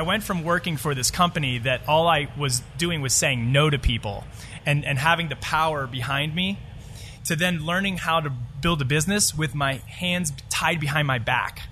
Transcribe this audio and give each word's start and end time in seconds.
I 0.00 0.02
went 0.02 0.22
from 0.22 0.44
working 0.44 0.78
for 0.78 0.94
this 0.94 1.10
company 1.10 1.58
that 1.58 1.86
all 1.86 2.08
I 2.08 2.28
was 2.34 2.62
doing 2.78 3.02
was 3.02 3.12
saying 3.12 3.52
no 3.52 3.68
to 3.68 3.78
people 3.78 4.24
and, 4.64 4.82
and 4.82 4.98
having 4.98 5.28
the 5.28 5.36
power 5.36 5.86
behind 5.86 6.34
me 6.34 6.58
to 7.26 7.36
then 7.36 7.66
learning 7.66 7.98
how 7.98 8.20
to 8.20 8.30
build 8.30 8.80
a 8.80 8.86
business 8.86 9.36
with 9.36 9.54
my 9.54 9.74
hands 9.74 10.32
tied 10.48 10.80
behind 10.80 11.06
my 11.06 11.18
back. 11.18 11.68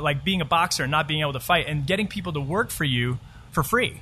Like 0.00 0.22
being 0.22 0.40
a 0.40 0.44
boxer 0.44 0.84
and 0.84 0.92
not 0.92 1.08
being 1.08 1.22
able 1.22 1.32
to 1.32 1.40
fight 1.40 1.66
and 1.66 1.84
getting 1.84 2.06
people 2.06 2.32
to 2.34 2.40
work 2.40 2.70
for 2.70 2.84
you 2.84 3.18
for 3.50 3.64
free. 3.64 4.00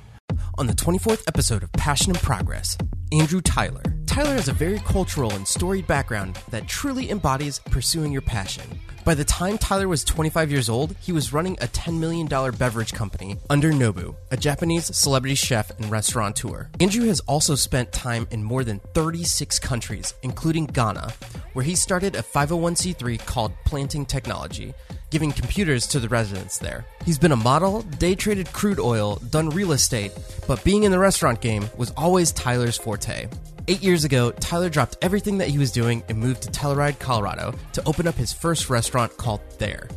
On 0.59 0.67
the 0.67 0.73
24th 0.73 1.23
episode 1.27 1.63
of 1.63 1.71
Passion 1.71 2.11
and 2.11 2.21
Progress, 2.21 2.77
Andrew 3.11 3.41
Tyler. 3.41 4.00
Tyler 4.11 4.35
has 4.35 4.49
a 4.49 4.53
very 4.53 4.77
cultural 4.79 5.31
and 5.31 5.47
storied 5.47 5.87
background 5.87 6.37
that 6.49 6.67
truly 6.67 7.09
embodies 7.11 7.59
pursuing 7.59 8.11
your 8.11 8.21
passion. 8.21 8.65
By 9.05 9.13
the 9.13 9.23
time 9.23 9.57
Tyler 9.57 9.87
was 9.87 10.03
25 10.03 10.51
years 10.51 10.67
old, 10.67 10.97
he 10.99 11.13
was 11.13 11.31
running 11.31 11.53
a 11.61 11.67
$10 11.67 11.97
million 11.97 12.27
beverage 12.27 12.91
company 12.91 13.37
under 13.49 13.71
Nobu, 13.71 14.13
a 14.29 14.35
Japanese 14.35 14.93
celebrity 14.93 15.35
chef 15.35 15.71
and 15.79 15.89
restaurateur. 15.89 16.67
Andrew 16.81 17.05
has 17.05 17.21
also 17.21 17.55
spent 17.55 17.93
time 17.93 18.27
in 18.31 18.43
more 18.43 18.65
than 18.65 18.79
36 18.93 19.59
countries, 19.59 20.13
including 20.23 20.65
Ghana, 20.65 21.13
where 21.53 21.63
he 21.63 21.73
started 21.73 22.17
a 22.17 22.21
501c3 22.21 23.25
called 23.25 23.53
Planting 23.63 24.05
Technology, 24.05 24.73
giving 25.09 25.31
computers 25.31 25.87
to 25.87 26.01
the 26.01 26.09
residents 26.09 26.57
there. 26.57 26.85
He's 27.05 27.17
been 27.17 27.31
a 27.31 27.37
model, 27.37 27.83
day 27.83 28.15
traded 28.15 28.51
crude 28.51 28.79
oil, 28.79 29.21
done 29.29 29.51
real 29.51 29.71
estate, 29.71 30.11
but 30.49 30.61
being 30.65 30.83
in 30.83 30.91
the 30.91 30.99
restaurant 30.99 31.39
game 31.39 31.69
was 31.77 31.91
always 31.91 32.33
Tyler's 32.33 32.77
forte. 32.77 33.29
Eight 33.71 33.81
years 33.81 34.03
ago, 34.03 34.31
Tyler 34.31 34.67
dropped 34.67 34.97
everything 35.01 35.37
that 35.37 35.47
he 35.47 35.57
was 35.57 35.71
doing 35.71 36.03
and 36.09 36.17
moved 36.17 36.41
to 36.41 36.49
Telluride, 36.49 36.99
Colorado 36.99 37.55
to 37.71 37.81
open 37.85 38.05
up 38.05 38.15
his 38.15 38.33
first 38.33 38.69
restaurant 38.69 39.15
called 39.15 39.39
There. 39.59 39.87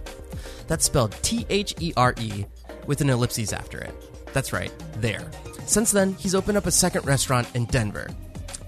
That's 0.69 0.85
spelled 0.85 1.11
T 1.23 1.45
H 1.51 1.75
E 1.81 1.93
R 1.97 2.15
E 2.21 2.47
with 2.87 3.01
an 3.01 3.11
ellipses 3.11 3.53
after 3.53 3.79
it. 3.79 3.93
That's 4.33 4.53
right, 4.53 4.73
There. 4.99 5.29
Since 5.67 5.91
then, 5.91 6.13
he's 6.13 6.37
opened 6.37 6.57
up 6.57 6.67
a 6.67 6.71
second 6.71 7.05
restaurant 7.05 7.49
in 7.57 7.65
Denver. 7.65 8.07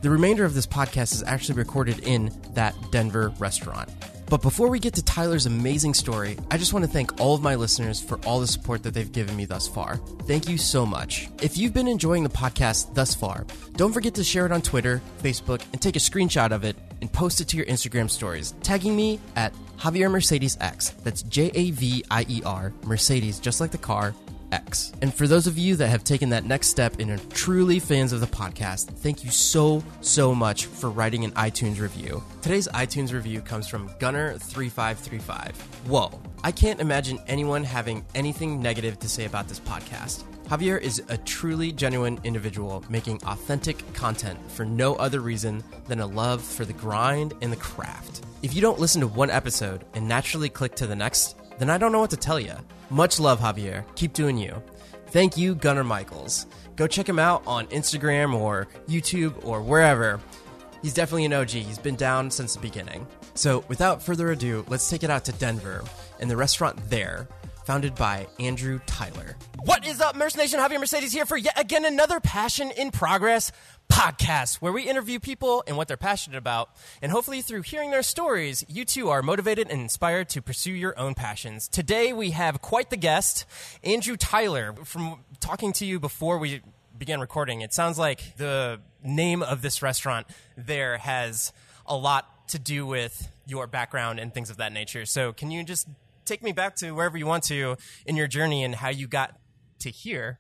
The 0.03 0.11
remainder 0.11 0.45
of 0.45 0.55
this 0.55 0.67
podcast 0.67 1.13
is 1.13 1.23
actually 1.23 1.55
recorded 1.55 2.01
in 2.01 2.33
that 2.55 2.75
Denver 2.91 3.33
restaurant. 3.39 3.89
But 4.29 4.43
before 4.43 4.69
we 4.69 4.81
get 4.81 4.95
to 4.95 5.05
Tyler's 5.05 5.47
amazing 5.47 5.95
story, 5.95 6.37
I 6.51 6.59
just 6.59 6.73
want 6.73 6.85
to 6.85 6.91
thank 6.91 7.21
all 7.21 7.35
of 7.35 7.43
my 7.43 7.55
listeners 7.55 8.01
for 8.03 8.19
all 8.27 8.41
the 8.41 8.47
support 8.47 8.83
that 8.83 8.93
they've 8.93 9.11
given 9.11 9.37
me 9.37 9.45
thus 9.45 9.69
far. 9.69 9.97
Thank 10.27 10.49
you 10.49 10.59
so 10.59 10.85
much. 10.85 11.29
If 11.41 11.57
you've 11.57 11.73
been 11.73 11.87
enjoying 11.87 12.25
the 12.25 12.29
podcast 12.29 12.93
thus 12.95 13.15
far, 13.15 13.47
don't 13.77 13.93
forget 13.93 14.15
to 14.15 14.25
share 14.25 14.45
it 14.45 14.53
on 14.53 14.63
Twitter, 14.63 15.01
Facebook, 15.23 15.63
and 15.73 15.81
take 15.81 15.95
a 15.95 16.01
screenshot 16.01 16.51
of 16.51 16.65
it 16.65 16.77
and 17.01 17.13
post 17.13 17.41
it 17.41 17.49
to 17.49 17.57
your 17.57 17.67
Instagram 17.67 18.11
stories, 18.11 18.55
tagging 18.63 18.97
me 18.97 19.21
at 19.37 19.53
Javier 19.79 20.11
Mercedes 20.11 20.57
X. 20.61 20.91
That's 21.05 21.23
J 21.23 21.53
A 21.55 21.71
V 21.71 22.05
I 22.11 22.27
E 22.29 22.43
R, 22.45 22.73
Mercedes, 22.85 23.39
just 23.39 23.61
like 23.61 23.71
the 23.71 23.79
car, 23.79 24.15
X. 24.53 24.93
And 25.03 25.13
for 25.13 25.27
those 25.27 25.47
of 25.47 25.59
you 25.59 25.77
that 25.77 25.89
have 25.89 26.05
taken 26.05 26.31
that 26.31 26.45
next 26.45 26.69
step 26.69 26.99
and 26.99 27.11
are 27.11 27.19
truly 27.31 27.79
fans 27.79 28.13
of 28.13 28.21
the 28.21 28.27
podcast, 28.27 28.87
thank 28.87 29.25
you 29.25 29.31
so, 29.31 29.83
so 30.01 30.35
much 30.35 30.67
for 30.67 30.91
writing 30.91 31.25
an 31.25 31.33
iTunes 31.33 31.81
review. 31.81 32.23
Today's 32.43 32.69
iTunes 32.69 33.13
review 33.13 33.41
comes 33.41 33.69
from 33.69 33.89
Gunner3535. 34.01 35.55
Whoa, 35.87 36.21
I 36.45 36.53
can't 36.53 36.81
imagine 36.81 37.19
anyone 37.27 37.65
having 37.65 38.05
anything 38.15 38.61
negative 38.61 38.99
to 39.01 39.09
say 39.09 39.25
about 39.25 39.49
this 39.49 39.61
podcast. 39.61 40.25
Javier 40.49 40.81
is 40.81 41.03
a 41.09 41.19
truly 41.19 41.73
genuine 41.73 42.21
individual 42.23 42.85
making 42.89 43.21
authentic 43.25 43.83
content 43.95 44.39
for 44.49 44.65
no 44.65 44.95
other 44.95 45.19
reason 45.19 45.61
than 45.89 45.99
a 45.99 46.07
love 46.07 46.41
for 46.41 46.65
the 46.65 46.73
grind 46.73 47.35
and 47.43 47.51
the 47.51 47.57
craft. 47.57 48.25
If 48.43 48.55
you 48.55 48.61
don't 48.61 48.79
listen 48.79 49.01
to 49.01 49.09
one 49.09 49.29
episode 49.29 49.85
and 49.95 50.07
naturally 50.07 50.49
click 50.49 50.77
to 50.77 50.87
the 50.87 50.95
next, 50.95 51.35
then 51.59 51.71
I 51.71 51.79
don't 51.79 51.93
know 51.93 52.01
what 52.01 52.11
to 52.11 52.17
tell 52.17 52.41
you. 52.41 52.55
Much 52.91 53.19
love, 53.19 53.41
Javier. 53.41 53.85
Keep 53.97 54.13
doing 54.13 54.39
you. 54.39 54.63
Thank 55.09 55.37
you, 55.37 55.55
Gunnar 55.55 55.85
Michaels. 55.85 56.47
Go 56.77 56.87
check 56.87 57.09
him 57.09 57.19
out 57.19 57.43
on 57.47 57.67
Instagram 57.69 58.35
or 58.35 58.69
YouTube 58.89 59.45
or 59.45 59.63
wherever. 59.63 60.21
He's 60.83 60.95
definitely 60.95 61.25
an 61.25 61.33
OG. 61.33 61.51
He's 61.51 61.79
been 61.79 61.97
down 61.97 62.31
since 62.31 62.55
the 62.55 62.61
beginning. 62.61 63.07
So, 63.35 63.65
without 63.69 64.03
further 64.03 64.31
ado, 64.31 64.65
let's 64.69 64.89
take 64.89 65.03
it 65.03 65.11
out 65.11 65.25
to 65.27 65.33
Denver 65.33 65.83
and 66.21 66.31
the 66.31 66.37
restaurant 66.37 66.79
there, 66.89 67.29
founded 67.65 67.95
by 67.95 68.27
Andrew 68.39 68.81
Tyler. 68.87 69.37
What 69.65 69.87
is 69.87 70.01
up, 70.01 70.17
Merce 70.17 70.37
Nation? 70.37 70.61
Javier 70.61 70.79
Mercedes 70.79 71.13
here 71.13 71.27
for 71.27 71.37
yet 71.37 71.59
again 71.59 71.85
another 71.85 72.21
Passion 72.21 72.73
and 72.79 72.93
Progress 72.93 73.53
podcast 73.89 74.57
where 74.57 74.73
we 74.73 74.83
interview 74.83 75.19
people 75.19 75.63
and 75.67 75.77
what 75.77 75.89
they're 75.89 75.97
passionate 75.97 76.37
about. 76.37 76.71
And 77.01 77.13
hopefully, 77.13 77.43
through 77.43 77.63
hearing 77.63 77.91
their 77.91 78.03
stories, 78.03 78.65
you 78.69 78.85
too 78.85 79.09
are 79.09 79.23
motivated 79.23 79.71
and 79.71 79.81
inspired 79.81 80.29
to 80.31 80.43
pursue 80.43 80.73
your 80.73 80.99
own 80.99 81.15
passions. 81.15 81.69
Today, 81.69 82.13
we 82.13 82.31
have 82.31 82.61
quite 82.61 82.91
the 82.91 82.97
guest, 82.97 83.47
Andrew 83.83 84.17
Tyler. 84.17 84.75
From 84.85 85.25
talking 85.41 85.73
to 85.75 85.87
you 85.87 85.99
before 86.01 86.39
we 86.39 86.63
began 86.97 87.21
recording, 87.21 87.61
it 87.61 87.73
sounds 87.73 87.99
like 87.99 88.37
the 88.37 88.81
name 89.03 89.43
of 89.43 89.63
this 89.63 89.83
restaurant 89.83 90.27
there 90.57 90.99
has 90.99 91.53
a 91.87 91.97
lot 91.97 92.49
to 92.49 92.59
do 92.59 92.87
with 92.87 93.29
your 93.47 93.67
background 93.67 94.19
and 94.19 94.33
things 94.33 94.51
of 94.51 94.57
that 94.59 94.73
nature. 94.73 95.07
So, 95.07 95.33
can 95.33 95.51
you 95.51 95.65
just 95.65 95.89
take 96.25 96.43
me 96.43 96.53
back 96.53 96.77
to 96.77 96.93
wherever 96.93 97.17
you 97.17 97.27
want 97.27 97.45
to 97.45 97.77
in 98.05 98.17
your 98.17 98.27
journey 98.27 98.65
and 98.65 98.75
how 98.75 98.89
you 98.89 99.07
got 99.07 99.39
to 99.81 99.91
here 99.91 100.39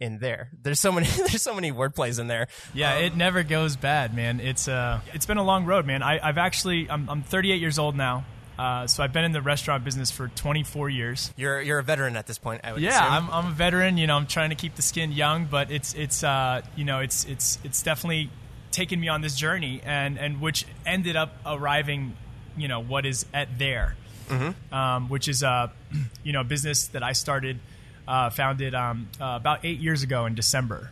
in 0.00 0.18
there. 0.18 0.50
There's 0.62 0.80
so 0.80 0.92
many 0.92 1.06
there's 1.16 1.42
so 1.42 1.54
many 1.54 1.72
wordplays 1.72 2.18
in 2.18 2.26
there. 2.26 2.48
Yeah, 2.74 2.96
um, 2.96 3.02
it 3.02 3.16
never 3.16 3.42
goes 3.42 3.76
bad, 3.76 4.14
man. 4.14 4.40
It's 4.40 4.68
uh 4.68 5.00
it's 5.14 5.26
been 5.26 5.38
a 5.38 5.44
long 5.44 5.64
road, 5.64 5.86
man. 5.86 6.02
I, 6.02 6.18
have 6.18 6.38
actually 6.38 6.90
I'm, 6.90 7.08
I'm 7.08 7.22
38 7.22 7.60
years 7.60 7.78
old 7.78 7.96
now. 7.96 8.24
Uh, 8.58 8.86
so 8.86 9.02
I've 9.02 9.12
been 9.12 9.24
in 9.24 9.32
the 9.32 9.42
restaurant 9.42 9.84
business 9.84 10.10
for 10.10 10.28
24 10.28 10.88
years. 10.88 11.32
You're 11.36 11.60
you're 11.60 11.78
a 11.78 11.82
veteran 11.82 12.16
at 12.16 12.26
this 12.26 12.38
point. 12.38 12.62
I 12.64 12.72
would 12.72 12.80
yeah, 12.80 13.06
I'm, 13.06 13.28
I'm 13.30 13.46
a 13.48 13.50
veteran. 13.50 13.98
You 13.98 14.06
know, 14.06 14.16
I'm 14.16 14.26
trying 14.26 14.50
to 14.50 14.56
keep 14.56 14.76
the 14.76 14.82
skin 14.82 15.12
young, 15.12 15.44
but 15.44 15.70
it's 15.70 15.94
it's 15.94 16.24
uh, 16.24 16.62
you 16.74 16.84
know 16.84 17.00
it's 17.00 17.24
it's 17.24 17.58
it's 17.64 17.82
definitely 17.82 18.30
taken 18.70 18.98
me 18.98 19.08
on 19.08 19.20
this 19.20 19.36
journey, 19.36 19.82
and 19.84 20.18
and 20.18 20.40
which 20.40 20.66
ended 20.86 21.16
up 21.16 21.34
arriving, 21.44 22.16
you 22.56 22.68
know, 22.68 22.80
what 22.80 23.04
is 23.04 23.26
at 23.34 23.58
there, 23.58 23.94
mm-hmm. 24.28 24.74
um, 24.74 25.10
which 25.10 25.28
is 25.28 25.42
a 25.42 25.70
you 26.24 26.32
know 26.32 26.40
a 26.40 26.44
business 26.44 26.86
that 26.88 27.02
I 27.02 27.12
started 27.12 27.58
uh, 28.06 28.30
founded 28.30 28.74
um, 28.74 29.08
uh, 29.20 29.34
about 29.36 29.64
eight 29.64 29.80
years 29.80 30.02
ago 30.02 30.26
in 30.26 30.34
December 30.34 30.90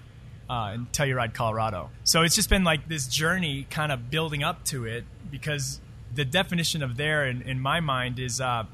uh, 0.48 0.72
in 0.74 0.86
Telluride, 0.86 1.34
Colorado. 1.34 1.90
So 2.04 2.22
it's 2.22 2.34
just 2.34 2.50
been 2.50 2.64
like 2.64 2.88
this 2.88 3.06
journey 3.06 3.66
kind 3.70 3.92
of 3.92 4.10
building 4.10 4.42
up 4.42 4.64
to 4.66 4.84
it 4.84 5.04
because 5.30 5.80
the 6.14 6.24
definition 6.24 6.82
of 6.82 6.96
there 6.96 7.26
in, 7.26 7.42
in 7.42 7.60
my 7.60 7.80
mind 7.80 8.18
is, 8.18 8.40
uh, 8.40 8.64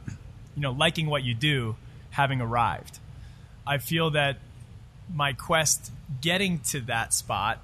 you 0.54 0.62
know, 0.62 0.72
liking 0.72 1.06
what 1.06 1.22
you 1.22 1.34
do, 1.34 1.76
having 2.10 2.40
arrived. 2.40 2.98
I 3.66 3.78
feel 3.78 4.10
that 4.10 4.38
my 5.12 5.32
quest 5.32 5.92
getting 6.20 6.58
to 6.60 6.80
that 6.82 7.12
spot 7.14 7.60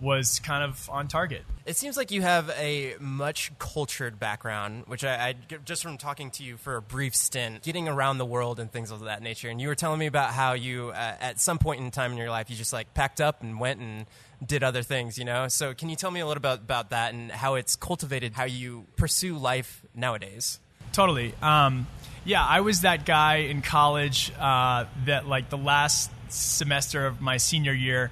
was 0.00 0.38
kind 0.40 0.62
of 0.62 0.88
on 0.90 1.08
target. 1.08 1.42
It 1.66 1.76
seems 1.76 1.96
like 1.96 2.10
you 2.10 2.22
have 2.22 2.50
a 2.50 2.94
much 2.98 3.52
cultured 3.58 4.18
background, 4.18 4.84
which 4.86 5.04
I, 5.04 5.28
I, 5.28 5.34
just 5.64 5.82
from 5.82 5.98
talking 5.98 6.30
to 6.32 6.44
you 6.44 6.56
for 6.56 6.76
a 6.76 6.82
brief 6.82 7.14
stint, 7.14 7.62
getting 7.62 7.88
around 7.88 8.18
the 8.18 8.24
world 8.24 8.58
and 8.58 8.70
things 8.72 8.90
of 8.90 9.00
that 9.00 9.22
nature. 9.22 9.48
And 9.48 9.60
you 9.60 9.68
were 9.68 9.74
telling 9.74 9.98
me 9.98 10.06
about 10.06 10.32
how 10.32 10.54
you, 10.54 10.90
uh, 10.90 11.16
at 11.20 11.40
some 11.40 11.58
point 11.58 11.80
in 11.80 11.90
time 11.90 12.12
in 12.12 12.18
your 12.18 12.30
life, 12.30 12.48
you 12.48 12.56
just 12.56 12.72
like 12.72 12.94
packed 12.94 13.20
up 13.20 13.42
and 13.42 13.60
went 13.60 13.80
and 13.80 14.06
did 14.44 14.62
other 14.62 14.82
things, 14.82 15.18
you 15.18 15.24
know? 15.24 15.48
So 15.48 15.74
can 15.74 15.88
you 15.88 15.96
tell 15.96 16.10
me 16.10 16.20
a 16.20 16.26
little 16.26 16.40
bit 16.40 16.54
about 16.54 16.90
that 16.90 17.12
and 17.12 17.30
how 17.30 17.56
it's 17.56 17.76
cultivated 17.76 18.32
how 18.32 18.44
you 18.44 18.86
pursue 18.96 19.36
life 19.36 19.82
nowadays? 19.94 20.60
Totally. 20.92 21.34
Um, 21.42 21.86
yeah, 22.24 22.44
I 22.44 22.60
was 22.60 22.82
that 22.82 23.04
guy 23.04 23.36
in 23.36 23.62
college 23.62 24.32
uh, 24.38 24.86
that 25.06 25.26
like 25.26 25.50
the 25.50 25.58
last 25.58 26.10
semester 26.28 27.06
of 27.06 27.20
my 27.20 27.38
senior 27.38 27.72
year 27.72 28.10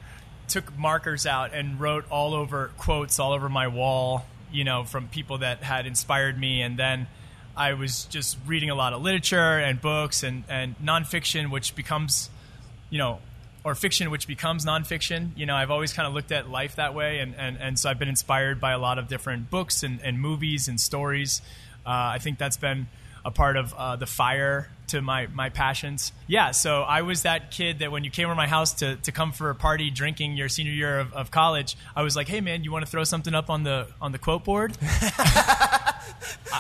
took 0.49 0.77
markers 0.77 1.27
out 1.27 1.55
and 1.55 1.81
wrote 1.81 2.05
all 2.11 2.35
over 2.35 2.71
quotes 2.77 3.19
all 3.19 3.33
over 3.33 3.49
my 3.49 3.69
wall, 3.69 4.25
you 4.53 4.65
know, 4.65 4.85
from 4.85 5.09
people 5.09 5.39
that 5.39 5.63
had 5.63 5.87
inspired 5.87 6.39
me. 6.39 6.63
And 6.63 6.79
then 6.79 7.07
I 7.57 7.73
was 7.73 8.05
just 8.05 8.37
reading 8.47 8.71
a 8.71 8.75
lot 8.75 8.93
of 8.93 9.03
literature 9.03 9.59
and 9.59 9.81
books 9.81 10.23
and, 10.23 10.45
and 10.49 10.77
nonfiction, 10.79 11.51
which 11.51 11.75
becomes, 11.75 12.31
you 12.91 12.99
know, 12.99 13.21
or 13.65 13.75
fiction, 13.75 14.11
which 14.11 14.29
becomes 14.29 14.65
nonfiction. 14.65 15.31
You 15.37 15.47
know, 15.47 15.57
I've 15.57 15.71
always 15.71 15.93
kind 15.93 16.07
of 16.07 16.15
looked 16.15 16.31
at 16.31 16.49
life 16.49 16.77
that 16.77 16.95
way. 16.95 17.19
And, 17.19 17.35
and, 17.37 17.59
and 17.59 17.79
so 17.79 17.91
I've 17.91 17.99
been 17.99 18.09
inspired 18.09 18.61
by 18.61 18.73
a 18.73 18.79
lot 18.79 18.99
of 18.99 19.09
different 19.09 19.51
books 19.51 19.83
and, 19.83 20.01
and 20.03 20.21
movies 20.21 20.69
and 20.69 20.81
stories. 20.81 21.43
Uh, 21.85 22.15
I 22.15 22.19
think 22.19 22.39
that's 22.39 22.57
been 22.57 22.87
a 23.25 23.31
part 23.31 23.57
of 23.57 23.75
uh, 23.75 23.97
the 23.97 24.07
fire 24.07 24.69
to 24.89 25.03
my 25.03 25.27
my 25.29 25.49
passions. 25.49 26.13
Yeah, 26.27 26.51
so 26.51 26.83
I 26.83 27.03
was 27.03 27.23
that 27.23 27.51
kid 27.51 27.81
that 27.81 27.91
when 27.93 28.05
you 28.05 28.11
came 28.11 28.27
over 28.27 28.35
my 28.35 28.47
house 28.47 28.75
to, 28.75 28.97
to 28.97 29.13
come 29.13 29.33
for 29.33 29.51
a 29.51 29.55
party 29.55 29.91
drinking 29.91 30.37
your 30.37 30.49
senior 30.49 30.73
year 30.73 30.99
of, 30.99 31.13
of 31.13 31.31
college, 31.31 31.77
I 31.95 32.03
was 32.03 32.17
like, 32.17 32.29
"Hey 32.29 32.41
man, 32.41 32.65
you 32.65 32.73
want 32.73 32.85
to 32.85 32.91
throw 32.91 33.05
something 33.05 33.35
up 33.35 33.51
on 33.51 33.63
the 33.63 33.89
on 34.01 34.13
the 34.13 34.19
quote 34.19 34.45
board?" 34.45 34.77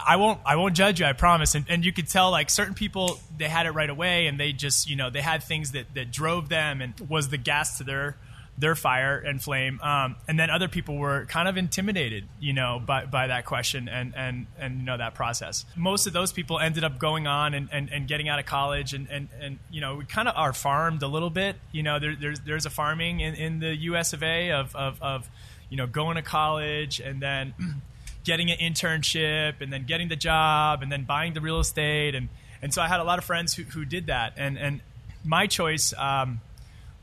I 0.06 0.17
won't 0.17 0.40
I 0.44 0.56
won't 0.56 0.75
judge 0.75 1.00
you, 1.00 1.06
I 1.06 1.12
promise. 1.12 1.55
And 1.55 1.64
and 1.69 1.84
you 1.84 1.93
could 1.93 2.08
tell 2.08 2.31
like 2.31 2.50
certain 2.50 2.75
people 2.75 3.19
they 3.37 3.49
had 3.49 3.67
it 3.67 3.70
right 3.70 3.90
away 3.90 4.26
and 4.26 4.38
they 4.38 4.52
just, 4.52 4.88
you 4.88 4.96
know, 4.96 5.11
they 5.11 5.20
had 5.20 5.43
things 5.43 5.72
that 5.72 5.94
that 5.94 6.11
drove 6.11 6.49
them 6.49 6.81
and 6.81 6.94
was 7.08 7.29
the 7.29 7.38
gas 7.38 7.79
to 7.79 7.84
their 7.84 8.17
their 8.58 8.75
fire 8.75 9.19
and 9.19 9.43
flame. 9.43 9.81
Um, 9.82 10.17
and 10.26 10.38
then 10.38 10.49
other 10.49 10.69
people 10.69 10.97
were 10.97 11.26
kind 11.26 11.47
of 11.47 11.56
intimidated, 11.56 12.25
you 12.41 12.55
know, 12.55 12.81
by, 12.85 13.05
by 13.05 13.26
that 13.26 13.44
question 13.44 13.88
and, 13.88 14.14
and, 14.17 14.47
and, 14.58 14.79
you 14.79 14.85
know, 14.85 14.97
that 14.97 15.14
process. 15.14 15.67
Most 15.76 16.06
of 16.06 16.14
those 16.14 16.32
people 16.32 16.58
ended 16.58 16.82
up 16.82 16.99
going 16.99 17.26
on 17.26 17.53
and, 17.53 17.69
and, 17.70 17.91
and 17.93 18.08
getting 18.08 18.29
out 18.29 18.38
of 18.38 18.47
college 18.47 18.94
and, 18.94 19.08
and, 19.11 19.29
and, 19.41 19.58
you 19.70 19.81
know, 19.81 19.97
we 19.97 20.05
kind 20.06 20.26
of 20.26 20.37
are 20.37 20.55
farmed 20.55 21.03
a 21.03 21.08
little 21.08 21.29
bit. 21.29 21.56
You 21.70 21.82
know, 21.82 21.99
there, 21.99 22.17
there's, 22.19 22.41
there's 22.41 22.67
a 22.67 22.70
farming 22.70 23.20
in, 23.20 23.35
in 23.35 23.58
the 23.61 23.76
US 23.76 24.14
of 24.14 24.23
A 24.23 24.53
of, 24.53 24.75
of, 24.75 25.03
of, 25.03 25.29
you 25.69 25.76
know, 25.76 25.87
going 25.87 26.17
to 26.17 26.23
college 26.23 26.99
and 27.00 27.20
then 27.20 27.55
getting 28.25 28.50
an 28.50 28.58
internship 28.58 29.61
and 29.61 29.70
then 29.70 29.85
getting 29.85 30.08
the 30.08 30.17
job 30.17 30.82
and 30.82 30.91
then 30.91 31.05
buying 31.05 31.35
the 31.35 31.43
real 31.43 31.61
estate. 31.61 32.14
And, 32.14 32.29
and 32.62 32.73
so 32.73 32.81
I 32.81 32.88
had 32.88 33.00
a 33.00 33.05
lot 33.05 33.19
of 33.19 33.25
friends 33.25 33.53
who, 33.53 33.64
who 33.64 33.85
did 33.85 34.06
that. 34.06 34.32
And, 34.38 34.58
and 34.58 34.81
my 35.25 35.47
choice, 35.47 35.93
um, 35.99 36.41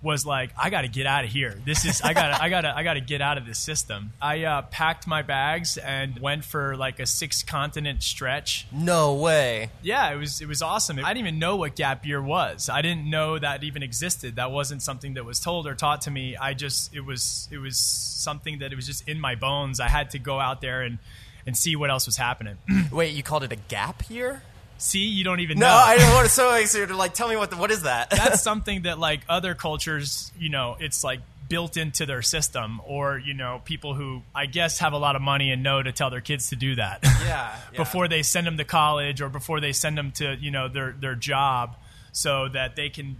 was 0.03 0.25
like, 0.25 0.51
I 0.61 0.69
got 0.69 0.81
to 0.81 0.87
get 0.87 1.07
out 1.07 1.23
of 1.23 1.31
here. 1.31 1.55
This 1.65 1.85
is 1.85 2.01
I 2.01 2.13
got 2.13 2.39
I 2.41 2.49
got 2.49 2.61
to 2.61 2.75
I 2.75 2.83
got 2.83 2.95
to 2.95 3.01
get 3.01 3.21
out 3.21 3.37
of 3.37 3.45
this 3.45 3.57
system. 3.57 4.11
I 4.21 4.43
uh, 4.43 4.61
packed 4.63 5.07
my 5.07 5.21
bags 5.21 5.77
and 5.77 6.19
went 6.19 6.43
for 6.43 6.75
like 6.75 6.99
a 6.99 7.05
six 7.05 7.41
continent 7.41 8.03
stretch. 8.03 8.67
No 8.71 9.13
way. 9.15 9.69
Yeah, 9.81 10.11
it 10.11 10.17
was 10.17 10.41
it 10.41 10.47
was 10.47 10.61
awesome. 10.61 10.99
I 10.99 11.13
didn't 11.13 11.27
even 11.27 11.39
know 11.39 11.55
what 11.55 11.75
gap 11.75 12.05
year 12.05 12.21
was. 12.21 12.69
I 12.69 12.81
didn't 12.81 13.09
know 13.09 13.39
that 13.39 13.63
even 13.63 13.81
existed. 13.81 14.35
That 14.35 14.51
wasn't 14.51 14.81
something 14.81 15.13
that 15.13 15.25
was 15.25 15.39
told 15.39 15.65
or 15.65 15.75
taught 15.75 16.01
to 16.01 16.11
me. 16.11 16.35
I 16.35 16.53
just 16.53 16.93
it 16.93 17.01
was 17.01 17.47
it 17.49 17.57
was 17.57 17.77
something 17.77 18.59
that 18.59 18.73
it 18.73 18.75
was 18.75 18.85
just 18.85 19.07
in 19.07 19.19
my 19.19 19.35
bones. 19.35 19.79
I 19.79 19.87
had 19.87 20.11
to 20.11 20.19
go 20.19 20.39
out 20.39 20.61
there 20.61 20.81
and 20.81 20.99
and 21.45 21.57
see 21.57 21.75
what 21.75 21.89
else 21.89 22.05
was 22.05 22.17
happening. 22.17 22.57
Wait, 22.91 23.13
you 23.13 23.23
called 23.23 23.43
it 23.43 23.51
a 23.51 23.57
gap 23.57 24.09
year? 24.09 24.43
See, 24.83 25.05
you 25.05 25.23
don't 25.23 25.39
even 25.39 25.59
No, 25.59 25.67
know. 25.67 25.71
No, 25.71 25.77
I 25.81 25.97
don't 25.97 26.13
want 26.13 26.27
to. 26.27 26.33
So 26.33 26.53
excited 26.55 26.89
to 26.89 26.97
like 26.97 27.13
tell 27.13 27.29
me 27.29 27.37
what 27.37 27.49
the, 27.49 27.55
what 27.57 27.71
is 27.71 27.83
that? 27.83 28.09
That's 28.09 28.41
something 28.49 28.81
that 28.81 28.99
like 28.99 29.21
other 29.29 29.55
cultures, 29.55 30.31
you 30.37 30.49
know, 30.49 30.75
it's 30.79 31.03
like 31.05 31.21
built 31.47 31.77
into 31.77 32.05
their 32.05 32.21
system 32.21 32.81
or 32.85 33.17
you 33.17 33.33
know 33.33 33.61
people 33.65 33.93
who 33.93 34.21
i 34.33 34.45
guess 34.45 34.79
have 34.79 34.93
a 34.93 34.97
lot 34.97 35.15
of 35.15 35.21
money 35.21 35.51
and 35.51 35.61
know 35.61 35.83
to 35.83 35.91
tell 35.91 36.09
their 36.09 36.21
kids 36.21 36.49
to 36.49 36.55
do 36.55 36.73
that 36.75 36.99
Yeah, 37.03 37.09
yeah. 37.73 37.77
before 37.77 38.07
they 38.07 38.23
send 38.23 38.47
them 38.47 38.57
to 38.57 38.63
college 38.63 39.21
or 39.21 39.27
before 39.29 39.59
they 39.59 39.73
send 39.73 39.97
them 39.97 40.11
to 40.13 40.35
you 40.39 40.49
know 40.51 40.67
their 40.69 40.93
their 40.97 41.15
job 41.15 41.75
so 42.13 42.47
that 42.47 42.75
they 42.77 42.89
can 42.89 43.17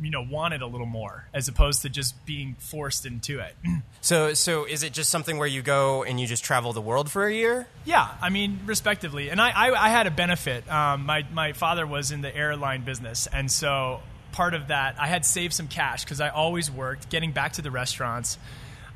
you 0.00 0.10
know 0.10 0.22
want 0.22 0.54
it 0.54 0.62
a 0.62 0.66
little 0.66 0.86
more 0.86 1.28
as 1.34 1.48
opposed 1.48 1.82
to 1.82 1.88
just 1.88 2.24
being 2.24 2.56
forced 2.58 3.04
into 3.06 3.40
it 3.40 3.54
so 4.00 4.34
so 4.34 4.64
is 4.64 4.82
it 4.82 4.92
just 4.92 5.10
something 5.10 5.38
where 5.38 5.48
you 5.48 5.62
go 5.62 6.04
and 6.04 6.20
you 6.20 6.26
just 6.26 6.44
travel 6.44 6.72
the 6.72 6.80
world 6.80 7.10
for 7.10 7.26
a 7.26 7.32
year? 7.32 7.66
Yeah, 7.84 8.08
I 8.22 8.30
mean, 8.30 8.60
respectively. 8.66 9.30
And 9.30 9.40
I, 9.40 9.50
I, 9.50 9.86
I 9.86 9.88
had 9.90 10.06
a 10.06 10.10
benefit. 10.10 10.70
Um, 10.70 11.04
my, 11.04 11.24
my 11.32 11.52
father 11.52 11.86
was 11.86 12.10
in 12.10 12.22
the 12.22 12.34
airline 12.34 12.84
business. 12.84 13.26
And 13.30 13.50
so 13.50 14.00
part 14.32 14.54
of 14.54 14.68
that, 14.68 14.96
I 14.98 15.06
had 15.06 15.24
saved 15.24 15.54
some 15.54 15.68
cash 15.68 16.04
because 16.04 16.20
I 16.20 16.28
always 16.28 16.70
worked 16.70 17.10
getting 17.10 17.32
back 17.32 17.54
to 17.54 17.62
the 17.62 17.70
restaurants. 17.70 18.38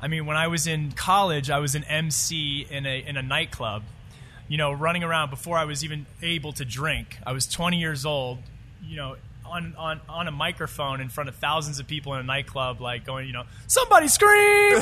I 0.01 0.07
mean, 0.07 0.25
when 0.25 0.37
I 0.37 0.47
was 0.47 0.67
in 0.67 0.91
college, 0.91 1.49
I 1.49 1.59
was 1.59 1.75
an 1.75 1.83
MC 1.83 2.67
in 2.69 2.85
a, 2.85 3.03
in 3.05 3.17
a 3.17 3.21
nightclub, 3.21 3.83
you 4.47 4.57
know, 4.57 4.71
running 4.71 5.03
around 5.03 5.29
before 5.29 5.57
I 5.57 5.65
was 5.65 5.83
even 5.83 6.05
able 6.21 6.53
to 6.53 6.65
drink. 6.65 7.17
I 7.25 7.33
was 7.33 7.47
20 7.47 7.77
years 7.77 8.05
old, 8.05 8.39
you 8.83 8.97
know, 8.97 9.15
on, 9.45 9.75
on, 9.77 10.01
on 10.09 10.27
a 10.27 10.31
microphone 10.31 11.01
in 11.01 11.09
front 11.09 11.29
of 11.29 11.35
thousands 11.35 11.79
of 11.79 11.87
people 11.87 12.13
in 12.13 12.19
a 12.19 12.23
nightclub, 12.23 12.81
like 12.81 13.05
going, 13.05 13.27
you 13.27 13.33
know, 13.33 13.43
somebody 13.67 14.07
scream! 14.07 14.79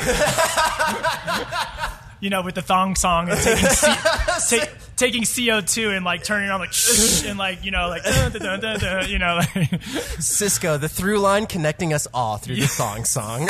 you 2.22 2.30
know, 2.30 2.40
with 2.42 2.54
the 2.54 2.62
thong 2.62 2.94
song 2.94 3.28
and 3.28 3.38
taking 3.40 3.68
C- 3.68 3.86
ta- 4.58 4.72
taking 4.96 5.24
CO 5.24 5.60
two 5.60 5.90
and 5.90 6.04
like 6.04 6.22
turning 6.22 6.50
on 6.50 6.60
like 6.60 6.72
shh, 6.72 7.24
and 7.26 7.36
like 7.36 7.64
you 7.64 7.72
know 7.72 7.88
like 7.88 8.04
dun, 8.04 8.60
dun, 8.60 8.78
dun, 8.78 9.10
you 9.10 9.18
know 9.18 9.34
like 9.34 9.48
Sisqó, 9.50 10.80
the 10.80 10.88
through 10.88 11.18
line 11.18 11.46
connecting 11.46 11.92
us 11.92 12.06
all 12.14 12.36
through 12.38 12.56
the 12.56 12.68
song 12.68 13.04
song. 13.04 13.46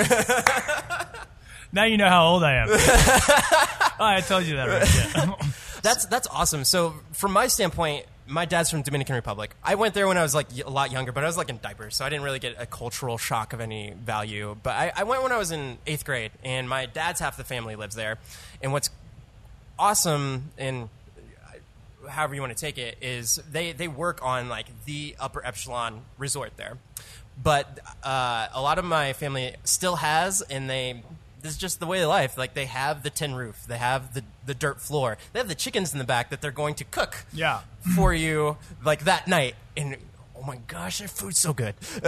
now 1.73 1.85
you 1.85 1.99
know 1.99 2.09
how 2.09 2.27
old 2.29 2.43
I 2.43 2.55
am. 2.55 2.69
oh, 2.71 3.97
I 4.01 4.23
told 4.27 4.45
you 4.45 4.57
that 4.57 4.67
right. 4.67 5.15
Yeah. 5.15 5.35
that's 5.83 6.07
that's 6.07 6.27
awesome. 6.29 6.65
So 6.65 6.95
from 7.13 7.33
my 7.33 7.49
standpoint, 7.49 8.07
my 8.27 8.45
dad's 8.45 8.71
from 8.71 8.83
Dominican 8.83 9.15
Republic. 9.15 9.55
I 9.63 9.75
went 9.75 9.95
there 9.95 10.07
when 10.09 10.17
I 10.17 10.23
was 10.23 10.35
like 10.35 10.47
a 10.65 10.71
lot 10.71 10.93
younger, 10.93 11.13
but 11.13 11.25
I 11.25 11.27
was 11.27 11.37
like 11.37 11.49
in 11.49 11.59
diapers, 11.59 11.97
so 11.97 12.05
I 12.05 12.09
didn't 12.09 12.25
really 12.25 12.39
get 12.39 12.57
a 12.59 12.67
cultural 12.67 13.19
shock 13.19 13.53
of 13.53 13.61
any 13.61 13.93
value. 13.93 14.57
But 14.63 14.75
I, 14.75 14.93
I 14.97 15.05
went 15.05 15.23
when 15.23 15.33
I 15.33 15.39
was 15.39 15.51
in 15.51 15.79
eighth 15.87 16.05
grade, 16.05 16.31
and 16.45 16.69
my 16.69 16.87
dad's 16.87 17.21
half 17.21 17.37
the 17.37 17.45
family 17.45 17.77
lives 17.77 17.95
there. 17.95 18.19
And 18.63 18.73
what's 18.73 18.91
awesome 19.79 20.51
and 20.59 20.89
however 22.09 22.35
you 22.35 22.41
want 22.41 22.57
to 22.57 22.61
take 22.61 22.79
it 22.79 22.97
is 23.01 23.41
they 23.51 23.73
they 23.73 23.89
work 23.89 24.21
on 24.23 24.49
like 24.49 24.67
the 24.85 25.17
upper 25.19 25.45
epsilon 25.45 26.03
resort 26.19 26.53
there 26.57 26.77
but 27.43 27.79
uh, 28.05 28.49
a 28.53 28.61
lot 28.61 28.79
of 28.79 28.85
my 28.85 29.13
family 29.13 29.55
still 29.65 29.97
has 29.97 30.43
and 30.43 30.69
they 30.69 31.03
this 31.43 31.53
is 31.53 31.59
just 31.59 31.81
the 31.81 31.87
way 31.87 32.01
of 32.03 32.09
life. 32.09 32.39
Like 32.39 32.55
they 32.55 32.67
have 32.67 33.03
the 33.03 33.11
tin 33.11 33.35
roof. 33.35 33.65
They 33.67 33.79
have 33.79 34.15
the, 34.15 34.23
the 34.47 34.55
dirt 34.55 34.81
floor. 34.81 35.19
They 35.33 35.39
have 35.41 35.49
the 35.49 35.55
chickens 35.55 35.93
in 35.93 35.99
the 35.99 36.05
back 36.05 36.31
that 36.31 36.41
they're 36.41 36.51
going 36.51 36.75
to 36.77 36.85
cook 36.85 37.25
Yeah. 37.33 37.61
for 37.97 38.15
you 38.15 38.57
like 38.85 39.05
that 39.05 39.27
night. 39.29 39.57
And 39.77 39.97
oh 40.43 40.47
my 40.47 40.59
gosh 40.67 40.99
their 40.99 41.09
food's 41.09 41.39
so 41.39 41.53
good 41.53 41.75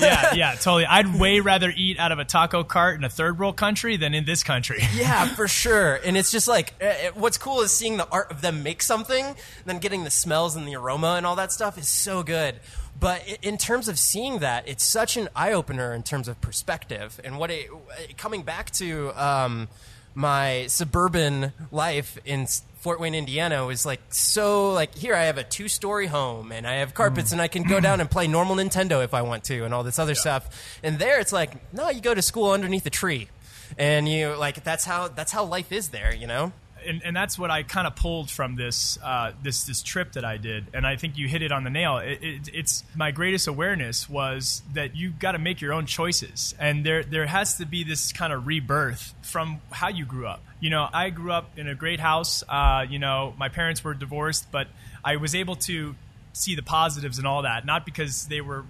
yeah, 0.00 0.34
yeah, 0.34 0.54
totally. 0.54 0.86
I'd 0.86 1.18
way 1.18 1.40
rather 1.40 1.72
eat 1.74 1.98
out 1.98 2.12
of 2.12 2.18
a 2.18 2.24
taco 2.24 2.64
cart 2.64 2.96
in 2.96 3.04
a 3.04 3.08
third 3.08 3.38
world 3.38 3.56
country 3.56 3.96
than 3.96 4.14
in 4.14 4.24
this 4.24 4.42
country. 4.42 4.82
Yeah, 4.98 5.26
for 5.28 5.46
sure. 5.48 5.96
And 6.04 6.16
it's 6.16 6.32
just 6.32 6.48
like 6.48 6.74
uh, 6.80 6.86
uh, 6.86 6.92
what's 7.14 7.38
cool 7.38 7.60
is 7.60 7.70
seeing 7.70 7.98
the 7.98 8.08
art 8.08 8.30
of 8.30 8.40
them 8.40 8.62
make 8.62 8.82
something, 8.82 9.36
then 9.64 9.78
getting 9.78 10.02
the 10.04 10.10
smells 10.10 10.56
and 10.56 10.66
the 10.66 10.74
aroma 10.74 11.14
and 11.16 11.24
all 11.24 11.36
that 11.36 11.52
stuff 11.52 11.78
is 11.78 11.86
so 11.86 12.22
good. 12.22 12.56
But 12.98 13.22
in 13.42 13.58
terms 13.58 13.86
of 13.88 13.98
seeing 13.98 14.40
that, 14.40 14.66
it's 14.66 14.82
such 14.84 15.16
an 15.16 15.28
eye 15.36 15.52
opener 15.52 15.94
in 15.94 16.02
terms 16.02 16.26
of 16.26 16.40
perspective 16.40 17.20
and 17.22 17.38
what 17.38 17.50
it 17.50 17.68
coming 18.16 18.42
back 18.42 18.70
to 18.72 19.12
um, 19.12 19.68
my 20.14 20.66
suburban 20.66 21.52
life 21.70 22.18
in 22.24 22.46
Fort 22.80 23.00
Wayne, 23.00 23.14
Indiana 23.14 23.66
was 23.66 23.84
like 23.84 24.00
so 24.10 24.72
like 24.72 24.94
here 24.94 25.14
I 25.14 25.24
have 25.24 25.38
a 25.38 25.44
two 25.44 25.68
story 25.68 26.06
home 26.06 26.52
and 26.52 26.66
I 26.66 26.76
have 26.76 26.94
carpets 26.94 27.30
mm. 27.30 27.34
and 27.34 27.42
I 27.42 27.48
can 27.48 27.64
go 27.64 27.80
down 27.88 28.00
and 28.00 28.10
play 28.10 28.26
normal 28.26 28.56
Nintendo 28.56 29.02
if 29.02 29.14
I 29.14 29.22
want 29.22 29.44
to 29.44 29.64
and 29.64 29.74
all 29.74 29.82
this 29.82 29.98
other 29.98 30.14
stuff. 30.14 30.78
And 30.82 30.98
there 30.98 31.20
it's 31.20 31.32
like 31.32 31.72
no, 31.72 31.90
you 31.90 32.00
go 32.00 32.14
to 32.14 32.22
school 32.22 32.52
underneath 32.52 32.86
a 32.86 32.90
tree 32.90 33.28
and 33.76 34.08
you 34.08 34.34
like 34.36 34.64
that's 34.64 34.84
how 34.84 35.08
that's 35.08 35.32
how 35.32 35.44
life 35.44 35.72
is 35.72 35.88
there 35.90 36.14
you 36.14 36.26
know 36.26 36.52
and, 36.86 37.02
and 37.04 37.16
that's 37.16 37.38
what 37.38 37.50
I 37.50 37.62
kind 37.62 37.86
of 37.86 37.96
pulled 37.96 38.30
from 38.30 38.56
this 38.56 38.98
uh, 39.02 39.32
this 39.42 39.64
this 39.64 39.82
trip 39.82 40.12
that 40.12 40.24
I 40.24 40.36
did, 40.36 40.66
and 40.74 40.86
I 40.86 40.96
think 40.96 41.16
you 41.18 41.28
hit 41.28 41.42
it 41.42 41.52
on 41.52 41.64
the 41.64 41.70
nail. 41.70 41.98
It, 41.98 42.22
it, 42.22 42.50
it's 42.52 42.84
my 42.94 43.10
greatest 43.10 43.46
awareness 43.46 44.08
was 44.08 44.62
that 44.74 44.96
you 44.96 45.10
got 45.10 45.32
to 45.32 45.38
make 45.38 45.60
your 45.60 45.72
own 45.72 45.86
choices, 45.86 46.54
and 46.58 46.84
there 46.84 47.02
there 47.02 47.26
has 47.26 47.56
to 47.58 47.66
be 47.66 47.84
this 47.84 48.12
kind 48.12 48.32
of 48.32 48.46
rebirth 48.46 49.14
from 49.22 49.60
how 49.70 49.88
you 49.88 50.04
grew 50.04 50.26
up. 50.26 50.42
You 50.60 50.70
know, 50.70 50.88
I 50.92 51.10
grew 51.10 51.32
up 51.32 51.58
in 51.58 51.68
a 51.68 51.74
great 51.74 52.00
house. 52.00 52.42
Uh, 52.48 52.84
you 52.88 52.98
know, 52.98 53.34
my 53.38 53.48
parents 53.48 53.84
were 53.84 53.94
divorced, 53.94 54.50
but 54.50 54.68
I 55.04 55.16
was 55.16 55.34
able 55.34 55.56
to 55.56 55.94
see 56.32 56.54
the 56.54 56.62
positives 56.62 57.18
and 57.18 57.26
all 57.26 57.42
that, 57.42 57.64
not 57.66 57.84
because 57.84 58.26
they 58.26 58.40
were 58.40 58.64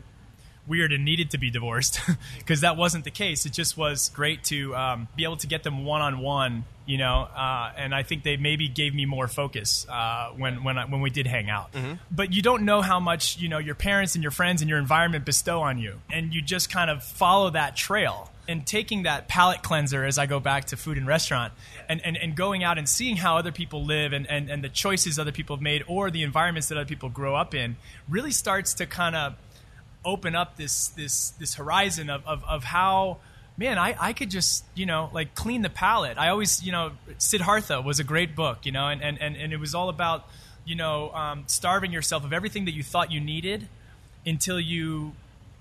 weird 0.68 0.92
and 0.92 1.04
needed 1.04 1.30
to 1.30 1.38
be 1.38 1.50
divorced 1.50 2.00
because 2.38 2.60
that 2.60 2.76
wasn't 2.76 3.04
the 3.04 3.10
case. 3.10 3.46
It 3.46 3.52
just 3.52 3.76
was 3.76 4.10
great 4.10 4.44
to 4.44 4.76
um, 4.76 5.08
be 5.16 5.24
able 5.24 5.38
to 5.38 5.46
get 5.46 5.62
them 5.62 5.84
one 5.84 6.02
on 6.02 6.20
one, 6.20 6.64
you 6.88 6.98
know. 6.98 7.28
Uh, 7.36 7.70
and 7.76 7.94
I 7.94 8.02
think 8.02 8.24
they 8.24 8.36
maybe 8.36 8.66
gave 8.66 8.94
me 8.94 9.04
more 9.04 9.28
focus 9.28 9.86
uh, 9.88 10.30
when 10.36 10.64
when 10.64 10.78
I, 10.78 10.86
when 10.86 11.00
we 11.00 11.10
did 11.10 11.28
hang 11.28 11.48
out. 11.48 11.70
But 12.10 12.32
you 12.32 12.42
don't 12.42 12.64
know 12.64 12.80
how 12.80 12.98
much 12.98 13.38
you 13.38 13.48
know 13.48 13.58
your 13.58 13.76
parents 13.76 14.16
and 14.16 14.24
your 14.24 14.32
friends 14.32 14.62
and 14.62 14.68
your 14.68 14.78
environment 14.78 15.24
bestow 15.24 15.60
on 15.60 15.78
you, 15.78 16.00
and 16.10 16.34
you 16.34 16.42
just 16.42 16.70
kind 16.70 16.90
of 16.90 17.04
follow 17.04 17.50
that 17.50 17.76
trail. 17.76 18.32
And 18.48 18.66
taking 18.66 19.02
that 19.02 19.28
palate 19.28 19.62
cleanser 19.62 20.06
as 20.06 20.16
I 20.16 20.24
go 20.24 20.40
back 20.40 20.64
to 20.66 20.76
food 20.78 20.96
and 20.96 21.06
restaurant 21.06 21.52
and, 21.86 22.00
and, 22.02 22.16
and 22.16 22.34
going 22.34 22.64
out 22.64 22.78
and 22.78 22.88
seeing 22.88 23.18
how 23.18 23.36
other 23.36 23.52
people 23.52 23.84
live 23.84 24.14
and, 24.14 24.26
and, 24.26 24.48
and 24.48 24.64
the 24.64 24.70
choices 24.70 25.18
other 25.18 25.32
people 25.32 25.56
have 25.56 25.62
made 25.62 25.84
or 25.86 26.10
the 26.10 26.22
environments 26.22 26.68
that 26.68 26.78
other 26.78 26.86
people 26.86 27.10
grow 27.10 27.36
up 27.36 27.54
in 27.54 27.76
really 28.08 28.30
starts 28.30 28.72
to 28.72 28.86
kind 28.86 29.14
of 29.14 29.34
open 30.02 30.34
up 30.34 30.56
this 30.56 30.88
this 30.88 31.32
this 31.32 31.56
horizon 31.56 32.08
of, 32.08 32.26
of, 32.26 32.42
of 32.44 32.64
how 32.64 33.18
man 33.58 33.76
I, 33.76 33.94
I 34.00 34.12
could 34.14 34.30
just 34.30 34.64
you 34.74 34.86
know 34.86 35.10
like 35.12 35.34
clean 35.34 35.60
the 35.60 35.68
palate. 35.68 36.16
I 36.16 36.28
always 36.28 36.62
you 36.62 36.72
know 36.72 36.92
siddhartha 37.18 37.82
was 37.82 38.00
a 38.00 38.04
great 38.04 38.34
book 38.34 38.64
you 38.64 38.72
know 38.72 38.88
and, 38.88 39.02
and, 39.02 39.20
and, 39.20 39.36
and 39.36 39.52
it 39.52 39.60
was 39.60 39.74
all 39.74 39.90
about 39.90 40.26
you 40.64 40.76
know 40.76 41.10
um, 41.12 41.44
starving 41.46 41.92
yourself 41.92 42.24
of 42.24 42.32
everything 42.32 42.64
that 42.64 42.72
you 42.72 42.82
thought 42.82 43.12
you 43.12 43.20
needed 43.20 43.68
until 44.24 44.58
you 44.58 45.12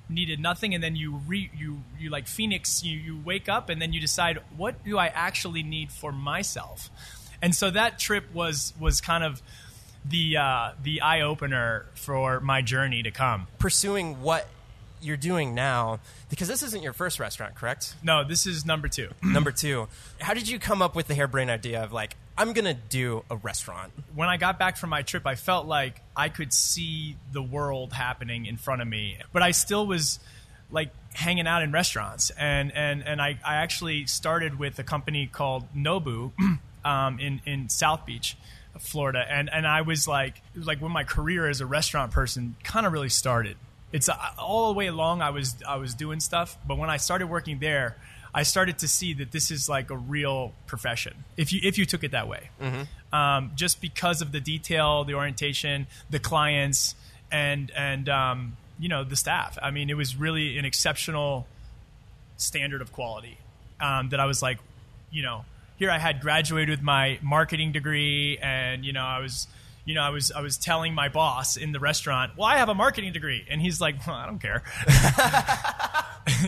needed 0.09 0.39
nothing 0.39 0.73
and 0.73 0.81
then 0.81 0.95
you 0.95 1.19
re, 1.27 1.49
you 1.57 1.81
you 1.99 2.09
like 2.09 2.27
phoenix 2.27 2.81
you, 2.83 2.97
you 2.97 3.19
wake 3.25 3.49
up 3.49 3.67
and 3.67 3.81
then 3.81 3.91
you 3.91 3.99
decide 3.99 4.39
what 4.55 4.81
do 4.85 4.97
i 4.97 5.07
actually 5.07 5.63
need 5.63 5.91
for 5.91 6.13
myself? 6.13 6.89
And 7.41 7.53
so 7.53 7.69
that 7.71 7.99
trip 7.99 8.33
was 8.33 8.73
was 8.79 9.01
kind 9.01 9.23
of 9.23 9.41
the 10.05 10.37
uh, 10.37 10.71
the 10.81 11.01
eye 11.01 11.21
opener 11.21 11.85
for 11.95 12.39
my 12.39 12.61
journey 12.61 13.03
to 13.03 13.11
come. 13.11 13.47
Pursuing 13.59 14.21
what 14.21 14.47
you're 15.01 15.17
doing 15.17 15.53
now 15.55 15.99
because 16.29 16.47
this 16.47 16.63
isn't 16.63 16.83
your 16.83 16.93
first 16.93 17.19
restaurant 17.19 17.55
correct? 17.55 17.95
No, 18.03 18.23
this 18.23 18.45
is 18.45 18.65
number 18.65 18.87
two. 18.87 19.09
number 19.23 19.51
two. 19.51 19.87
How 20.19 20.33
did 20.33 20.49
you 20.49 20.59
come 20.59 20.81
up 20.81 20.95
with 20.95 21.07
the 21.07 21.15
harebrained 21.15 21.49
idea 21.49 21.83
of 21.83 21.91
like 21.91 22.15
i'm 22.37 22.53
gonna 22.53 22.73
do 22.73 23.23
a 23.29 23.35
restaurant? 23.35 23.91
When 24.15 24.29
I 24.29 24.37
got 24.37 24.59
back 24.59 24.77
from 24.77 24.89
my 24.89 25.01
trip, 25.01 25.25
I 25.25 25.35
felt 25.35 25.67
like 25.67 26.01
I 26.15 26.29
could 26.29 26.53
see 26.53 27.15
the 27.31 27.41
world 27.41 27.93
happening 27.93 28.45
in 28.45 28.57
front 28.57 28.81
of 28.81 28.87
me, 28.87 29.17
but 29.33 29.41
I 29.41 29.51
still 29.51 29.85
was 29.85 30.19
like 30.71 30.89
hanging 31.13 31.47
out 31.47 31.63
in 31.63 31.71
restaurants. 31.71 32.29
And 32.31 32.71
and 32.75 33.03
and 33.05 33.21
I, 33.21 33.39
I 33.45 33.55
actually 33.55 34.05
started 34.05 34.59
with 34.59 34.79
a 34.79 34.83
company 34.83 35.27
called 35.27 35.63
Nobu 35.75 36.31
um, 36.85 37.19
in 37.19 37.41
in 37.45 37.69
South 37.69 38.05
Beach 38.05 38.37
Florida. 38.79 39.25
And 39.27 39.49
and 39.51 39.67
I 39.67 39.81
was 39.81 40.07
like 40.07 40.41
like 40.55 40.79
when 40.81 40.91
my 40.91 41.03
career 41.03 41.47
as 41.47 41.61
a 41.61 41.65
restaurant 41.65 42.11
person 42.11 42.55
kind 42.63 42.85
of 42.85 42.93
really 42.93 43.09
started 43.09 43.57
it's 43.91 44.09
uh, 44.09 44.15
all 44.37 44.67
the 44.73 44.77
way 44.77 44.87
along 44.87 45.21
I 45.21 45.29
was 45.29 45.55
I 45.67 45.77
was 45.77 45.93
doing 45.93 46.19
stuff 46.19 46.57
but 46.67 46.77
when 46.77 46.89
I 46.89 46.97
started 46.97 47.27
working 47.27 47.59
there 47.59 47.95
I 48.33 48.43
started 48.43 48.79
to 48.79 48.87
see 48.87 49.13
that 49.15 49.31
this 49.31 49.49
is 49.51 49.67
like 49.69 49.89
a 49.89 49.97
real 49.97 50.53
profession 50.67 51.23
if 51.37 51.51
you 51.53 51.59
if 51.63 51.77
you 51.77 51.85
took 51.85 52.03
it 52.03 52.11
that 52.11 52.27
way. 52.27 52.49
Um, 53.13 53.51
just 53.55 53.81
because 53.81 54.21
of 54.21 54.31
the 54.31 54.39
detail 54.39 55.03
the 55.03 55.13
orientation 55.13 55.87
the 56.09 56.19
clients 56.19 56.95
and 57.31 57.71
and 57.75 58.09
um, 58.09 58.57
you 58.79 58.89
know 58.89 59.03
the 59.03 59.15
staff. 59.15 59.57
I 59.61 59.71
mean 59.71 59.89
it 59.89 59.97
was 59.97 60.15
really 60.15 60.57
an 60.57 60.65
exceptional 60.65 61.47
standard 62.35 62.81
of 62.81 62.91
quality 62.91 63.37
um, 63.79 64.09
that 64.09 64.19
I 64.19 64.25
was 64.25 64.41
like 64.41 64.59
you 65.09 65.23
know 65.23 65.45
here 65.77 65.89
I 65.89 65.97
had 65.97 66.21
graduated 66.21 66.69
with 66.69 66.81
my 66.81 67.19
marketing 67.21 67.71
degree 67.71 68.37
and 68.39 68.83
you 68.83 68.93
know 68.93 69.03
I 69.03 69.19
was 69.19 69.47
you 69.87 69.95
know 69.95 70.01
I 70.01 70.09
was 70.09 70.31
I 70.31 70.41
was 70.41 70.57
telling 70.57 70.93
my 70.93 71.09
boss 71.09 71.57
in 71.57 71.71
the 71.71 71.79
restaurant 71.79 72.33
well 72.37 72.45
I 72.45 72.57
have 72.57 72.69
a 72.69 72.75
marketing 72.75 73.13
degree. 73.13 73.43
And 73.49 73.59
he's 73.59 73.81
like 73.81 74.05
well, 74.05 74.15
I 74.15 74.25
don't 74.27 74.39
care. 74.39 74.63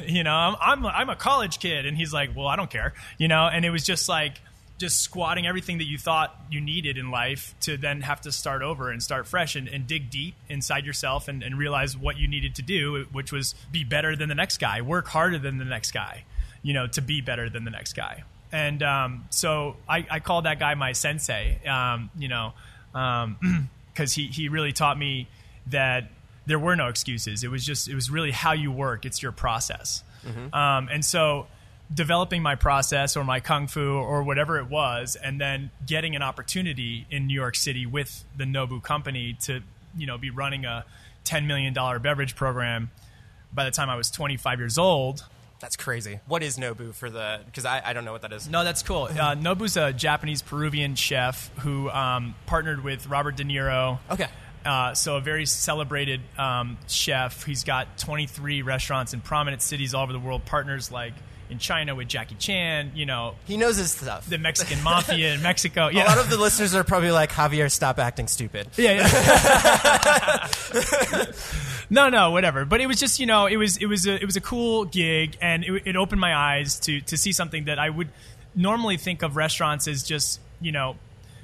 You 0.06 0.26
know 0.26 0.34
I'm, 0.34 0.56
I'm 0.60 0.86
I'm 0.86 1.10
a 1.10 1.16
college 1.16 1.60
kid. 1.60 1.86
And 1.86 1.98
he's 1.98 2.14
like 2.14 2.36
well 2.36 2.48
I 2.48 2.58
don't 2.58 2.70
care. 2.70 2.94
You 3.18 3.30
know 3.30 3.48
and 3.48 3.64
it 3.66 3.70
was 3.70 3.84
just 3.84 4.10
like 4.10 4.42
just 4.78 5.00
squatting 5.00 5.48
everything 5.48 5.78
that 5.80 5.88
you 5.88 5.98
thought 5.98 6.38
you 6.52 6.62
needed 6.62 6.98
in 6.98 7.12
life 7.12 7.56
to 7.62 7.76
then 7.76 8.02
have 8.02 8.22
to 8.22 8.32
start 8.32 8.62
over 8.62 8.92
and 8.92 9.02
start 9.02 9.28
fresh 9.28 9.56
and, 9.56 9.68
and 9.68 9.88
dig 9.88 10.10
deep 10.10 10.36
inside 10.48 10.86
yourself 10.86 11.28
and, 11.28 11.44
and 11.44 11.58
realize 11.58 11.98
what 11.98 12.18
you 12.18 12.28
needed 12.28 12.56
to 12.56 12.62
do 12.62 13.06
which 13.12 13.32
was 13.32 13.56
be 13.72 13.84
better 13.84 14.16
than 14.16 14.30
the 14.30 14.36
next 14.36 14.58
guy 14.58 14.82
work 14.82 15.08
harder 15.08 15.38
than 15.38 15.58
the 15.58 15.66
next 15.66 15.92
guy 15.92 16.24
you 16.62 16.74
know 16.74 16.88
to 16.88 17.02
be 17.02 17.22
better 17.22 17.50
than 17.50 17.64
the 17.64 17.72
next 17.72 17.94
guy. 17.94 18.24
And 18.52 18.82
um, 18.82 19.26
so 19.30 19.76
I, 19.88 20.06
I 20.10 20.20
call 20.20 20.42
that 20.44 20.60
guy 20.60 20.74
my 20.76 20.94
sensei 20.94 21.60
um, 21.68 22.10
you 22.18 22.28
know 22.28 22.54
because 23.94 24.14
he, 24.14 24.28
he 24.28 24.50
really 24.50 24.74
taught 24.74 24.98
me 24.98 25.28
that 25.68 26.10
there 26.46 26.60
were 26.60 26.76
no 26.76 26.88
excuses. 26.88 27.44
It 27.44 27.52
was 27.52 27.66
just 27.66 27.88
it 27.88 27.96
was 27.96 28.10
really 28.10 28.32
how 28.32 28.54
you 28.54 28.72
work. 28.72 29.06
It's 29.06 29.22
your 29.22 29.32
process. 29.32 30.04
Um, 30.54 30.90
and 30.92 31.06
so 31.06 31.48
developing 31.94 32.42
my 32.42 32.56
process 32.56 33.18
or 33.18 33.24
my 33.24 33.40
kung 33.40 33.68
fu 33.68 33.82
or 33.82 34.24
whatever 34.24 34.60
it 34.60 34.70
was 34.70 35.16
and 35.16 35.42
then 35.42 35.72
getting 35.86 36.16
an 36.16 36.22
opportunity 36.22 37.08
in 37.10 37.26
new 37.26 37.34
york 37.34 37.56
city 37.56 37.86
with 37.86 38.24
the 38.38 38.44
nobu 38.44 38.82
company 38.82 39.36
to 39.42 39.62
you 39.98 40.06
know 40.06 40.18
be 40.18 40.30
running 40.30 40.66
a 40.66 40.86
$10 41.26 41.48
million 41.48 41.74
beverage 41.74 42.36
program 42.36 42.92
by 43.52 43.66
the 43.66 43.72
time 43.72 43.90
i 43.90 43.96
was 43.96 44.12
25 44.12 44.60
years 44.60 44.78
old 44.78 45.26
That's 45.60 45.76
crazy. 45.76 46.20
What 46.26 46.42
is 46.42 46.58
Nobu 46.58 46.94
for 46.94 47.10
the? 47.10 47.42
Because 47.46 47.66
I, 47.66 47.82
I 47.84 47.92
don't 47.94 48.06
know 48.06 48.14
what 48.14 48.22
that 48.22 48.32
is. 48.32 48.48
No, 48.50 48.64
that's 48.64 48.82
cool. 48.82 49.04
Uh, 49.04 49.36
Nobu's 49.36 49.76
a 49.76 49.92
Japanese 49.92 50.42
Peruvian 50.42 50.96
chef 50.96 51.50
who 51.60 51.90
um, 51.90 52.36
partnered 52.46 52.82
with 52.84 53.08
Robert 53.08 53.36
De 53.36 53.44
Niro. 53.44 54.00
Okay. 54.10 54.28
Uh, 54.66 54.94
so 54.94 55.18
a 55.18 55.22
very 55.22 55.46
celebrated 55.46 56.22
um, 56.38 56.78
chef. 56.88 57.44
He's 57.46 57.64
got 57.64 57.98
23 57.98 58.62
restaurants 58.62 59.14
in 59.14 59.20
prominent 59.22 59.62
cities 59.62 59.94
all 59.94 60.04
over 60.04 60.14
the 60.14 60.20
world. 60.20 60.46
Partners 60.46 60.92
like 60.92 61.14
in 61.50 61.58
China 61.60 61.96
with 61.96 62.08
Jackie 62.08 62.36
Chan. 62.36 62.92
You 62.96 63.06
know, 63.06 63.36
He 63.46 63.58
knows 63.58 63.78
his 63.78 63.92
stuff. 63.92 64.30
the 64.30 64.38
Mexican 64.38 64.82
mafia 64.84 65.34
in 65.34 65.42
Mexico. 65.42 65.88
Yeah. 65.94 66.06
A 66.06 66.08
lot 66.10 66.20
of 66.20 66.30
the 66.30 66.38
listeners 66.38 66.76
are 66.76 66.84
probably 66.84 67.12
like, 67.12 67.32
Javier, 67.32 67.72
stop 67.72 68.00
acting 68.00 68.28
stupid. 68.28 68.68
yeah, 68.78 69.10
yeah. 69.10 70.48
no, 71.90 72.10
no, 72.10 72.32
whatever. 72.32 72.66
But 72.66 72.82
it 72.82 72.88
was 72.88 73.00
just, 73.00 73.20
you 73.20 73.26
know, 73.26 73.48
it 73.48 73.58
was 73.58 73.78
it 73.78 73.88
was 73.88 74.06
a 74.06 74.16
it 74.16 74.26
was 74.26 74.36
a 74.36 74.42
cool 74.42 74.86
gig, 74.86 75.38
and 75.42 75.64
it, 75.64 75.84
it 75.86 75.96
opened 75.96 76.22
my 76.22 76.36
eyes 76.36 76.80
to 76.82 77.02
to 77.02 77.18
see 77.18 77.32
something 77.32 77.66
that 77.66 77.80
I 77.80 77.90
would 77.90 78.10
normally 78.56 78.98
think 78.98 79.22
of 79.22 79.36
restaurants 79.36 79.88
as 79.88 80.04
just, 80.04 80.40
you 80.62 80.72
know, 80.72 80.96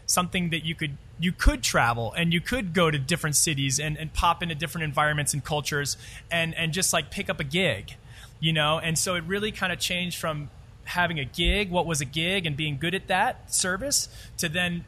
something 0.05 0.49
that 0.49 0.65
you 0.65 0.75
could 0.75 0.97
you 1.19 1.31
could 1.31 1.63
travel 1.63 2.13
and 2.13 2.33
you 2.33 2.41
could 2.41 2.73
go 2.73 2.91
to 2.91 2.97
different 2.97 3.35
cities 3.35 3.79
and, 3.79 3.97
and 3.97 4.13
pop 4.13 4.43
into 4.43 4.53
different 4.53 4.83
environments 4.83 5.33
and 5.33 5.43
cultures 5.43 5.97
and 6.29 6.53
and 6.55 6.73
just 6.73 6.93
like 6.93 7.09
pick 7.09 7.29
up 7.29 7.39
a 7.39 7.43
gig, 7.43 7.95
you 8.39 8.53
know. 8.53 8.79
And 8.79 8.97
so 8.97 9.15
it 9.15 9.23
really 9.23 9.51
kind 9.51 9.73
of 9.73 9.79
changed 9.79 10.17
from 10.17 10.49
having 10.85 11.19
a 11.19 11.25
gig, 11.25 11.71
what 11.71 11.85
was 11.85 12.01
a 12.01 12.05
gig, 12.05 12.45
and 12.45 12.55
being 12.55 12.77
good 12.77 12.93
at 12.93 13.07
that 13.07 13.51
service, 13.53 14.07
to 14.37 14.47
then 14.47 14.85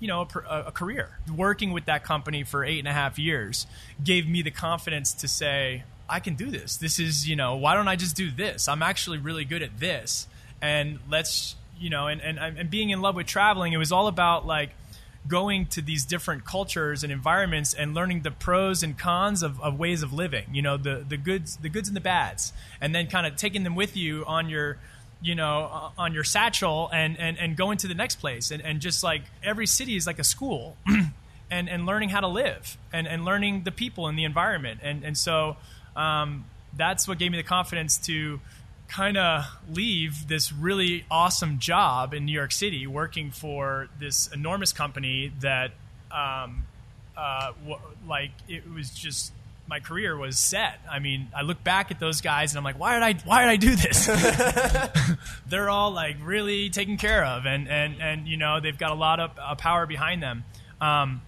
you 0.00 0.08
know, 0.08 0.26
a, 0.48 0.60
a 0.66 0.72
career. 0.72 1.18
Working 1.34 1.72
with 1.72 1.84
that 1.84 2.02
company 2.02 2.42
for 2.42 2.64
eight 2.64 2.78
and 2.78 2.88
a 2.88 2.92
half 2.92 3.18
years 3.18 3.66
gave 4.02 4.26
me 4.26 4.42
the 4.42 4.50
confidence 4.50 5.12
to 5.14 5.28
say, 5.28 5.84
I 6.08 6.18
can 6.18 6.34
do 6.34 6.50
this. 6.50 6.76
This 6.76 6.98
is, 6.98 7.28
you 7.28 7.36
know, 7.36 7.54
why 7.56 7.74
don't 7.74 7.86
I 7.86 7.94
just 7.96 8.16
do 8.16 8.30
this? 8.30 8.66
I'm 8.66 8.82
actually 8.82 9.18
really 9.18 9.44
good 9.44 9.62
at 9.62 9.78
this. 9.78 10.26
And 10.60 10.98
let's, 11.08 11.54
you 11.78 11.90
know, 11.90 12.08
and, 12.08 12.20
and, 12.20 12.38
and 12.38 12.68
being 12.70 12.90
in 12.90 13.00
love 13.00 13.14
with 13.14 13.26
traveling, 13.26 13.72
it 13.72 13.76
was 13.76 13.92
all 13.92 14.08
about 14.08 14.46
like 14.46 14.70
going 15.28 15.66
to 15.66 15.82
these 15.82 16.04
different 16.04 16.44
cultures 16.44 17.04
and 17.04 17.12
environments 17.12 17.74
and 17.74 17.94
learning 17.94 18.22
the 18.22 18.30
pros 18.30 18.82
and 18.82 18.98
cons 18.98 19.42
of, 19.42 19.60
of 19.60 19.78
ways 19.78 20.02
of 20.02 20.12
living, 20.12 20.46
you 20.52 20.62
know, 20.62 20.76
the, 20.76 21.04
the 21.06 21.16
goods, 21.16 21.58
the 21.58 21.68
goods 21.68 21.88
and 21.88 21.96
the 21.96 22.00
bads, 22.00 22.52
and 22.80 22.94
then 22.94 23.06
kind 23.06 23.26
of 23.26 23.36
taking 23.36 23.62
them 23.62 23.74
with 23.74 23.96
you 23.96 24.24
on 24.26 24.48
your, 24.48 24.78
you 25.22 25.34
know, 25.34 25.70
uh, 25.72 26.02
on 26.02 26.14
your 26.14 26.24
satchel 26.24 26.88
and, 26.92 27.18
and, 27.18 27.38
and 27.38 27.56
going 27.56 27.78
to 27.78 27.88
the 27.88 27.94
next 27.94 28.16
place. 28.16 28.50
And, 28.50 28.62
and 28.62 28.80
just 28.80 29.02
like 29.02 29.22
every 29.42 29.66
city 29.66 29.96
is 29.96 30.06
like 30.06 30.18
a 30.18 30.24
school 30.24 30.76
and, 31.50 31.68
and 31.68 31.86
learning 31.86 32.08
how 32.08 32.20
to 32.20 32.28
live 32.28 32.76
and, 32.92 33.06
and 33.06 33.24
learning 33.24 33.62
the 33.64 33.72
people 33.72 34.06
and 34.06 34.18
the 34.18 34.24
environment. 34.24 34.80
And, 34.82 35.04
and 35.04 35.16
so 35.16 35.56
um, 35.94 36.46
that's 36.76 37.06
what 37.06 37.18
gave 37.18 37.30
me 37.30 37.36
the 37.36 37.44
confidence 37.44 37.98
to 38.06 38.40
kind 38.88 39.16
of 39.16 39.44
leave 39.72 40.26
this 40.26 40.52
really 40.52 41.04
awesome 41.10 41.58
job 41.58 42.12
in 42.12 42.24
New 42.24 42.32
York 42.32 42.50
City 42.50 42.86
working 42.86 43.30
for 43.30 43.88
this 44.00 44.28
enormous 44.28 44.72
company 44.72 45.32
that, 45.40 45.72
um, 46.10 46.64
uh, 47.16 47.52
w- 47.62 47.80
like, 48.08 48.32
it 48.48 48.68
was 48.72 48.90
just 48.90 49.32
my 49.70 49.78
career 49.80 50.16
was 50.16 50.36
set. 50.36 50.80
I 50.90 50.98
mean, 50.98 51.28
I 51.34 51.42
look 51.42 51.62
back 51.62 51.92
at 51.92 52.00
those 52.00 52.20
guys 52.20 52.50
and 52.50 52.58
I'm 52.58 52.64
like, 52.64 52.78
why 52.78 52.94
did 52.94 53.02
I 53.04 53.24
why 53.24 53.42
did 53.42 53.50
I 53.50 53.56
do 53.56 53.76
this? 53.76 54.10
They're 55.48 55.70
all 55.70 55.92
like 55.92 56.16
really 56.22 56.68
taken 56.70 56.96
care 56.96 57.24
of, 57.24 57.46
and 57.46 57.68
and 57.68 58.02
and 58.02 58.26
you 58.28 58.36
know 58.36 58.60
they've 58.60 58.76
got 58.76 58.90
a 58.90 58.96
lot 58.96 59.20
of 59.20 59.30
uh, 59.40 59.54
power 59.54 59.86
behind 59.86 60.22
them. 60.22 60.44
Um, 60.80 61.22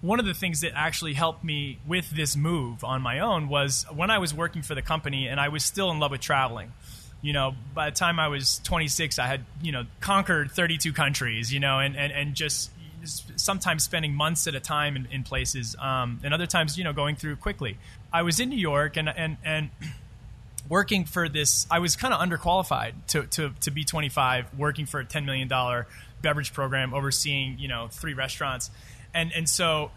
one 0.00 0.20
of 0.20 0.26
the 0.26 0.34
things 0.34 0.60
that 0.60 0.72
actually 0.76 1.14
helped 1.14 1.42
me 1.42 1.80
with 1.86 2.08
this 2.10 2.36
move 2.36 2.84
on 2.84 3.02
my 3.02 3.18
own 3.18 3.48
was 3.48 3.84
when 3.92 4.10
I 4.10 4.18
was 4.18 4.32
working 4.32 4.62
for 4.62 4.76
the 4.76 4.82
company 4.82 5.26
and 5.26 5.40
I 5.40 5.48
was 5.48 5.64
still 5.64 5.90
in 5.90 5.98
love 5.98 6.12
with 6.12 6.20
traveling. 6.20 6.72
You 7.20 7.32
know, 7.32 7.56
by 7.74 7.90
the 7.90 7.96
time 7.96 8.20
I 8.20 8.28
was 8.28 8.60
26, 8.62 9.18
I 9.18 9.26
had 9.26 9.44
you 9.60 9.72
know 9.72 9.86
conquered 10.00 10.52
32 10.52 10.92
countries. 10.92 11.52
You 11.52 11.58
know, 11.58 11.80
and 11.80 11.96
and 11.96 12.12
and 12.12 12.34
just 12.34 12.70
sometimes 13.04 13.84
spending 13.84 14.14
months 14.14 14.46
at 14.46 14.54
a 14.54 14.60
time 14.60 14.96
in, 14.96 15.06
in 15.06 15.22
places, 15.22 15.76
um, 15.80 16.20
and 16.22 16.34
other 16.34 16.46
times, 16.46 16.76
you 16.78 16.84
know, 16.84 16.92
going 16.92 17.16
through 17.16 17.36
quickly. 17.36 17.78
I 18.12 18.22
was 18.22 18.40
in 18.40 18.48
New 18.48 18.58
York 18.58 18.96
and 18.96 19.08
and 19.08 19.36
and 19.44 19.70
working 20.68 21.04
for 21.04 21.28
this. 21.28 21.66
I 21.70 21.78
was 21.78 21.96
kind 21.96 22.14
of 22.14 22.20
underqualified 22.20 22.94
to, 23.08 23.24
to 23.26 23.52
to 23.60 23.70
be 23.70 23.84
25, 23.84 24.58
working 24.58 24.86
for 24.86 25.00
a 25.00 25.04
10 25.04 25.24
million 25.24 25.48
dollar 25.48 25.86
beverage 26.22 26.52
program, 26.52 26.94
overseeing 26.94 27.58
you 27.58 27.68
know 27.68 27.88
three 27.90 28.14
restaurants, 28.14 28.70
and 29.14 29.32
and 29.34 29.48
so. 29.48 29.90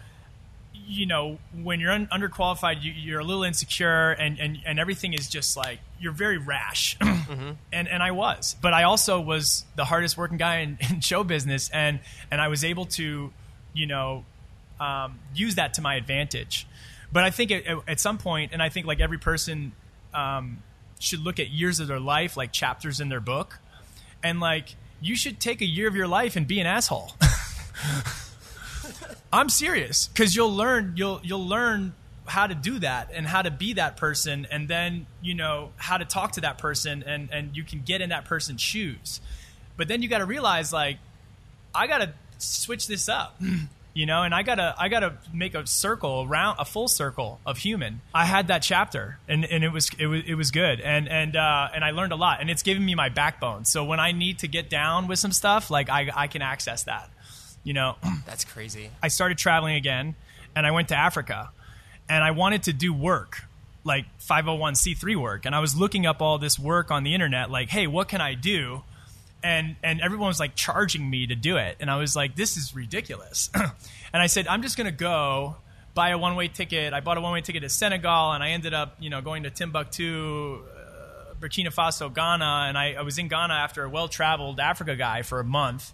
You 0.94 1.06
know, 1.06 1.40
when 1.64 1.80
you're 1.80 1.92
un- 1.92 2.08
underqualified, 2.12 2.84
you, 2.84 2.92
you're 2.92 3.22
a 3.22 3.24
little 3.24 3.44
insecure, 3.44 4.12
and, 4.12 4.38
and, 4.40 4.60
and 4.66 4.78
everything 4.78 5.14
is 5.14 5.30
just 5.30 5.56
like 5.56 5.80
you're 6.02 6.12
very 6.12 6.38
rash, 6.38 6.98
and 7.02 7.88
and 7.88 8.04
I 8.04 8.12
was, 8.12 8.58
but 8.62 8.74
I 8.74 8.84
also 8.84 9.22
was 9.22 9.64
the 9.78 9.86
hardest 9.86 10.18
working 10.18 10.38
guy 10.38 10.58
in, 10.58 10.78
in 10.90 11.00
show 11.00 11.24
business, 11.24 11.70
and 11.70 12.00
and 12.30 12.42
I 12.42 12.50
was 12.50 12.66
able 12.66 12.88
to, 12.88 13.32
you 13.74 13.86
know, 13.88 14.26
um, 14.82 15.20
use 15.34 15.56
that 15.56 15.76
to 15.76 15.82
my 15.82 15.96
advantage. 15.96 16.68
But 17.14 17.24
I 17.24 17.30
think 17.30 17.52
at, 17.52 17.64
at 17.88 18.00
some 18.00 18.18
point, 18.18 18.52
and 18.52 18.62
I 18.62 18.68
think 18.68 18.86
like 18.86 19.00
every 19.00 19.18
person 19.18 19.72
um, 20.14 20.62
should 21.00 21.22
look 21.22 21.40
at 21.40 21.50
years 21.50 21.80
of 21.80 21.88
their 21.88 22.00
life 22.00 22.36
like 22.36 22.52
chapters 22.52 23.00
in 23.00 23.08
their 23.08 23.22
book, 23.22 23.60
and 24.22 24.42
like 24.42 24.76
you 25.00 25.16
should 25.16 25.40
take 25.40 25.62
a 25.62 25.66
year 25.66 25.88
of 25.88 25.96
your 25.96 26.08
life 26.08 26.36
and 26.36 26.48
be 26.48 26.60
an 26.60 26.68
asshole. 26.68 27.14
I'm 29.34 29.50
serious 29.50 30.08
because 30.08 30.36
you'll 30.36 30.54
learn 30.54 30.94
you'll 30.96 31.22
you'll 31.24 31.48
learn 31.48 31.94
how 32.26 32.48
to 32.48 32.56
do 32.56 32.80
that 32.80 33.12
and 33.14 33.26
how 33.28 33.42
to 33.42 33.52
be 33.52 33.74
that 33.74 33.98
person 33.98 34.48
and 34.52 34.68
then 34.68 35.06
you 35.22 35.34
know 35.34 35.72
how 35.76 35.98
to 35.98 36.06
talk 36.06 36.34
to 36.34 36.42
that 36.42 36.58
person 36.58 37.04
and 37.06 37.30
and 37.32 37.56
you 37.56 37.64
can 37.64 37.82
get 37.82 38.02
in 38.02 38.10
that 38.10 38.26
person's 38.26 38.62
shoes. 38.62 39.22
But 39.78 39.88
then 39.88 40.02
you 40.02 40.10
got 40.10 40.20
to 40.20 40.26
realize 40.26 40.74
like 40.74 40.98
i 41.74 41.88
got 41.88 42.00
to 42.00 42.14
switch 42.38 42.88
this 42.88 43.08
up 43.08 43.40
you 43.94 44.06
know 44.06 44.24
and 44.24 44.34
i 44.34 44.44
got 44.44 44.56
to 44.56 44.76
i 44.78 44.90
got 44.90 45.02
to 45.02 45.14
make 45.34 45.56
a 45.56 45.66
circle 45.66 46.26
around 46.28 46.58
a 46.60 46.66
full 46.66 46.90
circle 46.90 47.40
of 47.46 47.58
human. 47.58 48.02
I 48.14 48.26
had 48.26 48.48
that 48.48 48.62
chapter 48.62 49.18
and 49.30 49.46
and 49.46 49.64
it 49.64 49.72
was 49.72 49.90
it 49.98 50.08
was 50.08 50.24
it 50.28 50.36
was 50.36 50.52
good. 50.52 50.82
And 50.82 51.08
and 51.08 51.38
uh 51.38 51.70
and 51.74 51.86
i 51.86 51.92
learned 51.92 52.12
a 52.12 52.18
lot 52.18 52.42
and 52.42 52.50
it's 52.50 52.64
given 52.64 52.84
me 52.84 52.96
my 52.96 53.10
backbone. 53.10 53.64
So 53.64 53.86
when 53.86 54.00
i 54.00 54.12
need 54.12 54.40
to 54.40 54.48
get 54.50 54.70
down 54.70 55.08
with 55.08 55.20
some 55.20 55.32
stuff 55.32 55.72
like 55.72 55.90
i 55.90 56.10
i 56.14 56.28
can 56.28 56.42
access 56.42 56.84
that 56.84 57.10
you 57.64 57.74
know 57.74 57.96
That's 58.26 58.46
crazy. 58.46 58.90
I 59.02 59.08
started 59.10 59.38
traveling 59.38 59.76
again 59.76 60.16
and 60.56 60.66
I 60.68 60.72
went 60.72 60.90
to 60.90 60.96
Africa 60.96 61.50
and 62.10 62.24
I 62.24 62.32
wanted 62.32 62.64
to 62.64 62.74
do 62.74 62.94
work. 62.94 63.44
like 63.84 64.06
501c3 64.20 65.16
work. 65.16 65.46
And 65.46 65.56
i 65.56 65.60
was 65.60 65.76
looking 65.76 66.06
up 66.06 66.22
all 66.22 66.38
this 66.38 66.60
work 66.60 66.92
on 66.92 67.04
the 67.04 67.14
internet 67.16 67.50
like 67.50 67.70
hey 67.70 67.88
what 67.88 68.08
can 68.08 68.22
i 68.22 68.36
do? 68.36 68.84
And 69.44 69.76
and 69.82 70.02
everyone 70.02 70.28
was 70.28 70.40
like 70.40 70.54
charging 70.56 71.10
me 71.10 71.26
to 71.28 71.36
do 71.36 71.58
it. 71.58 71.78
And 71.80 71.90
i 71.90 71.98
was 71.98 72.16
like 72.16 72.36
this 72.36 72.58
is 72.58 72.76
ridiculous. 72.76 73.50
And 74.14 74.22
i 74.22 74.28
said 74.28 74.46
i'm 74.48 74.62
just 74.62 74.76
going 74.78 74.86
to 74.92 74.92
go 74.92 75.56
buy 75.94 76.10
a 76.10 76.18
one-way 76.18 76.48
ticket. 76.50 76.94
I 76.94 77.00
bought 77.00 77.18
a 77.18 77.22
one-way 77.22 77.42
ticket 77.42 77.64
to 77.64 77.70
senegal 77.70 78.34
and 78.34 78.44
i 78.44 78.50
ended 78.50 78.74
up 78.74 78.98
you 79.00 79.10
know 79.10 79.22
going 79.22 79.44
to 79.44 79.50
timbuktu 79.50 80.60
uh, 80.60 81.34
burkina 81.40 81.72
faso 81.74 82.14
ghana. 82.14 82.66
And 82.68 82.78
I, 82.78 82.94
I 83.00 83.02
was 83.02 83.18
in 83.18 83.30
ghana 83.30 83.54
after 83.54 83.84
a 83.84 83.90
well-traveled 83.90 84.60
africa 84.60 84.96
guy 84.96 85.22
for 85.24 85.40
a 85.40 85.44
month 85.46 85.94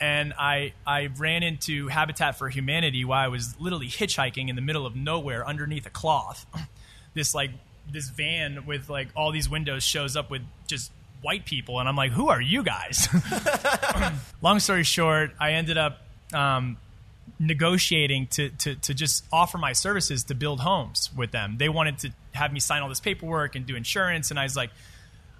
and 0.00 0.32
I 0.38 0.72
I 0.86 1.06
ran 1.06 1.42
into 1.42 1.88
Habitat 1.88 2.36
for 2.36 2.48
Humanity 2.48 3.04
while 3.04 3.24
I 3.24 3.28
was 3.28 3.58
literally 3.58 3.88
hitchhiking 3.88 4.48
in 4.48 4.56
the 4.56 4.62
middle 4.62 4.86
of 4.86 4.94
nowhere 4.94 5.46
underneath 5.46 5.86
a 5.86 5.90
cloth. 5.90 6.46
This 7.14 7.34
like 7.34 7.50
this 7.90 8.10
van 8.10 8.64
with 8.64 8.88
like 8.88 9.08
all 9.16 9.32
these 9.32 9.48
windows 9.48 9.82
shows 9.82 10.14
up 10.14 10.30
with 10.30 10.42
just 10.68 10.92
white 11.20 11.46
people, 11.46 11.80
and 11.80 11.88
I'm 11.88 11.96
like, 11.96 12.12
who 12.12 12.28
are 12.28 12.40
you 12.40 12.62
guys? 12.62 13.08
Long 14.42 14.60
story 14.60 14.84
short, 14.84 15.32
I 15.40 15.52
ended 15.52 15.78
up 15.78 16.00
um, 16.32 16.76
negotiating 17.40 18.28
to, 18.28 18.50
to 18.50 18.74
to 18.76 18.94
just 18.94 19.24
offer 19.32 19.58
my 19.58 19.72
services 19.72 20.22
to 20.24 20.34
build 20.34 20.60
homes 20.60 21.10
with 21.16 21.32
them. 21.32 21.56
They 21.58 21.70
wanted 21.70 21.98
to 22.00 22.12
have 22.32 22.52
me 22.52 22.60
sign 22.60 22.82
all 22.82 22.88
this 22.88 23.00
paperwork 23.00 23.56
and 23.56 23.66
do 23.66 23.74
insurance, 23.74 24.30
and 24.30 24.38
I 24.38 24.44
was 24.44 24.54
like, 24.54 24.70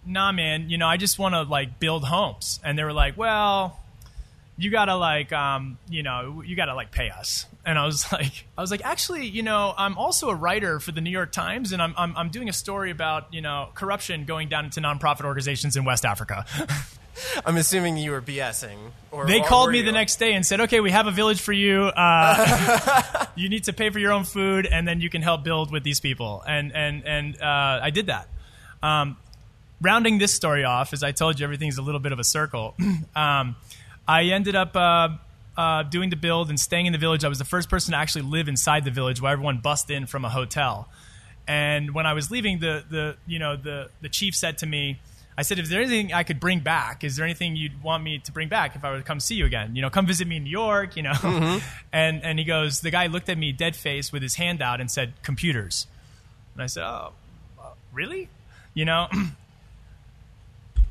nah, 0.05 0.33
man, 0.33 0.69
you 0.69 0.79
know, 0.79 0.88
I 0.88 0.97
just 0.97 1.17
want 1.17 1.35
to 1.35 1.43
like 1.43 1.79
build 1.79 2.03
homes, 2.05 2.59
and 2.65 2.77
they 2.77 2.83
were 2.83 2.95
like, 2.95 3.17
well 3.17 3.79
you 4.59 4.71
gotta 4.71 4.97
like 4.97 5.33
um, 5.33 5.79
you 5.88 6.03
know 6.03 6.43
you 6.45 6.57
gotta 6.57 6.75
like 6.75 6.91
pay 6.91 7.09
us. 7.11 7.47
And 7.65 7.79
i 7.79 7.85
was 7.85 8.11
like 8.12 8.47
i 8.57 8.61
was 8.62 8.71
like 8.71 8.85
actually 8.85 9.27
you 9.27 9.43
know 9.43 9.75
i'm 9.77 9.99
also 9.99 10.31
a 10.31 10.35
writer 10.35 10.81
for 10.81 10.91
the 10.91 11.03
new 11.03 11.11
york 11.11 11.33
times 11.33 11.73
and 11.73 11.83
i'm, 11.83 11.93
I'm, 11.99 12.17
I'm 12.17 12.31
doing 12.31 12.49
a 12.49 12.53
story 12.53 12.91
about 12.91 13.35
you 13.35 13.43
know 13.43 13.69
corruption 13.75 14.25
going 14.25 14.49
down 14.49 14.65
into 14.65 14.81
nonprofit 14.81 15.25
organizations 15.25 15.77
in 15.77 15.85
west 15.85 16.05
africa. 16.05 16.47
I'm 17.45 17.57
assuming 17.57 17.97
you 17.97 18.12
were 18.12 18.23
bsing 18.23 18.79
or 19.11 19.27
they 19.27 19.41
or 19.41 19.45
called 19.45 19.73
me 19.73 19.79
you? 19.79 19.85
the 19.85 19.93
next 19.93 20.17
day 20.17 20.35
and 20.35 20.47
said 20.47 20.61
okay 20.62 20.81
we 20.81 20.93
have 20.93 21.07
a 21.09 21.11
village 21.11 21.41
for 21.41 21.53
you 21.53 21.83
uh, 21.83 23.27
you 23.37 23.49
need 23.49 23.65
to 23.65 23.73
pay 23.73 23.91
for 23.91 23.99
your 23.99 24.12
own 24.12 24.25
food 24.25 24.67
and 24.67 24.87
then 24.87 25.00
you 25.00 25.11
can 25.11 25.21
help 25.21 25.43
build 25.45 25.71
with 25.73 25.83
these 25.83 26.00
people. 26.00 26.43
And 26.47 26.73
and 26.75 27.05
and 27.07 27.41
uh, 27.43 27.81
i 27.83 27.91
did 27.91 28.07
that. 28.07 28.29
Um, 28.83 29.17
rounding 29.81 30.19
this 30.19 30.33
story 30.33 30.65
off 30.65 30.93
as 30.93 31.03
i 31.03 31.12
told 31.12 31.38
you 31.41 31.45
everything's 31.45 31.79
a 31.79 31.83
little 31.83 32.00
bit 32.00 32.12
of 32.12 32.19
a 32.19 32.25
circle. 32.25 32.75
Um, 33.17 33.57
I 34.09 34.25
ended 34.25 34.57
up 34.57 34.75
uh, 34.75 35.11
uh, 35.57 35.83
doing 35.83 36.09
the 36.09 36.17
build 36.17 36.49
and 36.49 36.59
staying 36.59 36.87
in 36.87 36.93
the 36.93 36.99
village. 36.99 37.25
I 37.25 37.29
was 37.29 37.38
the 37.38 37.45
first 37.45 37.69
person 37.69 37.93
to 37.93 37.99
actually 37.99 38.23
live 38.23 38.49
inside 38.49 38.85
the 38.85 38.91
village, 38.91 39.21
while 39.21 39.33
everyone 39.33 39.59
bust 39.59 39.91
in 39.91 40.07
from 40.07 40.25
a 40.25 40.31
hotel. 40.31 40.88
And 41.47 41.95
when 41.95 42.07
I 42.07 42.15
was 42.15 42.31
leaving, 42.31 42.59
the 42.59 42.85
the 42.88 43.17
you 43.27 43.38
know 43.38 43.57
the 43.57 43.91
the 44.00 44.09
chief 44.09 44.35
said 44.35 44.59
to 44.59 44.67
me, 44.67 44.99
I 45.37 45.43
said, 45.43 45.59
"Is 45.59 45.69
there 45.69 45.81
anything 45.81 46.12
I 46.12 46.23
could 46.23 46.41
bring 46.41 46.61
back? 46.61 47.05
Is 47.05 47.17
there 47.17 47.25
anything 47.25 47.55
you'd 47.55 47.83
want 47.83 48.03
me 48.03 48.19
to 48.19 48.33
bring 48.33 48.49
back 48.49 48.77
if 48.77 48.85
I 48.85 48.91
were 48.91 48.97
to 48.99 49.03
come 49.03 49.21
see 49.21 49.35
you 49.35 49.45
again? 49.47 49.77
You 49.77 49.83
know, 49.83 49.91
come 49.91 50.07
visit 50.07 50.27
me 50.27 50.37
in 50.37 50.45
New 50.45 50.50
York. 50.50 50.97
You 50.97 51.03
know." 51.03 51.12
Mm-hmm. 51.12 51.59
And 51.93 52.23
and 52.23 52.38
he 52.38 52.45
goes, 52.45 52.81
the 52.81 52.91
guy 52.91 53.07
looked 53.07 53.29
at 53.29 53.38
me 53.38 53.50
dead 53.53 53.75
face 53.75 54.12
with 54.12 54.23
his 54.23 54.35
hand 54.35 54.61
out 54.62 54.81
and 54.81 54.91
said, 54.91 55.15
"Computers." 55.23 55.87
And 56.55 56.62
I 56.62 56.67
said, 56.67 56.85
"Oh, 56.85 57.12
uh, 57.61 57.71
really?" 57.93 58.29
You 58.75 58.85
know. 58.85 59.09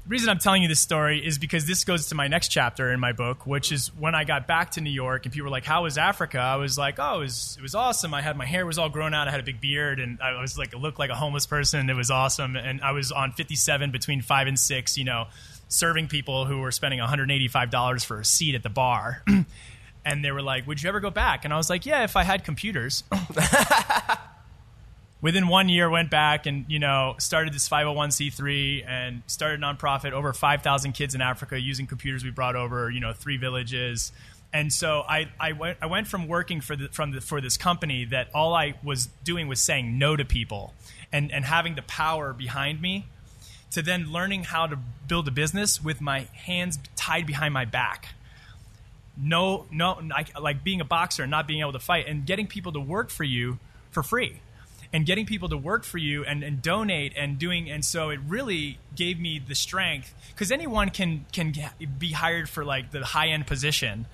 reason 0.07 0.29
I'm 0.29 0.39
telling 0.39 0.61
you 0.61 0.67
this 0.67 0.79
story 0.79 1.25
is 1.25 1.37
because 1.37 1.65
this 1.65 1.83
goes 1.83 2.07
to 2.07 2.15
my 2.15 2.27
next 2.27 2.47
chapter 2.47 2.91
in 2.91 2.99
my 2.99 3.11
book, 3.11 3.45
which 3.45 3.71
is 3.71 3.87
when 3.95 4.15
I 4.15 4.23
got 4.23 4.47
back 4.47 4.71
to 4.71 4.81
New 4.81 4.91
York 4.91 5.25
and 5.25 5.33
people 5.33 5.45
were 5.45 5.51
like, 5.51 5.65
"How 5.65 5.83
was 5.83 5.97
Africa?" 5.97 6.39
I 6.39 6.55
was 6.55 6.77
like, 6.77 6.95
"Oh, 6.97 7.17
it 7.17 7.19
was 7.19 7.55
it 7.57 7.61
was 7.61 7.75
awesome. 7.75 8.13
I 8.13 8.21
had 8.21 8.37
my 8.37 8.45
hair 8.45 8.65
was 8.65 8.77
all 8.77 8.89
grown 8.89 9.13
out. 9.13 9.27
I 9.27 9.31
had 9.31 9.39
a 9.39 9.43
big 9.43 9.59
beard, 9.61 9.99
and 9.99 10.21
I 10.21 10.39
was 10.41 10.57
like 10.57 10.73
looked 10.73 10.99
like 10.99 11.09
a 11.09 11.15
homeless 11.15 11.45
person. 11.45 11.89
It 11.89 11.95
was 11.95 12.09
awesome. 12.09 12.55
And 12.55 12.81
I 12.81 12.91
was 12.91 13.11
on 13.11 13.31
57 13.31 13.91
between 13.91 14.21
five 14.21 14.47
and 14.47 14.59
six, 14.59 14.97
you 14.97 15.03
know, 15.03 15.27
serving 15.67 16.07
people 16.07 16.45
who 16.45 16.59
were 16.59 16.71
spending 16.71 16.99
185 16.99 17.69
dollars 17.69 18.03
for 18.03 18.19
a 18.19 18.25
seat 18.25 18.55
at 18.55 18.63
the 18.63 18.69
bar." 18.69 19.23
and 20.05 20.23
they 20.23 20.31
were 20.31 20.41
like, 20.41 20.65
"Would 20.67 20.81
you 20.81 20.89
ever 20.89 20.99
go 20.99 21.09
back?" 21.09 21.43
And 21.45 21.53
I 21.53 21.57
was 21.57 21.69
like, 21.69 21.85
"Yeah, 21.85 22.03
if 22.03 22.15
I 22.15 22.23
had 22.23 22.43
computers." 22.43 23.03
within 25.21 25.47
one 25.47 25.69
year 25.69 25.89
went 25.89 26.09
back 26.09 26.45
and 26.45 26.65
you 26.67 26.79
know 26.79 27.15
started 27.19 27.53
this 27.53 27.67
501c3 27.67 28.88
and 28.88 29.24
started 29.27 29.62
a 29.62 29.65
nonprofit 29.65 30.12
over 30.12 30.33
5000 30.33 30.91
kids 30.93 31.15
in 31.15 31.21
africa 31.21 31.59
using 31.59 31.88
computers 31.88 32.23
we 32.23 32.30
brought 32.30 32.56
over 32.56 32.89
you 32.89 32.99
know 32.99 33.13
three 33.13 33.38
villages 33.38 34.12
and 34.53 34.71
so 34.71 35.03
I, 35.08 35.27
I, 35.39 35.51
went, 35.51 35.77
I 35.82 35.88
went 35.88 36.08
from 36.08 36.27
working 36.27 36.62
for, 36.62 36.75
the, 36.75 36.88
from 36.88 37.12
the, 37.12 37.21
for 37.21 37.41
this 37.41 37.58
company 37.58 38.06
that 38.06 38.30
all 38.34 38.53
I 38.53 38.75
was 38.84 39.10
doing 39.23 39.47
was 39.47 39.62
saying 39.62 39.97
no 39.97 40.15
to 40.15 40.23
people 40.23 40.73
and, 41.12 41.32
and 41.32 41.43
having 41.43 41.75
the 41.75 41.82
power 41.82 42.34
behind 42.34 42.82
me 42.82 43.06
to 43.71 43.82
then 43.82 44.12
learning 44.12 44.45
how 44.45 44.67
to 44.67 44.77
build 45.08 45.27
a 45.27 45.32
business 45.32 45.84
with 45.84 45.99
my 45.99 46.27
hands 46.34 46.80
tied 46.95 47.27
behind 47.27 47.53
my 47.53 47.65
back. 47.65 48.15
No, 49.17 49.65
no, 49.71 49.99
like 50.39 50.63
being 50.63 50.80
a 50.80 50.86
boxer 50.86 51.23
and 51.23 51.32
not 51.32 51.47
being 51.47 51.60
able 51.60 51.73
to 51.73 51.80
fight 51.80 52.08
and 52.08 52.25
getting 52.25 52.47
people 52.47 52.71
to 52.71 52.80
work 52.80 53.10
for 53.10 53.25
you 53.25 53.60
for 53.91 54.01
free 54.01 54.39
and 54.93 55.06
getting 55.06 55.26
people 55.26 55.50
to 55.50 55.58
work 55.58 55.84
for 55.84 55.97
you 55.97 56.23
and, 56.26 56.43
and 56.43 56.62
donate 56.62 57.13
and 57.17 57.38
doing 57.38 57.69
and 57.69 57.84
so 57.84 58.10
it 58.10 58.19
really 58.28 58.80
gave 58.95 59.19
me 59.19 59.39
the 59.39 59.56
strength 59.56 60.13
because 60.30 60.52
anyone 60.52 60.89
can 60.89 61.26
can 61.32 61.54
be 61.97 62.12
hired 62.12 62.50
for 62.50 62.63
like 62.63 62.91
the 62.91 63.04
high 63.04 63.28
end 63.28 63.45
position 63.47 64.06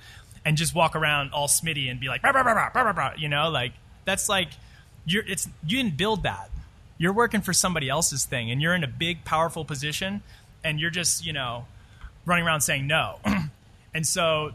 and 0.46 0.58
just 0.58 0.76
walk 0.76 0.96
around 0.96 1.32
all 1.32 1.48
smitty 1.48 1.90
and 1.90 2.00
be 2.00 2.08
like 2.08 2.22
bah, 2.22 2.32
bah, 2.34 2.94
bah, 2.94 3.12
you 3.18 3.30
know? 3.30 3.50
Like 3.50 3.74
that's 4.06 4.28
like 4.28 4.50
you're 5.06 5.26
it's 5.26 5.48
you 5.66 5.82
didn't 5.82 5.98
build 5.98 6.24
that. 6.24 6.50
You're 6.98 7.14
working 7.14 7.42
for 7.42 7.54
somebody 7.54 7.90
else's 7.90 8.26
thing 8.26 8.52
and 8.52 8.62
you're 8.62 8.76
in 8.76 8.84
a 8.84 8.88
big 8.88 9.26
powerful 9.26 9.66
position 9.66 10.22
and 10.64 10.80
you're 10.80 10.92
just 10.92 11.26
you 11.26 11.34
know 11.34 11.66
running 12.26 12.46
around 12.46 12.62
saying 12.62 12.88
no. 12.88 13.20
And 13.96 14.08
so 14.08 14.54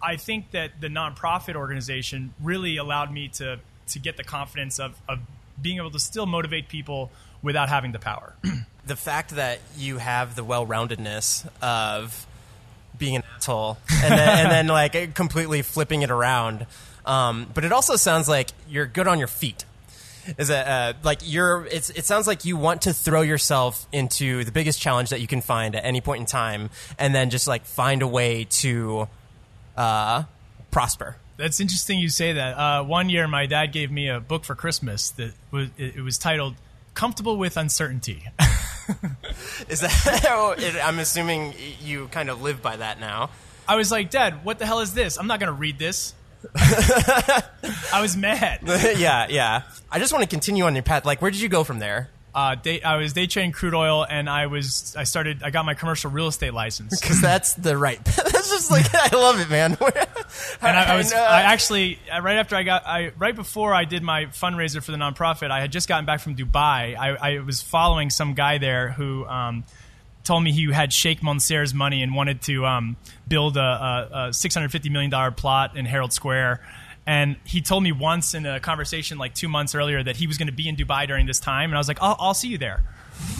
i 0.00 0.16
think 0.16 0.52
that 0.52 0.80
the 0.80 0.88
nonprofit 0.88 1.56
organization 1.56 2.32
really 2.40 2.78
allowed 2.78 3.12
me 3.12 3.28
to 3.28 3.58
to 3.88 3.98
get 3.98 4.16
the 4.16 4.24
confidence 4.24 4.78
of, 4.78 4.96
of 5.08 5.18
being 5.60 5.78
able 5.78 5.90
to 5.90 5.98
still 5.98 6.26
motivate 6.26 6.68
people 6.68 7.10
without 7.42 7.68
having 7.68 7.92
the 7.92 7.98
power. 7.98 8.34
the 8.86 8.96
fact 8.96 9.30
that 9.32 9.60
you 9.76 9.98
have 9.98 10.34
the 10.34 10.44
well-roundedness 10.44 11.48
of 11.62 12.26
being 12.96 13.16
an 13.16 13.22
asshole 13.36 13.78
and 14.02 14.12
then, 14.12 14.28
and 14.28 14.50
then 14.50 14.66
like 14.66 15.14
completely 15.14 15.62
flipping 15.62 16.02
it 16.02 16.10
around. 16.10 16.66
Um, 17.06 17.46
but 17.54 17.64
it 17.64 17.72
also 17.72 17.96
sounds 17.96 18.28
like 18.28 18.50
you're 18.68 18.86
good 18.86 19.06
on 19.08 19.18
your 19.18 19.28
feet. 19.28 19.64
Is 20.36 20.48
that 20.48 20.66
uh, 20.66 20.98
like 21.02 21.20
you're? 21.22 21.64
It's, 21.70 21.88
it 21.88 22.04
sounds 22.04 22.26
like 22.26 22.44
you 22.44 22.58
want 22.58 22.82
to 22.82 22.92
throw 22.92 23.22
yourself 23.22 23.86
into 23.92 24.44
the 24.44 24.52
biggest 24.52 24.78
challenge 24.78 25.08
that 25.08 25.22
you 25.22 25.26
can 25.26 25.40
find 25.40 25.74
at 25.74 25.86
any 25.86 26.02
point 26.02 26.20
in 26.20 26.26
time, 26.26 26.68
and 26.98 27.14
then 27.14 27.30
just 27.30 27.48
like 27.48 27.64
find 27.64 28.02
a 28.02 28.06
way 28.06 28.44
to 28.44 29.08
uh, 29.74 30.24
prosper. 30.70 31.16
That's 31.38 31.60
interesting 31.60 32.00
you 32.00 32.08
say 32.08 32.32
that. 32.32 32.58
Uh, 32.58 32.82
one 32.82 33.08
year, 33.08 33.28
my 33.28 33.46
dad 33.46 33.66
gave 33.72 33.92
me 33.92 34.08
a 34.08 34.18
book 34.18 34.44
for 34.44 34.56
Christmas 34.56 35.10
that 35.10 35.32
was 35.52 35.68
it, 35.78 35.96
it 35.96 36.02
was 36.02 36.18
titled 36.18 36.56
"Comfortable 36.94 37.36
with 37.36 37.56
Uncertainty." 37.56 38.24
Is 39.68 39.80
that? 39.80 40.80
I'm 40.84 40.98
assuming 40.98 41.54
you 41.82 42.08
kind 42.08 42.28
of 42.30 42.42
live 42.42 42.60
by 42.60 42.76
that 42.76 42.98
now. 42.98 43.30
I 43.68 43.76
was 43.76 43.90
like, 43.92 44.10
Dad, 44.10 44.44
what 44.44 44.58
the 44.58 44.64
hell 44.66 44.80
is 44.80 44.94
this? 44.94 45.18
I'm 45.18 45.26
not 45.26 45.40
going 45.40 45.48
to 45.48 45.52
read 45.52 45.78
this. 45.78 46.14
I 46.56 48.00
was 48.00 48.16
mad. 48.16 48.60
yeah, 48.64 49.26
yeah. 49.28 49.62
I 49.92 49.98
just 49.98 50.10
want 50.12 50.22
to 50.22 50.28
continue 50.28 50.64
on 50.64 50.74
your 50.74 50.82
path. 50.82 51.04
Like, 51.04 51.20
where 51.20 51.30
did 51.30 51.40
you 51.40 51.50
go 51.50 51.64
from 51.64 51.78
there? 51.78 52.08
Uh, 52.38 52.54
day, 52.54 52.80
I 52.80 52.98
was 52.98 53.12
day 53.12 53.26
trading 53.26 53.50
crude 53.50 53.74
oil, 53.74 54.06
and 54.08 54.30
I 54.30 54.46
was 54.46 54.94
I 54.96 55.02
started 55.02 55.42
I 55.42 55.50
got 55.50 55.64
my 55.64 55.74
commercial 55.74 56.08
real 56.12 56.28
estate 56.28 56.54
license 56.54 57.00
because 57.00 57.20
that's 57.20 57.54
the 57.54 57.76
right. 57.76 58.02
that's 58.04 58.50
just 58.50 58.70
like 58.70 58.86
I 58.94 59.16
love 59.16 59.40
it, 59.40 59.50
man. 59.50 59.76
and 60.62 60.76
I, 60.76 60.94
I 60.94 60.96
was 60.96 61.12
I 61.12 61.42
actually 61.42 61.98
uh, 62.12 62.22
right 62.22 62.36
after 62.36 62.54
I 62.54 62.62
got 62.62 62.86
I 62.86 63.10
right 63.18 63.34
before 63.34 63.74
I 63.74 63.84
did 63.84 64.04
my 64.04 64.26
fundraiser 64.26 64.80
for 64.80 64.92
the 64.92 64.98
nonprofit, 64.98 65.50
I 65.50 65.60
had 65.60 65.72
just 65.72 65.88
gotten 65.88 66.06
back 66.06 66.20
from 66.20 66.36
Dubai. 66.36 66.96
I, 66.96 67.16
I 67.20 67.38
was 67.40 67.60
following 67.60 68.08
some 68.10 68.34
guy 68.34 68.58
there 68.58 68.90
who. 68.90 69.26
Um, 69.26 69.64
told 70.24 70.44
me 70.44 70.52
he 70.52 70.70
had 70.70 70.92
Sheikh 70.92 71.22
Mansour's 71.22 71.72
money 71.72 72.02
and 72.02 72.14
wanted 72.14 72.42
to 72.42 72.66
um, 72.66 72.98
build 73.26 73.56
a, 73.56 73.60
a, 73.60 74.08
a 74.12 74.28
$650 74.28 74.90
million 74.90 75.32
plot 75.32 75.74
in 75.74 75.86
Herald 75.86 76.12
Square 76.12 76.60
and 77.08 77.36
he 77.44 77.62
told 77.62 77.82
me 77.82 77.90
once 77.90 78.34
in 78.34 78.44
a 78.44 78.60
conversation 78.60 79.16
like 79.16 79.34
two 79.34 79.48
months 79.48 79.74
earlier 79.74 80.02
that 80.02 80.18
he 80.18 80.26
was 80.26 80.36
going 80.36 80.48
to 80.48 80.52
be 80.52 80.68
in 80.68 80.76
Dubai 80.76 81.06
during 81.06 81.24
this 81.24 81.40
time. 81.40 81.70
And 81.70 81.74
I 81.74 81.78
was 81.78 81.88
like, 81.88 82.02
I'll, 82.02 82.16
I'll 82.20 82.34
see 82.34 82.48
you 82.48 82.58
there. 82.58 82.84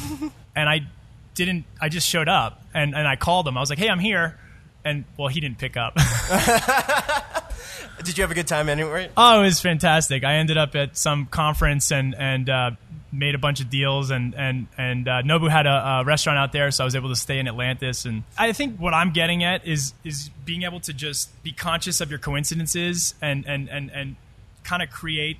and 0.57 0.71
I 0.71 0.87
didn't, 1.35 1.67
I 1.79 1.91
just 1.91 2.09
showed 2.09 2.29
up 2.29 2.65
and, 2.73 2.95
and 2.95 3.07
I 3.07 3.17
called 3.17 3.47
him. 3.47 3.59
I 3.59 3.61
was 3.61 3.69
like, 3.69 3.79
hey, 3.79 3.91
I'm 3.91 3.99
here. 3.99 4.39
And 4.87 5.05
well, 5.19 5.29
he 5.29 5.41
didn't 5.41 5.59
pick 5.59 5.77
up. 5.77 5.97
Did 8.05 8.17
you 8.17 8.23
have 8.23 8.31
a 8.31 8.35
good 8.35 8.49
time 8.49 8.71
anyway? 8.71 9.11
Oh, 9.19 9.41
it 9.41 9.43
was 9.43 9.61
fantastic. 9.61 10.25
I 10.25 10.37
ended 10.37 10.57
up 10.57 10.75
at 10.75 10.97
some 10.97 11.27
conference 11.27 11.93
and, 11.93 12.15
and, 12.15 12.49
uh, 12.49 12.71
made 13.11 13.35
a 13.35 13.39
bunch 13.39 13.61
of 13.61 13.71
deals 13.71 14.11
and 14.11 14.35
and 14.35 14.67
and 14.77 15.09
uh, 15.09 15.23
Nobu 15.23 15.51
had 15.51 15.67
a, 15.67 16.01
a, 16.01 16.05
restaurant 16.05 16.39
out 16.39 16.53
there, 16.53 16.71
so 16.71 16.85
I 16.85 16.87
was 16.87 16.95
able 16.95 17.09
to 17.09 17.17
stay 17.17 17.39
in 17.39 17.49
Atlantis. 17.49 18.05
And 18.05 18.25
I 18.37 18.53
think 18.53 18.79
what 18.79 18.95
I'm 18.95 19.13
getting 19.13 19.45
at 19.45 19.67
is 19.67 19.95
is 20.05 20.31
being 20.45 20.63
able 20.63 20.81
to 20.81 20.93
just 20.93 21.43
be 21.43 21.53
conscious 21.53 22.01
of 22.01 22.11
your 22.11 22.19
coincidences 22.19 23.15
and 23.23 23.47
and 23.47 23.69
and 23.69 23.91
and 23.91 24.17
kind 24.65 24.83
of 24.83 24.91
create 24.91 25.39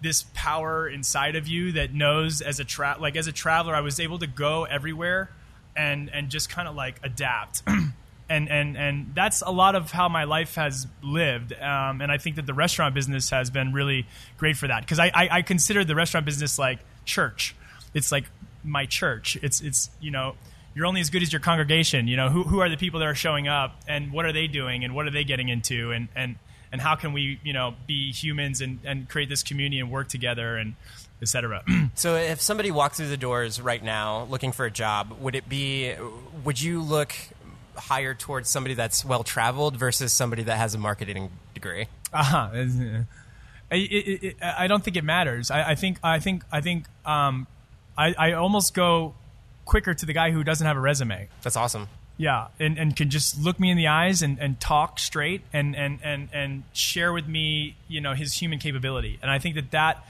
this 0.00 0.24
power 0.34 0.88
inside 0.88 1.36
of 1.36 1.46
you 1.46 1.72
that 1.72 1.94
knows 1.94 2.40
as 2.40 2.60
a 2.60 2.64
tra- 2.64 2.96
like 2.98 3.16
as 3.16 3.26
a 3.26 3.32
traveler, 3.32 3.74
I 3.74 3.80
was 3.80 4.00
able 4.00 4.18
to 4.18 4.26
go 4.26 4.64
everywhere 4.64 5.30
and 5.76 6.10
and 6.10 6.28
just 6.28 6.50
kind 6.50 6.68
of 6.68 6.74
like 6.74 7.00
adapt. 7.02 7.62
and 8.28 8.48
and 8.48 8.76
and 8.76 9.12
that's 9.14 9.42
a 9.42 9.50
lot 9.50 9.74
of 9.74 9.90
how 9.90 10.08
my 10.08 10.24
life 10.24 10.54
has 10.54 10.86
lived. 11.02 11.52
Um, 11.52 12.00
and 12.00 12.10
I 12.10 12.18
think 12.18 12.36
that 12.36 12.46
the 12.46 12.54
restaurant 12.54 12.94
business 12.94 13.30
has 13.30 13.50
been 13.50 13.72
really 13.72 14.06
great 14.38 14.56
for 14.56 14.68
that 14.68 14.82
because 14.82 14.98
I, 14.98 15.10
I, 15.14 15.28
I 15.30 15.42
consider 15.42 15.84
the 15.84 15.94
restaurant 15.94 16.26
business 16.26 16.58
like 16.58 16.78
church. 17.04 17.54
It's 17.94 18.12
like 18.12 18.24
my 18.64 18.86
church. 18.86 19.36
It's 19.42 19.60
it's 19.60 19.90
you 20.00 20.10
know 20.10 20.34
you're 20.74 20.86
only 20.86 21.00
as 21.00 21.10
good 21.10 21.22
as 21.22 21.32
your 21.32 21.40
congregation. 21.40 22.08
You 22.08 22.16
know 22.16 22.30
who 22.30 22.42
who 22.42 22.60
are 22.60 22.68
the 22.68 22.76
people 22.76 23.00
that 23.00 23.06
are 23.06 23.14
showing 23.14 23.48
up 23.48 23.80
and 23.86 24.12
what 24.12 24.24
are 24.24 24.32
they 24.32 24.46
doing 24.46 24.84
and 24.84 24.94
what 24.94 25.06
are 25.06 25.10
they 25.10 25.24
getting 25.24 25.48
into 25.48 25.92
and 25.92 26.08
and 26.14 26.36
and 26.70 26.80
how 26.80 26.94
can 26.96 27.12
we 27.12 27.38
you 27.42 27.52
know 27.52 27.74
be 27.86 28.12
humans 28.12 28.60
and 28.60 28.80
and 28.84 29.08
create 29.08 29.28
this 29.28 29.42
community 29.42 29.78
and 29.78 29.90
work 29.90 30.08
together 30.08 30.56
and 30.56 30.74
etc. 31.20 31.62
so 31.94 32.16
if 32.16 32.40
somebody 32.40 32.70
walked 32.70 32.96
through 32.96 33.08
the 33.08 33.16
doors 33.16 33.60
right 33.60 33.82
now 33.82 34.24
looking 34.24 34.52
for 34.52 34.66
a 34.66 34.70
job, 34.70 35.16
would 35.20 35.34
it 35.34 35.48
be 35.48 35.94
would 36.44 36.60
you 36.60 36.82
look 36.82 37.14
higher 37.76 38.14
towards 38.14 38.50
somebody 38.50 38.74
that's 38.74 39.04
well 39.04 39.24
traveled 39.24 39.76
versus 39.76 40.12
somebody 40.12 40.42
that 40.42 40.56
has 40.56 40.74
a 40.74 40.78
marketing 40.78 41.30
degree? 41.54 41.86
Uh-huh. 42.12 42.50
It, 43.72 44.22
it, 44.22 44.36
I 44.42 44.66
don't 44.66 44.84
think 44.84 44.96
it 44.96 45.04
matters. 45.04 45.50
I, 45.50 45.70
I 45.70 45.74
think 45.74 45.98
I 46.02 46.18
think 46.18 46.44
I 46.52 46.60
think 46.60 46.86
um, 47.04 47.46
I, 47.96 48.14
I 48.18 48.32
almost 48.32 48.74
go 48.74 49.14
quicker 49.64 49.94
to 49.94 50.06
the 50.06 50.12
guy 50.12 50.30
who 50.30 50.44
doesn't 50.44 50.66
have 50.66 50.76
a 50.76 50.80
resume. 50.80 51.28
That's 51.42 51.56
awesome. 51.56 51.88
Yeah, 52.18 52.48
and, 52.60 52.78
and 52.78 52.94
can 52.94 53.10
just 53.10 53.40
look 53.40 53.58
me 53.58 53.70
in 53.70 53.76
the 53.76 53.88
eyes 53.88 54.22
and, 54.22 54.38
and 54.38 54.60
talk 54.60 54.98
straight 54.98 55.40
and, 55.52 55.74
and, 55.74 55.98
and, 56.04 56.28
and 56.32 56.62
share 56.72 57.12
with 57.12 57.26
me, 57.26 57.74
you 57.88 58.00
know, 58.00 58.12
his 58.12 58.34
human 58.34 58.58
capability. 58.58 59.18
And 59.22 59.30
I 59.30 59.38
think 59.38 59.54
that 59.56 59.70
that 59.70 60.06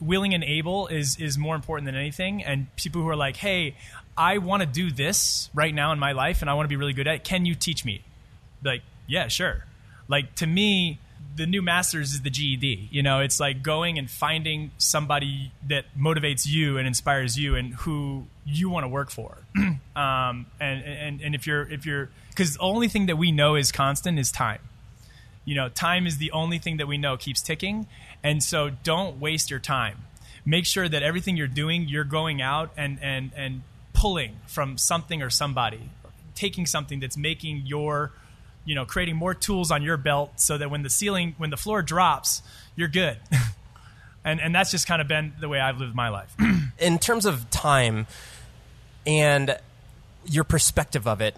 willing 0.00 0.34
and 0.34 0.44
able 0.44 0.88
is 0.88 1.16
is 1.18 1.38
more 1.38 1.54
important 1.54 1.86
than 1.86 1.94
anything. 1.94 2.44
And 2.44 2.74
people 2.76 3.02
who 3.02 3.08
are 3.08 3.16
like, 3.16 3.36
"Hey, 3.36 3.76
I 4.16 4.38
want 4.38 4.62
to 4.62 4.66
do 4.66 4.90
this 4.90 5.50
right 5.54 5.74
now 5.74 5.92
in 5.92 5.98
my 5.98 6.12
life, 6.12 6.42
and 6.42 6.50
I 6.50 6.54
want 6.54 6.64
to 6.64 6.68
be 6.68 6.76
really 6.76 6.92
good 6.92 7.06
at 7.06 7.14
it. 7.16 7.24
Can 7.24 7.46
you 7.46 7.54
teach 7.54 7.84
me?" 7.84 8.02
Like, 8.62 8.82
yeah, 9.06 9.28
sure. 9.28 9.64
Like 10.08 10.34
to 10.36 10.46
me, 10.46 10.98
the 11.38 11.46
new 11.46 11.62
masters 11.62 12.12
is 12.12 12.22
the 12.22 12.30
GED. 12.30 12.88
You 12.90 13.02
know, 13.02 13.20
it's 13.20 13.40
like 13.40 13.62
going 13.62 13.98
and 13.98 14.10
finding 14.10 14.72
somebody 14.76 15.52
that 15.68 15.86
motivates 15.98 16.46
you 16.46 16.76
and 16.76 16.86
inspires 16.86 17.38
you, 17.38 17.54
and 17.54 17.72
who 17.74 18.26
you 18.44 18.68
want 18.68 18.84
to 18.84 18.88
work 18.88 19.10
for. 19.10 19.38
um, 19.56 20.46
and, 20.60 20.84
and 20.84 21.20
and 21.22 21.34
if 21.34 21.46
you're 21.46 21.62
if 21.62 21.86
you're 21.86 22.10
because 22.30 22.54
the 22.54 22.60
only 22.60 22.88
thing 22.88 23.06
that 23.06 23.16
we 23.16 23.32
know 23.32 23.54
is 23.54 23.72
constant 23.72 24.18
is 24.18 24.30
time. 24.30 24.60
You 25.44 25.54
know, 25.54 25.70
time 25.70 26.06
is 26.06 26.18
the 26.18 26.30
only 26.32 26.58
thing 26.58 26.76
that 26.76 26.86
we 26.86 26.98
know 26.98 27.16
keeps 27.16 27.40
ticking, 27.40 27.86
and 28.22 28.42
so 28.42 28.70
don't 28.82 29.18
waste 29.18 29.50
your 29.50 29.60
time. 29.60 30.04
Make 30.44 30.66
sure 30.66 30.88
that 30.88 31.02
everything 31.02 31.38
you're 31.38 31.46
doing, 31.46 31.88
you're 31.88 32.04
going 32.04 32.42
out 32.42 32.72
and 32.76 32.98
and 33.00 33.30
and 33.36 33.62
pulling 33.94 34.36
from 34.46 34.76
something 34.76 35.22
or 35.22 35.30
somebody, 35.30 35.90
taking 36.34 36.66
something 36.66 37.00
that's 37.00 37.16
making 37.16 37.62
your 37.64 38.12
you 38.68 38.74
know 38.74 38.84
creating 38.84 39.16
more 39.16 39.34
tools 39.34 39.70
on 39.70 39.82
your 39.82 39.96
belt 39.96 40.40
so 40.40 40.58
that 40.58 40.70
when 40.70 40.82
the 40.82 40.90
ceiling 40.90 41.34
when 41.38 41.50
the 41.50 41.56
floor 41.56 41.82
drops 41.82 42.42
you're 42.76 42.88
good. 42.88 43.18
And 44.24 44.40
and 44.40 44.54
that's 44.54 44.70
just 44.70 44.86
kind 44.86 45.00
of 45.00 45.08
been 45.08 45.32
the 45.40 45.48
way 45.48 45.58
i've 45.58 45.78
lived 45.78 45.94
my 45.94 46.10
life. 46.10 46.34
In 46.78 46.98
terms 46.98 47.24
of 47.24 47.48
time 47.50 48.06
and 49.06 49.56
your 50.26 50.44
perspective 50.44 51.06
of 51.06 51.22
it 51.22 51.34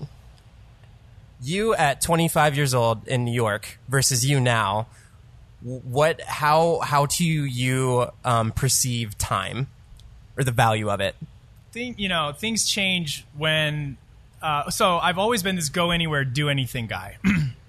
you 1.40 1.72
at 1.74 2.00
25 2.00 2.56
years 2.56 2.74
old 2.74 3.06
in 3.06 3.24
new 3.24 3.32
york 3.32 3.78
versus 3.86 4.26
you 4.26 4.40
now 4.40 4.88
what 5.62 6.20
how 6.22 6.80
how 6.80 7.06
do 7.06 7.24
you 7.24 8.06
um, 8.24 8.52
perceive 8.52 9.16
time 9.18 9.68
or 10.36 10.44
the 10.44 10.52
value 10.52 10.90
of 10.90 11.00
it? 11.00 11.16
Think 11.72 11.98
you 11.98 12.08
know 12.08 12.32
things 12.36 12.68
change 12.68 13.26
when 13.36 13.98
uh, 14.42 14.70
so 14.70 14.98
i've 14.98 15.18
always 15.18 15.42
been 15.42 15.56
this 15.56 15.68
go 15.68 15.90
anywhere 15.90 16.24
do 16.24 16.48
anything 16.48 16.86
guy 16.86 17.18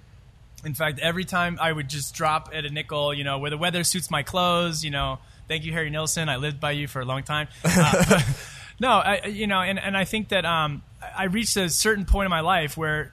in 0.66 0.74
fact 0.74 1.00
every 1.00 1.26
time 1.26 1.58
i 1.62 1.72
would 1.72 1.90
just 1.90 2.14
drop 2.14 2.50
at 2.54 2.66
a 2.66 2.70
nickel 2.70 3.14
you 3.14 3.24
know 3.24 3.38
where 3.38 3.50
the 3.50 3.58
weather 3.58 3.84
suits 3.84 4.10
my 4.12 4.24
clothes 4.24 4.84
you 4.84 4.92
know 4.92 5.20
thank 5.48 5.64
you 5.64 5.72
harry 5.72 5.90
nilsson 5.90 6.30
i 6.30 6.36
lived 6.36 6.60
by 6.60 6.72
you 6.72 6.88
for 6.88 7.02
a 7.02 7.06
long 7.06 7.24
time 7.24 7.48
uh, 7.66 8.22
no 8.80 8.90
I, 8.90 9.26
you 9.28 9.48
know 9.48 9.60
and, 9.60 9.80
and 9.80 9.98
i 9.98 10.06
think 10.06 10.30
that 10.30 10.46
um, 10.46 10.84
i 11.18 11.26
reached 11.26 11.58
a 11.58 11.70
certain 11.70 12.06
point 12.06 12.26
in 12.26 12.32
my 12.32 12.42
life 12.42 12.78
where 12.78 13.12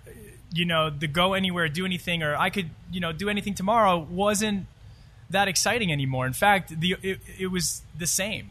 you 0.53 0.65
know, 0.65 0.91
the 0.91 1.07
go 1.07 1.35
anywhere, 1.35 1.69
do 1.69 1.85
anything, 1.85 2.23
or 2.23 2.35
I 2.37 2.51
could, 2.51 2.71
you 2.91 3.01
know, 3.01 3.13
do 3.13 3.29
anything 3.29 3.55
tomorrow 3.55 3.99
wasn't 3.99 4.67
that 5.31 5.49
exciting 5.49 5.93
anymore. 5.93 6.27
In 6.27 6.33
fact, 6.33 6.81
the 6.81 6.97
it, 7.03 7.21
it 7.39 7.47
was 7.49 7.83
the 7.97 8.07
same. 8.07 8.51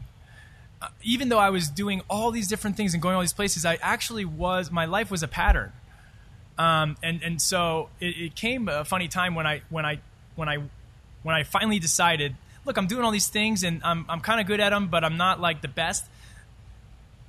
Uh, 0.80 0.88
even 1.02 1.28
though 1.28 1.38
I 1.38 1.50
was 1.50 1.68
doing 1.68 2.02
all 2.08 2.30
these 2.30 2.48
different 2.48 2.76
things 2.76 2.94
and 2.94 3.02
going 3.02 3.14
all 3.14 3.20
these 3.20 3.32
places, 3.32 3.64
I 3.64 3.78
actually 3.82 4.24
was 4.24 4.70
my 4.70 4.84
life 4.84 5.10
was 5.10 5.22
a 5.22 5.28
pattern. 5.28 5.72
Um, 6.58 6.96
and 7.02 7.22
and 7.22 7.40
so 7.40 7.88
it, 8.00 8.16
it 8.16 8.34
came 8.34 8.68
a 8.68 8.84
funny 8.84 9.08
time 9.08 9.34
when 9.34 9.46
I 9.46 9.62
when 9.70 9.86
I 9.86 10.00
when 10.34 10.48
I 10.48 10.58
when 11.22 11.34
I 11.34 11.44
finally 11.44 11.78
decided, 11.78 12.34
look, 12.64 12.76
I'm 12.76 12.86
doing 12.86 13.04
all 13.04 13.10
these 13.10 13.28
things 13.28 13.62
and 13.62 13.82
I'm 13.84 14.04
I'm 14.08 14.20
kind 14.20 14.40
of 14.40 14.46
good 14.46 14.60
at 14.60 14.70
them, 14.70 14.88
but 14.88 15.04
I'm 15.04 15.16
not 15.16 15.40
like 15.40 15.62
the 15.62 15.68
best. 15.68 16.04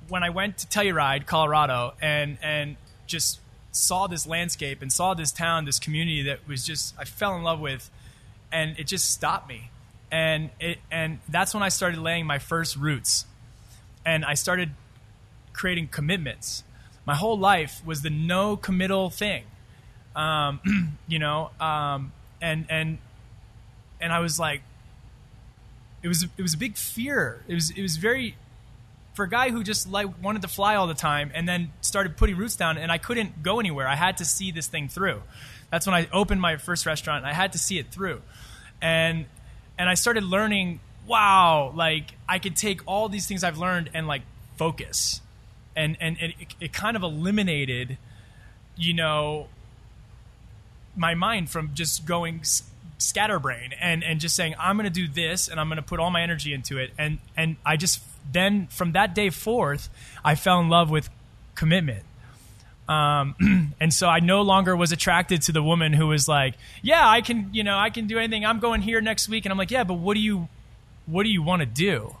When 0.08 0.24
I 0.24 0.30
went 0.30 0.58
to 0.58 0.66
Telluride, 0.66 1.26
Colorado, 1.26 1.94
and 2.00 2.38
and 2.42 2.76
just 3.06 3.40
saw 3.72 4.06
this 4.08 4.26
landscape 4.26 4.82
and 4.82 4.92
saw 4.92 5.14
this 5.14 5.30
town, 5.30 5.64
this 5.64 5.78
community 5.78 6.22
that 6.22 6.46
was 6.48 6.64
just 6.64 6.94
I 6.98 7.04
fell 7.04 7.36
in 7.36 7.42
love 7.42 7.60
with, 7.60 7.88
and 8.50 8.78
it 8.78 8.86
just 8.86 9.10
stopped 9.10 9.48
me, 9.48 9.70
and 10.10 10.50
it 10.58 10.78
and 10.90 11.20
that's 11.28 11.54
when 11.54 11.62
I 11.62 11.68
started 11.68 12.00
laying 12.00 12.26
my 12.26 12.38
first 12.38 12.76
roots, 12.76 13.26
and 14.04 14.24
I 14.24 14.34
started 14.34 14.70
creating 15.52 15.88
commitments. 15.88 16.64
My 17.06 17.14
whole 17.14 17.38
life 17.38 17.82
was 17.84 18.02
the 18.02 18.10
no 18.10 18.56
committal 18.56 19.10
thing, 19.10 19.44
um, 20.14 20.60
you 21.08 21.18
know, 21.18 21.50
um, 21.60 22.12
and 22.40 22.66
and 22.68 22.98
and 24.00 24.12
I 24.12 24.20
was 24.20 24.38
like, 24.38 24.62
it 26.02 26.08
was 26.08 26.24
it 26.24 26.42
was 26.42 26.54
a 26.54 26.58
big 26.58 26.76
fear. 26.76 27.42
It 27.48 27.54
was 27.54 27.70
it 27.70 27.82
was 27.82 27.96
very 27.96 28.36
for 29.14 29.24
a 29.24 29.28
guy 29.28 29.50
who 29.50 29.62
just 29.62 29.90
like 29.90 30.06
wanted 30.22 30.42
to 30.42 30.48
fly 30.48 30.76
all 30.76 30.86
the 30.86 30.94
time 30.94 31.30
and 31.34 31.48
then 31.48 31.72
started 31.80 32.16
putting 32.16 32.36
roots 32.36 32.56
down 32.56 32.78
and 32.78 32.90
I 32.92 32.98
couldn't 32.98 33.42
go 33.42 33.60
anywhere. 33.60 33.86
I 33.88 33.96
had 33.96 34.16
to 34.18 34.24
see 34.24 34.50
this 34.50 34.66
thing 34.66 34.88
through. 34.88 35.22
That's 35.70 35.86
when 35.86 35.94
I 35.94 36.08
opened 36.12 36.40
my 36.40 36.56
first 36.56 36.86
restaurant. 36.86 37.24
I 37.24 37.32
had 37.32 37.52
to 37.52 37.58
see 37.58 37.78
it 37.78 37.90
through. 37.90 38.22
And 38.80 39.26
and 39.78 39.88
I 39.88 39.94
started 39.94 40.24
learning, 40.24 40.80
wow, 41.06 41.72
like 41.74 42.12
I 42.28 42.38
could 42.38 42.56
take 42.56 42.80
all 42.86 43.08
these 43.08 43.26
things 43.26 43.44
I've 43.44 43.58
learned 43.58 43.90
and 43.94 44.06
like 44.06 44.22
focus. 44.56 45.20
And 45.76 45.96
and, 46.00 46.18
it, 46.18 46.34
it 46.60 46.72
kind 46.72 46.96
of 46.96 47.02
eliminated 47.02 47.96
you 48.76 48.94
know 48.94 49.46
my 50.96 51.14
mind 51.14 51.50
from 51.50 51.70
just 51.74 52.06
going 52.06 52.42
scatterbrain 52.98 53.72
and 53.80 54.02
and 54.02 54.20
just 54.20 54.34
saying 54.34 54.54
I'm 54.58 54.76
going 54.76 54.84
to 54.84 54.90
do 54.90 55.08
this 55.08 55.48
and 55.48 55.60
I'm 55.60 55.68
going 55.68 55.76
to 55.76 55.82
put 55.82 56.00
all 56.00 56.10
my 56.10 56.22
energy 56.22 56.52
into 56.52 56.76
it 56.76 56.90
and 56.98 57.18
and 57.36 57.56
I 57.64 57.76
just 57.76 58.00
then 58.30 58.66
from 58.68 58.92
that 58.92 59.14
day 59.14 59.30
forth, 59.30 59.88
I 60.24 60.34
fell 60.34 60.60
in 60.60 60.68
love 60.68 60.90
with 60.90 61.08
commitment. 61.54 62.04
Um, 62.88 63.74
and 63.80 63.92
so 63.94 64.08
I 64.08 64.20
no 64.20 64.42
longer 64.42 64.74
was 64.74 64.92
attracted 64.92 65.42
to 65.42 65.52
the 65.52 65.62
woman 65.62 65.92
who 65.92 66.08
was 66.08 66.26
like, 66.26 66.54
"Yeah, 66.82 67.08
I 67.08 67.20
can, 67.20 67.50
you 67.52 67.62
know, 67.62 67.76
I 67.76 67.90
can 67.90 68.06
do 68.06 68.18
anything. 68.18 68.44
I'm 68.44 68.58
going 68.58 68.82
here 68.82 69.00
next 69.00 69.28
week." 69.28 69.44
And 69.44 69.52
I'm 69.52 69.58
like, 69.58 69.70
"Yeah, 69.70 69.84
but 69.84 69.94
what 69.94 70.14
do 70.14 70.20
you, 70.20 70.48
what 71.10 71.24
do 71.24 71.30
you 71.30 71.42
want 71.42 71.60
to 71.60 71.66
do?" 71.66 72.16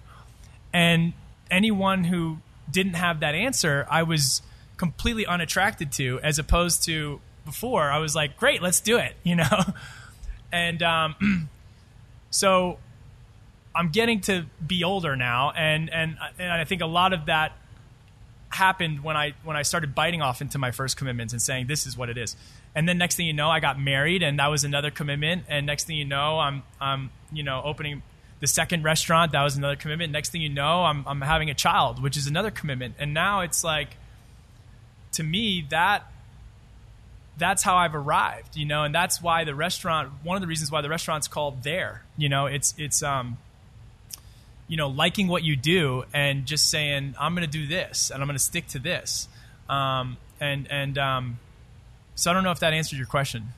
And 0.72 1.12
anyone 1.50 2.04
who 2.04 2.38
didn't 2.70 2.94
have 2.94 3.20
that 3.20 3.34
answer, 3.34 3.86
I 3.90 4.02
was 4.02 4.42
completely 4.76 5.26
unattracted 5.26 5.92
to, 5.92 6.20
as 6.22 6.38
opposed 6.38 6.84
to 6.84 7.20
before. 7.44 7.90
I 7.90 7.98
was 7.98 8.14
like, 8.14 8.36
"Great, 8.36 8.62
let's 8.62 8.80
do 8.80 8.96
it," 8.98 9.14
you 9.22 9.36
know. 9.36 9.74
and 10.52 10.82
um, 10.82 11.48
so 12.30 12.78
I'm 13.74 13.90
getting 13.90 14.20
to 14.22 14.46
be 14.64 14.84
older 14.84 15.16
now, 15.16 15.52
and 15.52 15.90
and 15.92 16.16
and 16.38 16.52
I 16.52 16.64
think 16.64 16.82
a 16.82 16.86
lot 16.86 17.12
of 17.12 17.26
that 17.26 17.52
happened 18.50 19.04
when 19.04 19.16
I 19.16 19.34
when 19.44 19.56
I 19.56 19.62
started 19.62 19.94
biting 19.94 20.22
off 20.22 20.40
into 20.40 20.58
my 20.58 20.72
first 20.72 20.96
commitments 20.96 21.32
and 21.32 21.40
saying 21.40 21.66
this 21.66 21.86
is 21.86 21.96
what 21.96 22.10
it 22.10 22.18
is. 22.18 22.36
And 22.74 22.88
then 22.88 22.98
next 22.98 23.16
thing 23.16 23.26
you 23.26 23.32
know, 23.32 23.48
I 23.50 23.60
got 23.60 23.80
married, 23.80 24.22
and 24.22 24.38
that 24.38 24.48
was 24.48 24.64
another 24.64 24.90
commitment. 24.90 25.44
And 25.48 25.66
next 25.66 25.84
thing 25.84 25.96
you 25.96 26.04
know, 26.04 26.38
I'm 26.38 26.62
I'm 26.80 27.10
you 27.32 27.42
know 27.42 27.62
opening 27.64 28.02
the 28.40 28.46
second 28.46 28.84
restaurant. 28.84 29.32
That 29.32 29.42
was 29.42 29.56
another 29.56 29.76
commitment. 29.76 30.12
Next 30.12 30.30
thing 30.30 30.42
you 30.42 30.48
know, 30.48 30.84
I'm 30.84 31.04
I'm 31.06 31.20
having 31.20 31.50
a 31.50 31.54
child, 31.54 32.02
which 32.02 32.16
is 32.16 32.26
another 32.26 32.50
commitment. 32.50 32.94
And 32.98 33.14
now 33.14 33.40
it's 33.40 33.62
like, 33.62 33.96
to 35.12 35.22
me, 35.22 35.66
that 35.70 36.10
that's 37.38 37.62
how 37.62 37.76
I've 37.76 37.94
arrived, 37.94 38.56
you 38.56 38.66
know, 38.66 38.84
and 38.84 38.94
that's 38.94 39.22
why 39.22 39.44
the 39.44 39.54
restaurant. 39.54 40.10
One 40.22 40.36
of 40.36 40.40
the 40.42 40.48
reasons 40.48 40.70
why 40.70 40.82
the 40.82 40.88
restaurant's 40.88 41.28
called 41.28 41.62
There, 41.62 42.02
you 42.16 42.28
know, 42.28 42.46
it's 42.46 42.74
it's 42.76 43.02
um 43.02 43.38
you 44.70 44.76
know, 44.76 44.86
liking 44.86 45.26
what 45.26 45.42
you 45.42 45.56
do 45.56 46.04
and 46.14 46.46
just 46.46 46.70
saying, 46.70 47.16
I'm 47.18 47.34
going 47.34 47.44
to 47.44 47.50
do 47.50 47.66
this 47.66 48.10
and 48.10 48.22
I'm 48.22 48.28
going 48.28 48.38
to 48.38 48.42
stick 48.42 48.68
to 48.68 48.78
this. 48.78 49.26
Um, 49.68 50.16
and, 50.38 50.70
and, 50.70 50.96
um, 50.96 51.38
So 52.20 52.30
I 52.30 52.34
don't 52.34 52.44
know 52.44 52.50
if 52.50 52.60
that 52.60 52.74
answered 52.74 52.98
your 52.98 53.06
question. 53.06 53.48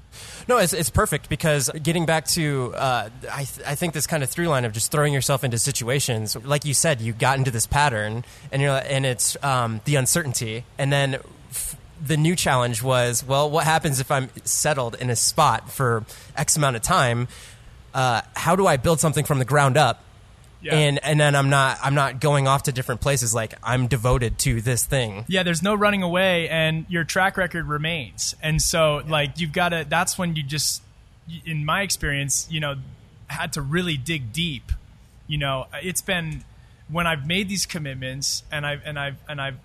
No, 0.47 0.59
it's, 0.59 0.73
it's 0.73 0.89
perfect 0.89 1.29
because 1.29 1.69
getting 1.83 2.07
back 2.07 2.27
to, 2.29 2.73
uh, 2.77 3.11
I, 3.29 3.43
th- 3.43 3.67
I 3.67 3.75
think 3.75 3.93
this 3.93 4.07
kind 4.07 4.23
of 4.23 4.31
through 4.31 4.47
line 4.47 4.65
of 4.65 4.73
just 4.73 4.93
throwing 4.93 5.13
yourself 5.13 5.43
into 5.43 5.59
situations, 5.59 6.37
like 6.37 6.65
you 6.65 6.73
said, 6.73 7.01
you 7.01 7.13
got 7.13 7.39
into 7.39 7.51
this 7.51 7.67
pattern 7.67 8.25
and 8.53 8.63
you're, 8.63 8.81
and 8.89 9.05
it's 9.05 9.37
um, 9.43 9.81
the 9.85 9.97
uncertainty. 9.97 10.65
And 10.79 10.93
then 10.93 11.17
f- 11.51 11.77
the 12.07 12.17
new 12.17 12.37
challenge 12.37 12.85
was, 12.85 13.25
well, 13.27 13.51
what 13.51 13.65
happens 13.65 13.99
if 13.99 14.13
I'm 14.13 14.31
settled 14.45 14.95
in 14.95 15.11
a 15.11 15.17
spot 15.17 15.69
for 15.69 16.05
X 16.37 16.57
amount 16.57 16.77
of 16.77 16.83
time? 16.83 17.27
Uh, 17.93 18.21
how 18.37 18.55
do 18.55 18.69
I 18.69 18.77
build 18.77 19.01
something 19.01 19.25
from 19.25 19.41
the 19.41 19.45
ground 19.45 19.77
up 19.77 20.05
Yeah. 20.63 20.77
and 20.77 21.01
and 21.03 21.19
then 21.21 21.35
I'm 21.35 21.51
not 21.51 21.79
I'm 21.83 21.95
not 21.95 22.21
going 22.21 22.47
off 22.47 22.65
to 22.65 22.73
different 22.73 23.01
places. 23.01 23.35
Like 23.35 23.55
I'm 23.63 23.89
devoted 23.89 24.39
to 24.41 24.61
this 24.61 24.85
thing. 24.85 25.25
Yeah, 25.29 25.43
there's 25.43 25.63
no 25.63 25.75
running 25.75 26.03
away, 26.03 26.49
and 26.49 26.87
your 26.89 27.05
track 27.05 27.37
record 27.37 27.67
remains. 27.67 28.37
And 28.43 28.63
so, 28.63 29.03
like, 29.09 29.41
you've 29.41 29.53
got 29.53 29.71
to. 29.71 29.85
That's 29.89 30.17
when 30.17 30.37
you 30.37 30.43
just, 30.43 30.83
in 31.45 31.65
my 31.65 31.83
experience, 31.83 32.47
you 32.51 32.61
know, 32.61 32.77
had 33.27 33.55
to 33.55 33.63
really 33.63 33.97
dig 33.97 34.33
deep. 34.33 34.71
You 35.27 35.39
know, 35.39 35.67
it's 35.83 36.01
been 36.01 36.45
when 36.89 37.07
I've 37.07 37.27
made 37.27 37.49
these 37.49 37.67
commitments, 37.67 38.45
and 38.53 38.65
I've 38.65 38.83
and 38.85 38.99
I've 38.99 39.17
and 39.29 39.41
I've 39.41 39.59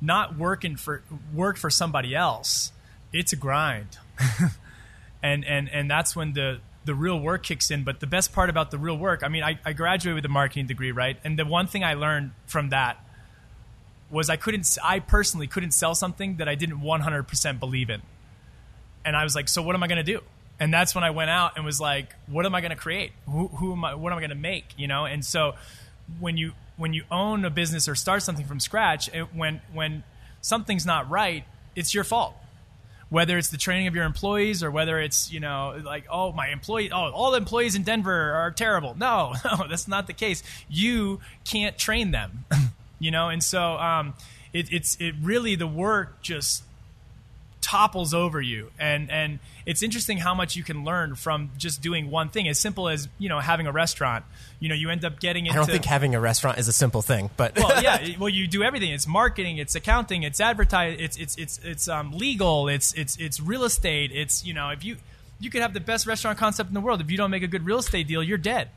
not 0.00 0.36
working 0.36 0.76
for 0.76 1.02
worked 1.32 1.58
for 1.58 1.70
somebody 1.70 2.14
else. 2.14 2.72
It's 3.12 3.32
a 3.32 3.36
grind, 3.36 3.98
and 5.22 5.44
and 5.44 5.68
and 5.68 5.90
that's 5.90 6.16
when 6.16 6.32
the 6.32 6.60
the 6.90 6.94
real 6.96 7.20
work 7.20 7.44
kicks 7.44 7.70
in. 7.70 7.84
But 7.84 8.00
the 8.00 8.06
best 8.08 8.32
part 8.32 8.50
about 8.50 8.72
the 8.72 8.78
real 8.78 8.98
work, 8.98 9.22
I 9.22 9.28
mean, 9.28 9.44
I, 9.44 9.60
I 9.64 9.74
graduated 9.74 10.16
with 10.16 10.24
a 10.24 10.28
marketing 10.28 10.66
degree, 10.66 10.90
right? 10.90 11.16
And 11.22 11.38
the 11.38 11.44
one 11.44 11.68
thing 11.68 11.84
I 11.84 11.94
learned 11.94 12.32
from 12.46 12.70
that 12.70 12.98
was 14.10 14.28
I 14.28 14.34
couldn't, 14.34 14.76
I 14.82 14.98
personally 14.98 15.46
couldn't 15.46 15.70
sell 15.70 15.94
something 15.94 16.38
that 16.38 16.48
I 16.48 16.56
didn't 16.56 16.80
100% 16.80 17.60
believe 17.60 17.90
in. 17.90 18.02
And 19.04 19.14
I 19.14 19.22
was 19.22 19.36
like, 19.36 19.48
so 19.48 19.62
what 19.62 19.76
am 19.76 19.84
I 19.84 19.86
going 19.86 20.04
to 20.04 20.12
do? 20.12 20.20
And 20.58 20.74
that's 20.74 20.92
when 20.92 21.04
I 21.04 21.10
went 21.10 21.30
out 21.30 21.52
and 21.54 21.64
was 21.64 21.80
like, 21.80 22.12
what 22.26 22.44
am 22.44 22.56
I 22.56 22.60
going 22.60 22.72
to 22.72 22.76
create? 22.76 23.12
Who, 23.26 23.46
who 23.46 23.70
am 23.70 23.84
I, 23.84 23.94
what 23.94 24.10
am 24.10 24.18
I 24.18 24.20
going 24.20 24.30
to 24.30 24.34
make? 24.34 24.74
You 24.76 24.88
know? 24.88 25.04
And 25.04 25.24
so 25.24 25.54
when 26.18 26.36
you, 26.36 26.54
when 26.76 26.92
you 26.92 27.04
own 27.08 27.44
a 27.44 27.50
business 27.50 27.88
or 27.88 27.94
start 27.94 28.24
something 28.24 28.46
from 28.46 28.58
scratch, 28.58 29.08
it, 29.14 29.32
when, 29.32 29.60
when 29.72 30.02
something's 30.40 30.84
not 30.84 31.08
right, 31.08 31.44
it's 31.76 31.94
your 31.94 32.02
fault 32.02 32.34
whether 33.10 33.36
it's 33.36 33.50
the 33.50 33.58
training 33.58 33.86
of 33.86 33.94
your 33.94 34.04
employees 34.04 34.62
or 34.62 34.70
whether 34.70 34.98
it's 34.98 35.30
you 35.32 35.40
know 35.40 35.80
like 35.84 36.06
oh 36.10 36.32
my 36.32 36.48
employee 36.48 36.90
oh 36.90 37.10
all 37.10 37.32
the 37.32 37.36
employees 37.36 37.74
in 37.74 37.82
denver 37.82 38.32
are 38.32 38.50
terrible. 38.50 38.96
No 38.98 39.34
no 39.44 39.66
that's 39.68 39.86
not 39.86 40.06
the 40.06 40.14
case. 40.14 40.42
You 40.68 41.20
can't 41.44 41.76
train 41.76 42.10
them 42.12 42.44
you 43.00 43.10
know? 43.10 43.28
And 43.30 43.42
so 43.42 43.60
um, 43.78 44.14
it, 44.52 44.72
it's 44.72 44.96
it 45.00 45.16
really 45.20 45.56
the 45.56 45.66
work 45.66 46.22
just 46.22 46.62
topples 47.60 48.14
over 48.14 48.40
you 48.40 48.70
and 48.78 49.10
and 49.10 49.38
it's 49.66 49.82
interesting 49.82 50.16
how 50.16 50.34
much 50.34 50.56
you 50.56 50.64
can 50.64 50.82
learn 50.82 51.14
from 51.14 51.50
just 51.58 51.82
doing 51.82 52.10
one 52.10 52.28
thing 52.28 52.48
as 52.48 52.58
simple 52.58 52.88
as 52.88 53.08
you 53.18 53.28
know 53.28 53.38
having 53.38 53.66
a 53.66 53.72
restaurant 53.72 54.24
you 54.60 54.68
know 54.68 54.74
you 54.74 54.90
end 54.90 55.04
up 55.04 55.18
getting 55.20 55.46
into 55.46 55.58
I 55.58 55.62
don't 55.62 55.70
think 55.70 55.84
having 55.84 56.14
a 56.14 56.20
restaurant 56.20 56.58
is 56.58 56.68
a 56.68 56.72
simple 56.72 57.02
thing, 57.02 57.30
but 57.36 57.56
well, 57.56 57.82
yeah. 57.82 57.98
Well, 58.18 58.28
you 58.28 58.46
do 58.46 58.62
everything. 58.62 58.90
It's 58.92 59.06
marketing. 59.06 59.56
It's 59.56 59.74
accounting. 59.74 60.22
It's 60.22 60.40
advertise. 60.40 60.96
It's 60.98 61.16
it's 61.16 61.36
it's 61.36 61.60
it's 61.64 61.88
um, 61.88 62.12
legal. 62.12 62.68
It's 62.68 62.92
it's 62.92 63.16
it's 63.16 63.40
real 63.40 63.64
estate. 63.64 64.10
It's 64.12 64.44
you 64.44 64.52
know 64.52 64.68
if 64.70 64.84
you 64.84 64.96
you 65.38 65.50
could 65.50 65.62
have 65.62 65.72
the 65.72 65.80
best 65.80 66.06
restaurant 66.06 66.38
concept 66.38 66.68
in 66.68 66.74
the 66.74 66.80
world 66.80 67.00
if 67.00 67.10
you 67.10 67.16
don't 67.16 67.30
make 67.30 67.42
a 67.42 67.48
good 67.48 67.64
real 67.64 67.78
estate 67.78 68.06
deal, 68.06 68.22
you're 68.22 68.38
dead. 68.38 68.68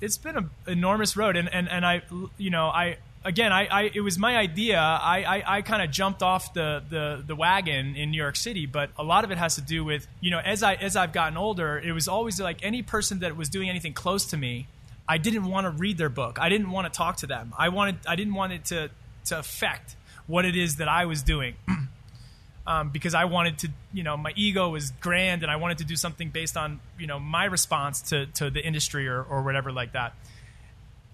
It's 0.00 0.16
been 0.16 0.36
an 0.36 0.50
enormous 0.66 1.16
road, 1.16 1.36
and 1.36 1.52
and 1.52 1.68
and 1.68 1.84
I 1.84 2.02
you 2.38 2.50
know 2.50 2.66
I 2.66 2.98
again 3.24 3.52
I, 3.52 3.66
I 3.66 3.90
it 3.94 4.00
was 4.00 4.18
my 4.18 4.36
idea. 4.36 4.78
I 4.78 5.24
I, 5.24 5.56
I 5.56 5.62
kind 5.62 5.82
of 5.82 5.90
jumped 5.90 6.22
off 6.22 6.54
the, 6.54 6.82
the 6.88 7.24
the 7.26 7.34
wagon 7.34 7.96
in 7.96 8.10
New 8.10 8.16
York 8.18 8.36
City, 8.36 8.66
but 8.66 8.90
a 8.96 9.04
lot 9.04 9.24
of 9.24 9.30
it 9.30 9.38
has 9.38 9.56
to 9.56 9.62
do 9.62 9.84
with 9.84 10.06
you 10.20 10.30
know 10.30 10.38
as 10.38 10.62
I 10.62 10.74
as 10.74 10.96
I've 10.96 11.12
gotten 11.12 11.36
older, 11.36 11.78
it 11.78 11.92
was 11.92 12.08
always 12.08 12.40
like 12.40 12.58
any 12.62 12.82
person 12.82 13.20
that 13.20 13.36
was 13.36 13.48
doing 13.48 13.68
anything 13.68 13.92
close 13.92 14.26
to 14.26 14.36
me. 14.36 14.68
I 15.08 15.18
didn't 15.18 15.44
want 15.44 15.64
to 15.64 15.70
read 15.70 15.98
their 15.98 16.08
book. 16.08 16.38
I 16.40 16.48
didn't 16.48 16.70
want 16.70 16.90
to 16.90 16.96
talk 16.96 17.18
to 17.18 17.26
them. 17.26 17.52
I 17.58 17.68
wanted. 17.68 17.96
I 18.06 18.16
didn't 18.16 18.34
want 18.34 18.52
it 18.52 18.64
to 18.66 18.90
to 19.26 19.38
affect 19.38 19.96
what 20.26 20.44
it 20.44 20.56
is 20.56 20.76
that 20.76 20.88
I 20.88 21.04
was 21.04 21.22
doing, 21.22 21.54
um, 22.66 22.90
because 22.90 23.14
I 23.14 23.26
wanted 23.26 23.58
to. 23.58 23.68
You 23.92 24.02
know, 24.02 24.16
my 24.16 24.32
ego 24.34 24.70
was 24.70 24.90
grand, 24.90 25.42
and 25.42 25.52
I 25.52 25.56
wanted 25.56 25.78
to 25.78 25.84
do 25.84 25.96
something 25.96 26.30
based 26.30 26.56
on 26.56 26.80
you 26.98 27.06
know 27.06 27.18
my 27.18 27.44
response 27.44 28.00
to 28.10 28.26
to 28.26 28.50
the 28.50 28.64
industry 28.64 29.06
or 29.08 29.22
or 29.22 29.42
whatever 29.42 29.72
like 29.72 29.92
that. 29.92 30.14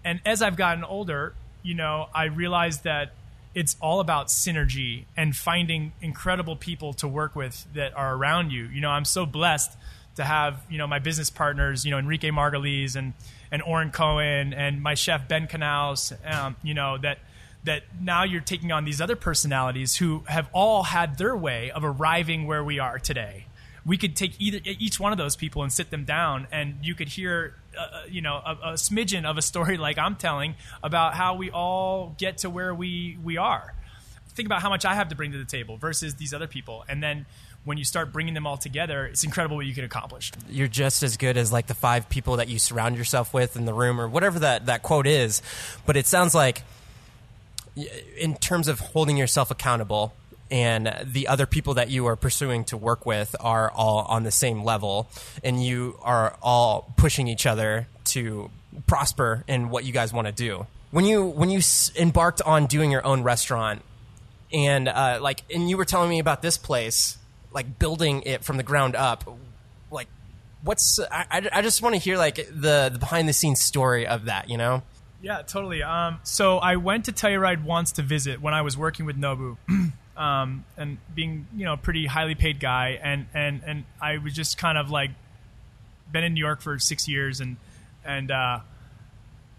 And 0.04 0.20
as 0.24 0.40
I've 0.40 0.56
gotten 0.56 0.84
older, 0.84 1.34
you 1.62 1.74
know, 1.74 2.08
I 2.14 2.24
realized 2.24 2.84
that 2.84 3.12
it's 3.54 3.76
all 3.80 4.00
about 4.00 4.28
synergy 4.28 5.04
and 5.16 5.34
finding 5.34 5.92
incredible 6.00 6.56
people 6.56 6.92
to 6.94 7.08
work 7.08 7.34
with 7.34 7.66
that 7.74 7.96
are 7.96 8.14
around 8.14 8.52
you. 8.52 8.64
You 8.66 8.80
know, 8.80 8.90
I'm 8.90 9.04
so 9.04 9.26
blessed 9.26 9.76
to 10.16 10.24
have 10.24 10.62
you 10.68 10.78
know 10.78 10.86
my 10.86 10.98
business 10.98 11.30
partners, 11.30 11.84
you 11.84 11.90
know 11.90 11.98
Enrique 11.98 12.30
Margulies 12.30 12.96
and 12.96 13.14
and 13.50 13.62
Oren 13.62 13.90
Cohen 13.90 14.52
and 14.54 14.82
my 14.82 14.94
chef 14.94 15.26
Ben 15.28 15.46
Canals, 15.46 16.12
um, 16.24 16.56
you 16.62 16.74
know 16.74 16.98
that 16.98 17.18
that 17.64 17.82
now 18.00 18.22
you're 18.24 18.40
taking 18.40 18.72
on 18.72 18.84
these 18.84 19.00
other 19.00 19.16
personalities 19.16 19.96
who 19.96 20.24
have 20.26 20.48
all 20.52 20.84
had 20.84 21.18
their 21.18 21.36
way 21.36 21.70
of 21.70 21.84
arriving 21.84 22.46
where 22.46 22.64
we 22.64 22.78
are 22.78 22.98
today. 22.98 23.46
We 23.84 23.96
could 23.96 24.16
take 24.16 24.40
either 24.40 24.60
each 24.64 25.00
one 25.00 25.12
of 25.12 25.18
those 25.18 25.36
people 25.36 25.62
and 25.62 25.72
sit 25.72 25.90
them 25.90 26.04
down, 26.04 26.46
and 26.52 26.78
you 26.82 26.94
could 26.94 27.08
hear, 27.08 27.54
you 28.08 28.20
know, 28.20 28.36
a, 28.36 28.52
a 28.52 28.72
smidgen 28.74 29.24
of 29.24 29.38
a 29.38 29.42
story 29.42 29.76
like 29.78 29.98
I'm 29.98 30.16
telling 30.16 30.54
about 30.82 31.14
how 31.14 31.34
we 31.34 31.50
all 31.50 32.14
get 32.18 32.38
to 32.38 32.50
where 32.50 32.74
we 32.74 33.18
we 33.22 33.36
are. 33.36 33.74
Think 34.34 34.46
about 34.46 34.62
how 34.62 34.70
much 34.70 34.84
I 34.84 34.94
have 34.94 35.08
to 35.08 35.16
bring 35.16 35.32
to 35.32 35.38
the 35.38 35.44
table 35.44 35.76
versus 35.76 36.14
these 36.14 36.32
other 36.32 36.46
people, 36.46 36.84
and 36.88 37.02
then 37.02 37.26
when 37.64 37.76
you 37.76 37.84
start 37.84 38.12
bringing 38.12 38.34
them 38.34 38.46
all 38.46 38.56
together, 38.56 39.06
it's 39.06 39.22
incredible 39.22 39.56
what 39.56 39.66
you 39.66 39.74
can 39.74 39.84
accomplish. 39.84 40.32
you're 40.48 40.66
just 40.66 41.02
as 41.02 41.18
good 41.18 41.36
as 41.36 41.52
like 41.52 41.66
the 41.66 41.74
five 41.74 42.08
people 42.08 42.36
that 42.36 42.48
you 42.48 42.58
surround 42.58 42.96
yourself 42.96 43.34
with 43.34 43.54
in 43.54 43.66
the 43.66 43.74
room 43.74 44.00
or 44.00 44.08
whatever 44.08 44.38
that, 44.38 44.66
that 44.66 44.82
quote 44.82 45.06
is. 45.06 45.42
But 45.84 45.96
it 45.96 46.06
sounds 46.06 46.34
like 46.34 46.62
in 48.16 48.34
terms 48.36 48.66
of 48.66 48.80
holding 48.80 49.16
yourself 49.16 49.50
accountable 49.50 50.14
and 50.50 50.92
the 51.04 51.28
other 51.28 51.46
people 51.46 51.74
that 51.74 51.90
you 51.90 52.06
are 52.06 52.16
pursuing 52.16 52.64
to 52.64 52.76
work 52.76 53.06
with 53.06 53.36
are 53.40 53.70
all 53.70 54.00
on 54.08 54.24
the 54.24 54.30
same 54.30 54.64
level 54.64 55.08
and 55.44 55.64
you 55.64 55.98
are 56.02 56.36
all 56.42 56.92
pushing 56.96 57.28
each 57.28 57.46
other 57.46 57.86
to 58.04 58.50
prosper 58.86 59.44
in 59.48 59.70
what 59.70 59.84
you 59.84 59.92
guys 59.92 60.12
want 60.12 60.26
to 60.26 60.32
do. 60.32 60.66
When 60.90 61.04
you 61.04 61.24
when 61.24 61.50
you 61.50 61.60
embarked 61.96 62.42
on 62.42 62.66
doing 62.66 62.90
your 62.90 63.06
own 63.06 63.22
restaurant 63.22 63.82
and 64.52 64.88
uh, 64.88 65.18
like 65.22 65.42
and 65.54 65.70
you 65.70 65.76
were 65.76 65.84
telling 65.84 66.10
me 66.10 66.18
about 66.18 66.42
this 66.42 66.58
place 66.58 67.16
like 67.52 67.78
building 67.78 68.22
it 68.22 68.44
from 68.44 68.56
the 68.56 68.62
ground 68.64 68.96
up 68.96 69.22
like 69.92 70.08
what's 70.62 70.98
i, 71.10 71.24
I- 71.30 71.48
I 71.52 71.62
just 71.62 71.80
want 71.82 71.94
to 71.94 72.00
hear 72.00 72.16
like 72.18 72.36
the, 72.36 72.90
the 72.92 72.98
behind 72.98 73.28
the 73.28 73.32
scenes 73.32 73.60
story 73.60 74.06
of 74.06 74.24
that 74.24 74.50
you 74.50 74.56
know 74.56 74.82
Yeah, 75.22 75.42
totally. 75.42 75.82
Um, 75.82 76.18
so 76.24 76.58
I 76.58 76.76
went 76.76 77.04
to 77.04 77.12
Telluride 77.12 77.62
once 77.62 77.92
to 77.92 78.02
visit 78.02 78.40
when 78.40 78.54
I 78.54 78.62
was 78.62 78.76
working 78.78 79.04
with 79.04 79.16
Nobu, 79.20 79.58
um, 80.20 80.66
and 80.76 80.98
being 81.14 81.46
you 81.56 81.64
know 81.64 81.72
a 81.72 81.76
pretty 81.78 82.04
highly 82.04 82.34
paid 82.34 82.60
guy, 82.60 83.00
and 83.02 83.26
and 83.32 83.62
and 83.66 83.84
I 84.00 84.18
was 84.18 84.34
just 84.34 84.58
kind 84.58 84.76
of 84.76 84.90
like 84.90 85.10
been 86.12 86.24
in 86.24 86.34
New 86.34 86.40
York 86.40 86.60
for 86.60 86.78
six 86.78 87.08
years, 87.08 87.40
and 87.40 87.56
and 88.04 88.30
uh, 88.30 88.60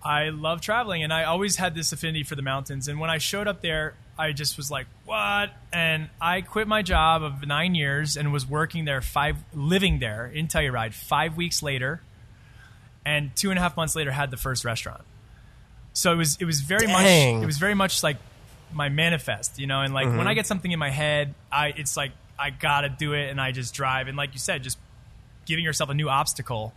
I 0.04 0.30
love 0.30 0.62
traveling, 0.62 1.04
and 1.04 1.12
I 1.12 1.24
always 1.24 1.56
had 1.56 1.74
this 1.74 1.92
affinity 1.92 2.24
for 2.24 2.36
the 2.36 2.44
mountains. 2.44 2.88
And 2.88 3.00
when 3.00 3.10
I 3.10 3.18
showed 3.18 3.48
up 3.48 3.62
there, 3.62 3.96
I 4.20 4.34
just 4.34 4.56
was 4.56 4.70
like, 4.70 4.86
"What?" 5.04 5.50
And 5.74 6.10
I 6.22 6.42
quit 6.42 6.68
my 6.68 6.84
job 6.84 7.24
of 7.24 7.46
nine 7.48 7.74
years 7.74 8.16
and 8.16 8.32
was 8.32 8.46
working 8.46 8.86
there 8.86 9.02
five, 9.02 9.38
living 9.56 9.98
there 9.98 10.28
in 10.28 10.48
Telluride. 10.48 10.94
Five 10.94 11.36
weeks 11.36 11.64
later, 11.64 12.04
and 13.04 13.36
two 13.36 13.50
and 13.50 13.58
a 13.58 13.62
half 13.64 13.76
months 13.76 13.96
later, 13.96 14.12
had 14.12 14.30
the 14.30 14.38
first 14.38 14.64
restaurant. 14.64 15.02
So 15.94 16.14
it 16.14 16.18
was 16.18 16.38
it 16.40 16.46
was 16.46 16.62
very 16.62 16.86
Dang. 16.86 17.38
much 17.38 17.44
it 17.44 17.48
was 17.48 17.58
very 17.58 17.74
much 17.74 18.04
like 18.04 18.18
my 18.74 18.90
manifest, 18.90 19.60
you 19.60 19.68
know. 19.68 19.82
And 19.82 19.94
like 19.94 20.08
when 20.08 20.28
I 20.28 20.34
get 20.34 20.48
something 20.48 20.72
in 20.72 20.80
my 20.80 20.90
head, 20.90 21.34
I 21.52 21.68
it's 21.76 21.98
like 21.98 22.12
I 22.38 22.50
gotta 22.50 22.90
do 22.90 23.14
it, 23.14 23.30
and 23.30 23.40
I 23.40 23.52
just 23.52 23.74
drive. 23.74 24.08
And 24.08 24.18
like 24.18 24.34
you 24.34 24.40
said, 24.40 24.64
just 24.64 24.78
giving 25.46 25.64
yourself 25.64 25.90
a 25.90 25.94
new 25.94 26.10
obstacle. 26.10 26.74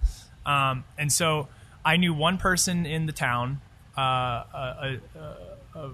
Um, 0.46 0.84
and 0.98 1.12
so 1.12 1.48
I 1.84 1.96
knew 1.96 2.12
one 2.12 2.38
person 2.38 2.86
in 2.86 3.06
the 3.06 3.12
town, 3.12 3.60
uh, 3.96 4.00
a, 4.00 5.00
a, 5.16 5.78
a, 5.78 5.90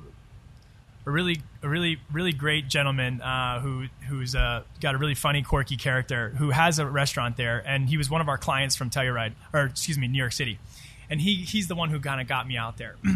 a 1.07 1.11
really, 1.11 1.43
a 1.63 1.69
really, 1.69 1.99
really 2.13 2.33
great 2.33 2.69
gentleman 2.69 3.21
uh, 3.21 3.61
who 3.61 3.87
who's 4.09 4.35
uh, 4.35 4.63
got 4.81 4.95
a 4.95 4.99
really 4.99 5.15
funny, 5.15 5.43
quirky 5.43 5.77
character 5.77 6.31
who 6.39 6.51
has 6.51 6.79
a 6.79 6.87
restaurant 6.87 7.37
there, 7.37 7.63
and 7.67 7.89
he 7.89 7.97
was 7.97 8.11
one 8.11 8.21
of 8.21 8.29
our 8.29 8.39
clients 8.39 8.77
from 8.77 8.91
Telluride, 8.91 9.33
or 9.53 9.65
excuse 9.65 9.99
me, 9.99 10.09
New 10.09 10.19
York 10.19 10.33
City, 10.33 10.59
and 11.09 11.21
he 11.21 11.37
he's 11.37 11.69
the 11.69 11.75
one 11.75 11.91
who 11.91 12.01
kind 12.01 12.21
of 12.21 12.27
got 12.27 12.47
me 12.47 12.57
out 12.57 12.77
there. 12.77 12.97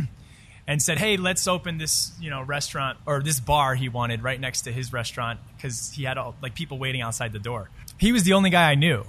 And 0.67 0.81
said, 0.81 0.99
"Hey, 0.99 1.19
let's 1.19 1.47
open 1.47 1.77
this, 1.77 2.13
you 2.19 2.31
know, 2.31 2.41
restaurant 2.41 2.99
or 3.05 3.23
this 3.23 3.39
bar 3.39 3.75
he 3.75 3.91
wanted 3.91 4.23
right 4.23 4.41
next 4.41 4.63
to 4.63 4.73
his 4.73 4.93
restaurant 4.93 5.39
because 5.57 5.93
he 5.93 6.05
had 6.05 6.17
all, 6.17 6.35
like 6.41 6.55
people 6.55 6.79
waiting 6.79 7.03
outside 7.03 7.33
the 7.33 7.39
door. 7.39 7.69
He 7.99 8.13
was 8.13 8.23
the 8.23 8.33
only 8.33 8.49
guy 8.49 8.71
I 8.71 8.75
knew, 8.75 9.05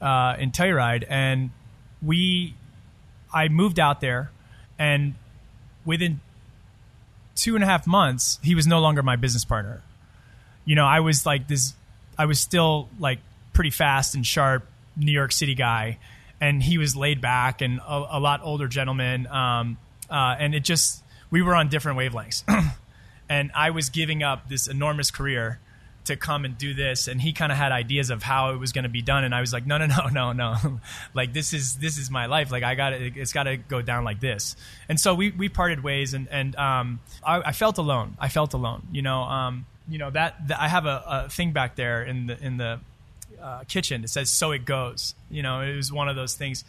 uh, 0.00 0.36
in 0.38 0.50
Telluride, 0.50 1.04
and 1.08 1.50
we, 2.02 2.54
I 3.32 3.48
moved 3.48 3.78
out 3.78 4.00
there, 4.00 4.30
and 4.78 5.14
within 5.84 6.20
two 7.34 7.54
and 7.54 7.62
a 7.62 7.66
half 7.66 7.86
months, 7.86 8.38
he 8.42 8.54
was 8.54 8.66
no 8.66 8.80
longer 8.80 9.02
my 9.02 9.16
business 9.16 9.44
partner. 9.44 9.82
You 10.64 10.74
know, 10.74 10.86
I 10.86 11.00
was 11.00 11.26
like 11.26 11.48
this 11.48 11.74
I 12.18 12.26
was 12.26 12.40
still 12.40 12.88
like 12.98 13.18
pretty 13.52 13.70
fast 13.70 14.14
and 14.14 14.24
sharp 14.24 14.66
New 14.96 15.12
York 15.12 15.32
City 15.32 15.54
guy, 15.54 15.98
and 16.40 16.62
he 16.62 16.78
was 16.78 16.96
laid 16.96 17.20
back 17.20 17.60
and 17.60 17.80
a, 17.80 18.16
a 18.16 18.20
lot 18.20 18.40
older 18.42 18.68
gentleman. 18.68 19.26
Um, 19.26 19.78
uh, 20.10 20.36
and 20.38 20.54
it 20.54 20.64
just 20.64 21.02
we 21.30 21.42
were 21.42 21.54
on 21.54 21.68
different 21.68 21.98
wavelengths, 21.98 22.44
and 23.28 23.50
I 23.54 23.70
was 23.70 23.90
giving 23.90 24.22
up 24.22 24.48
this 24.48 24.66
enormous 24.66 25.10
career 25.10 25.60
to 26.04 26.16
come 26.16 26.44
and 26.44 26.56
do 26.56 26.74
this. 26.74 27.08
And 27.08 27.20
he 27.20 27.32
kind 27.32 27.50
of 27.50 27.58
had 27.58 27.72
ideas 27.72 28.10
of 28.10 28.22
how 28.22 28.50
it 28.50 28.58
was 28.58 28.72
going 28.72 28.82
to 28.84 28.90
be 28.90 29.02
done. 29.02 29.24
And 29.24 29.34
i 29.34 29.40
was 29.40 29.52
like 29.52 29.66
no 29.66 29.78
no 29.78 29.86
no 29.86 30.08
no 30.08 30.32
no. 30.32 30.80
Like 31.14 31.32
this 31.32 31.52
is 31.52 31.76
this 31.76 31.98
is 31.98 32.10
my 32.10 32.26
life. 32.26 32.50
Like 32.52 32.62
i 32.62 32.74
got 32.74 32.92
it 32.92 33.16
it's 33.16 33.32
got 33.32 33.44
to 33.44 33.56
go 33.56 33.82
down 33.82 34.04
like 34.04 34.20
this. 34.20 34.56
And 34.88 35.00
so 35.00 35.14
we 35.14 35.30
we 35.30 35.48
parted 35.48 35.82
ways 35.82 36.14
and 36.14 36.28
and 36.30 36.54
um 36.56 37.00
i, 37.24 37.40
I 37.40 37.52
felt 37.52 37.78
alone. 37.78 38.16
I 38.18 38.28
felt 38.28 38.54
alone 38.54 38.86
you 38.92 39.02
know 39.02 39.22
um 39.22 39.66
you 39.88 39.98
know 39.98 40.10
that, 40.10 40.48
that 40.48 40.58
i 40.60 40.68
have 40.68 40.86
a, 40.86 41.02
a 41.06 41.28
thing 41.28 41.52
back 41.52 41.76
there 41.76 42.02
in 42.02 42.26
the 42.26 42.42
in 42.42 42.56
the 42.56 42.80
uh, 43.42 43.62
kitchen 43.68 44.04
it 44.04 44.08
says 44.08 44.30
so 44.30 44.52
it 44.52 44.64
goes. 44.64 45.14
You 45.30 45.42
know 45.42 45.60
it 45.60 45.76
was 45.76 45.92
one 45.92 46.08
of 46.08 46.16
those 46.16 46.34
things. 46.34 46.64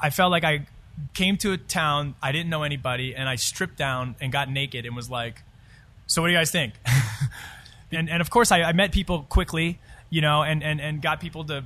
I 0.00 0.10
felt 0.10 0.30
like 0.30 0.44
i 0.44 0.66
came 1.14 1.36
to 1.36 1.52
a 1.52 1.56
town 1.56 2.14
i 2.22 2.32
didn't 2.32 2.50
know 2.50 2.62
anybody 2.62 3.14
and 3.14 3.28
i 3.28 3.36
stripped 3.36 3.76
down 3.76 4.14
and 4.20 4.32
got 4.32 4.50
naked 4.50 4.86
and 4.86 4.94
was 4.96 5.08
like 5.10 5.42
so 6.06 6.22
what 6.22 6.28
do 6.28 6.32
you 6.32 6.38
guys 6.38 6.50
think 6.50 6.74
and 7.92 8.10
and 8.10 8.20
of 8.20 8.30
course 8.30 8.52
I, 8.52 8.62
I 8.62 8.72
met 8.72 8.92
people 8.92 9.22
quickly, 9.22 9.78
you 10.10 10.20
know, 10.20 10.42
and 10.42 10.62
and 10.62 10.80
and 10.80 11.00
got 11.00 11.20
people 11.20 11.44
to, 11.44 11.64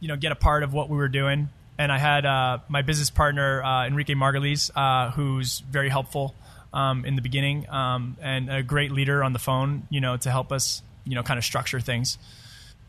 you 0.00 0.08
know, 0.08 0.16
get 0.16 0.32
a 0.32 0.36
part 0.36 0.62
of 0.62 0.72
what 0.72 0.88
we 0.88 0.96
were 0.96 1.08
doing. 1.08 1.48
And 1.78 1.90
I 1.90 1.98
had 1.98 2.26
uh, 2.26 2.58
my 2.68 2.82
business 2.82 3.08
partner 3.10 3.62
uh, 3.62 3.86
Enrique 3.86 4.14
Margulies, 4.14 4.70
uh, 4.74 5.12
who's 5.12 5.60
very 5.60 5.88
helpful 5.88 6.34
um, 6.74 7.04
in 7.04 7.16
the 7.16 7.22
beginning, 7.22 7.68
um, 7.70 8.16
and 8.20 8.50
a 8.50 8.62
great 8.62 8.92
leader 8.92 9.24
on 9.24 9.32
the 9.32 9.38
phone, 9.38 9.86
you 9.88 10.00
know, 10.00 10.16
to 10.18 10.30
help 10.30 10.52
us, 10.52 10.82
you 11.04 11.14
know, 11.14 11.22
kind 11.22 11.38
of 11.38 11.44
structure 11.44 11.80
things. 11.80 12.18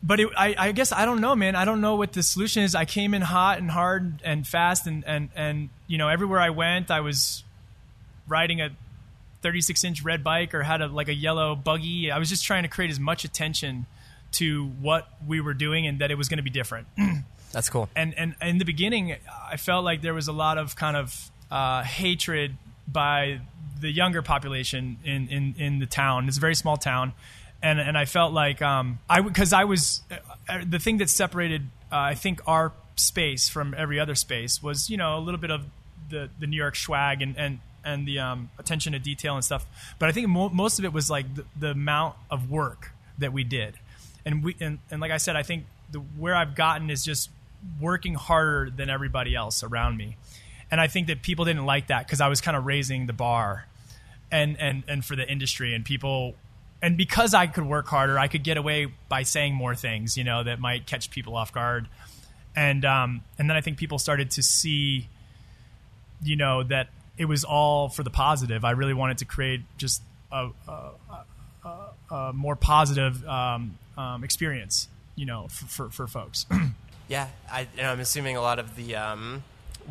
But 0.02 0.20
it, 0.20 0.28
I, 0.36 0.54
I 0.58 0.72
guess 0.72 0.90
I 0.92 1.04
don't 1.04 1.20
know, 1.20 1.36
man. 1.36 1.54
I 1.54 1.64
don't 1.64 1.80
know 1.80 1.94
what 1.94 2.12
the 2.12 2.22
solution 2.22 2.64
is. 2.64 2.74
I 2.74 2.84
came 2.84 3.14
in 3.14 3.22
hot 3.22 3.58
and 3.58 3.70
hard 3.70 4.20
and 4.24 4.46
fast, 4.46 4.86
and 4.86 5.04
and 5.06 5.28
and 5.36 5.68
you 5.86 5.98
know, 5.98 6.08
everywhere 6.08 6.40
I 6.40 6.50
went, 6.50 6.90
I 6.90 7.00
was 7.00 7.44
riding 8.26 8.60
a 8.60 8.70
36 9.42 9.84
inch 9.84 10.02
red 10.02 10.24
bike 10.24 10.54
or 10.54 10.62
had 10.62 10.80
a 10.80 10.88
like 10.88 11.08
a 11.08 11.14
yellow 11.14 11.54
buggy. 11.54 12.10
I 12.10 12.18
was 12.18 12.28
just 12.28 12.44
trying 12.44 12.64
to 12.64 12.68
create 12.68 12.90
as 12.90 12.98
much 12.98 13.24
attention 13.24 13.86
to 14.32 14.66
what 14.80 15.08
we 15.26 15.40
were 15.40 15.54
doing 15.54 15.86
and 15.86 16.00
that 16.00 16.10
it 16.10 16.16
was 16.16 16.28
going 16.28 16.38
to 16.38 16.42
be 16.42 16.50
different. 16.50 16.86
That's 17.52 17.68
cool. 17.68 17.88
And 17.94 18.14
and 18.18 18.34
in 18.40 18.58
the 18.58 18.64
beginning, 18.64 19.14
I 19.50 19.56
felt 19.56 19.84
like 19.84 20.02
there 20.02 20.14
was 20.14 20.26
a 20.26 20.32
lot 20.32 20.58
of 20.58 20.74
kind 20.74 20.96
of 20.96 21.30
uh, 21.50 21.82
hatred 21.82 22.56
by 22.88 23.40
the 23.80 23.90
younger 23.90 24.22
population 24.22 24.98
in, 25.04 25.28
in, 25.28 25.54
in 25.58 25.78
the 25.78 25.86
town. 25.86 26.28
It's 26.28 26.38
a 26.38 26.40
very 26.40 26.54
small 26.54 26.76
town, 26.76 27.12
and 27.62 27.80
and 27.80 27.96
I 27.96 28.04
felt 28.04 28.32
like 28.32 28.60
um, 28.60 28.98
I 29.08 29.20
because 29.20 29.52
I 29.52 29.64
was 29.64 30.02
uh, 30.48 30.60
the 30.66 30.78
thing 30.78 30.98
that 30.98 31.10
separated 31.10 31.62
uh, 31.90 31.96
I 31.96 32.14
think 32.14 32.40
our 32.46 32.72
space 32.96 33.48
from 33.48 33.74
every 33.76 33.98
other 33.98 34.14
space 34.14 34.62
was 34.62 34.90
you 34.90 34.96
know 34.96 35.16
a 35.16 35.20
little 35.20 35.40
bit 35.40 35.50
of 35.50 35.64
the 36.10 36.28
the 36.38 36.46
New 36.46 36.56
York 36.56 36.76
swag 36.76 37.22
and 37.22 37.36
and 37.36 37.60
and 37.84 38.06
the 38.06 38.18
um, 38.18 38.50
attention 38.58 38.92
to 38.92 38.98
detail 38.98 39.34
and 39.34 39.44
stuff. 39.44 39.66
But 39.98 40.08
I 40.08 40.12
think 40.12 40.28
mo- 40.28 40.50
most 40.50 40.78
of 40.78 40.84
it 40.84 40.92
was 40.92 41.10
like 41.10 41.34
the, 41.34 41.44
the, 41.58 41.70
amount 41.72 42.14
of 42.30 42.48
work 42.48 42.92
that 43.18 43.32
we 43.32 43.44
did, 43.44 43.74
and 44.24 44.44
we 44.44 44.56
and, 44.60 44.78
and 44.90 45.00
like 45.00 45.10
I 45.10 45.16
said, 45.16 45.36
I 45.36 45.42
think 45.42 45.64
the 45.90 45.98
where 45.98 46.34
I've 46.34 46.54
gotten 46.54 46.90
is 46.90 47.04
just 47.04 47.30
working 47.80 48.14
harder 48.14 48.70
than 48.70 48.90
everybody 48.90 49.34
else 49.34 49.62
around 49.62 49.96
me, 49.96 50.16
and 50.70 50.80
I 50.80 50.86
think 50.86 51.08
that 51.08 51.22
people 51.22 51.44
didn't 51.44 51.66
like 51.66 51.88
that 51.88 52.06
because 52.06 52.20
I 52.20 52.28
was 52.28 52.40
kind 52.40 52.56
of 52.56 52.66
raising 52.66 53.06
the 53.06 53.12
bar, 53.12 53.66
and 54.30 54.58
and 54.60 54.84
and 54.88 55.04
for 55.04 55.16
the 55.16 55.28
industry 55.28 55.74
and 55.74 55.84
people. 55.84 56.34
And 56.82 56.96
because 56.96 57.32
I 57.32 57.46
could 57.46 57.64
work 57.64 57.86
harder, 57.86 58.18
I 58.18 58.26
could 58.26 58.42
get 58.42 58.56
away 58.56 58.88
by 59.08 59.22
saying 59.22 59.54
more 59.54 59.76
things, 59.76 60.16
you 60.16 60.24
know, 60.24 60.42
that 60.42 60.58
might 60.58 60.84
catch 60.84 61.10
people 61.10 61.36
off 61.36 61.52
guard. 61.52 61.88
And 62.56 62.84
um, 62.84 63.22
and 63.38 63.48
then 63.48 63.56
I 63.56 63.60
think 63.60 63.78
people 63.78 64.00
started 64.00 64.32
to 64.32 64.42
see, 64.42 65.08
you 66.22 66.34
know, 66.36 66.64
that 66.64 66.88
it 67.16 67.26
was 67.26 67.44
all 67.44 67.88
for 67.88 68.02
the 68.02 68.10
positive. 68.10 68.64
I 68.64 68.72
really 68.72 68.94
wanted 68.94 69.18
to 69.18 69.24
create 69.24 69.60
just 69.78 70.02
a, 70.32 70.48
a, 70.68 70.90
a, 71.64 72.14
a 72.14 72.32
more 72.32 72.56
positive 72.56 73.24
um, 73.26 73.78
um, 73.96 74.24
experience, 74.24 74.88
you 75.14 75.24
know, 75.24 75.46
for, 75.48 75.66
for, 75.66 75.90
for 75.90 76.06
folks. 76.06 76.46
yeah, 77.08 77.28
I, 77.50 77.68
am 77.78 78.00
assuming 78.00 78.36
a 78.36 78.42
lot 78.42 78.58
of 78.58 78.74
the 78.76 78.96
um, 78.96 79.44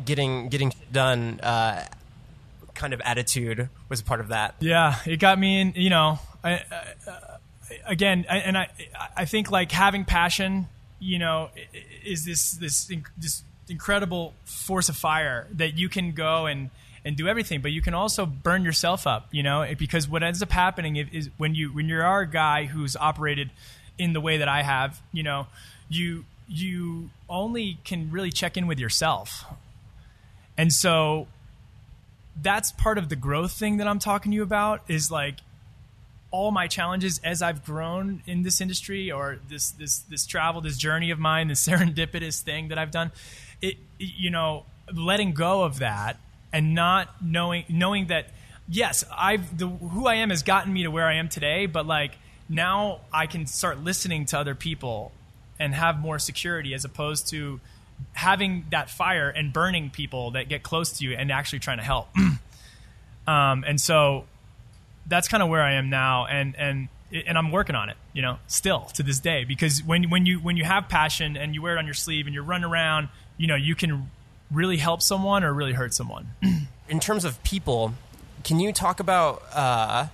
getting 0.04 0.48
getting 0.48 0.72
done 0.92 1.40
uh, 1.40 1.86
kind 2.74 2.92
of 2.92 3.00
attitude 3.00 3.68
was 3.88 4.00
a 4.00 4.04
part 4.04 4.20
of 4.20 4.28
that. 4.28 4.56
Yeah, 4.60 4.96
it 5.06 5.18
got 5.18 5.38
me 5.38 5.60
in. 5.60 5.72
You 5.74 5.90
know, 5.90 6.18
I, 6.44 6.54
uh, 6.54 7.38
again, 7.86 8.26
I, 8.28 8.38
and 8.38 8.58
I 8.58 8.68
I 9.16 9.24
think 9.24 9.50
like 9.50 9.72
having 9.72 10.04
passion, 10.04 10.68
you 10.98 11.18
know, 11.18 11.50
is 12.04 12.24
this 12.24 12.52
this 12.52 12.90
this 13.16 13.42
incredible 13.68 14.34
force 14.44 14.88
of 14.88 14.96
fire 14.96 15.46
that 15.52 15.78
you 15.78 15.88
can 15.88 16.12
go 16.12 16.46
and 16.46 16.70
and 17.04 17.16
do 17.16 17.26
everything 17.26 17.60
but 17.60 17.72
you 17.72 17.80
can 17.80 17.94
also 17.94 18.26
burn 18.26 18.62
yourself 18.64 19.06
up 19.06 19.26
you 19.32 19.42
know 19.42 19.66
because 19.78 20.08
what 20.08 20.22
ends 20.22 20.42
up 20.42 20.50
happening 20.50 20.96
is 20.96 21.30
when 21.36 21.54
you 21.54 21.68
when 21.70 21.88
you're 21.88 22.04
a 22.20 22.26
guy 22.26 22.64
who's 22.64 22.96
operated 22.96 23.50
in 23.98 24.12
the 24.12 24.20
way 24.20 24.36
that 24.36 24.48
i 24.48 24.62
have 24.62 25.00
you 25.12 25.22
know 25.22 25.46
you 25.88 26.24
you 26.52 27.10
only 27.28 27.78
can 27.84 28.10
really 28.10 28.30
check 28.30 28.56
in 28.56 28.66
with 28.66 28.78
yourself. 28.78 29.44
And 30.58 30.72
so 30.72 31.28
that's 32.40 32.72
part 32.72 32.98
of 32.98 33.08
the 33.08 33.16
growth 33.16 33.52
thing 33.52 33.76
that 33.76 33.86
i'm 33.86 33.98
talking 33.98 34.32
to 34.32 34.36
you 34.36 34.42
about 34.42 34.80
is 34.88 35.10
like 35.10 35.36
all 36.32 36.50
my 36.50 36.66
challenges 36.66 37.20
as 37.22 37.42
I've 37.42 37.64
grown 37.64 38.22
in 38.26 38.42
this 38.42 38.60
industry 38.60 39.12
or 39.12 39.38
this 39.48 39.70
this 39.70 40.00
this 40.00 40.26
travel, 40.26 40.60
this 40.60 40.76
journey 40.76 41.10
of 41.10 41.18
mine, 41.18 41.48
this 41.48 41.66
serendipitous 41.68 42.40
thing 42.40 42.68
that 42.68 42.78
I've 42.78 42.90
done, 42.90 43.12
it 43.60 43.76
you 43.98 44.30
know, 44.30 44.64
letting 44.92 45.32
go 45.32 45.62
of 45.62 45.78
that 45.78 46.18
and 46.52 46.74
not 46.74 47.22
knowing 47.22 47.64
knowing 47.68 48.06
that 48.08 48.30
yes, 48.68 49.04
I've 49.16 49.56
the 49.56 49.68
who 49.68 50.06
I 50.06 50.16
am 50.16 50.30
has 50.30 50.42
gotten 50.42 50.72
me 50.72 50.82
to 50.82 50.90
where 50.90 51.06
I 51.06 51.14
am 51.14 51.28
today, 51.28 51.66
but 51.66 51.86
like 51.86 52.16
now 52.48 53.00
I 53.12 53.26
can 53.26 53.46
start 53.46 53.78
listening 53.78 54.26
to 54.26 54.38
other 54.38 54.54
people 54.54 55.12
and 55.58 55.74
have 55.74 56.00
more 56.00 56.18
security 56.18 56.74
as 56.74 56.84
opposed 56.84 57.28
to 57.28 57.60
having 58.14 58.66
that 58.70 58.90
fire 58.90 59.28
and 59.28 59.52
burning 59.52 59.90
people 59.90 60.32
that 60.32 60.48
get 60.48 60.62
close 60.62 60.98
to 60.98 61.04
you 61.04 61.16
and 61.16 61.30
actually 61.30 61.60
trying 61.60 61.78
to 61.78 61.84
help. 61.84 62.08
um, 63.26 63.64
and 63.64 63.80
so 63.80 64.24
that's 65.06 65.28
kind 65.28 65.42
of 65.42 65.48
where 65.48 65.62
I 65.62 65.74
am 65.74 65.90
now, 65.90 66.26
and 66.26 66.54
and 66.56 66.88
and 67.12 67.36
I'm 67.36 67.50
working 67.50 67.76
on 67.76 67.90
it, 67.90 67.96
you 68.12 68.22
know, 68.22 68.38
still 68.46 68.80
to 68.94 69.02
this 69.02 69.20
day. 69.20 69.44
Because 69.44 69.82
when 69.82 70.10
when 70.10 70.26
you 70.26 70.38
when 70.38 70.56
you 70.56 70.64
have 70.64 70.88
passion 70.88 71.36
and 71.36 71.54
you 71.54 71.62
wear 71.62 71.76
it 71.76 71.78
on 71.78 71.84
your 71.84 71.94
sleeve 71.94 72.26
and 72.26 72.34
you 72.34 72.42
run 72.42 72.64
around, 72.64 73.08
you 73.36 73.46
know, 73.46 73.56
you 73.56 73.74
can 73.74 74.10
really 74.50 74.76
help 74.76 75.02
someone 75.02 75.44
or 75.44 75.52
really 75.52 75.72
hurt 75.72 75.94
someone. 75.94 76.28
In 76.88 77.00
terms 77.00 77.24
of 77.24 77.42
people, 77.42 77.94
can 78.44 78.60
you 78.60 78.72
talk 78.72 79.00
about 79.00 79.42
uh, 79.54 80.06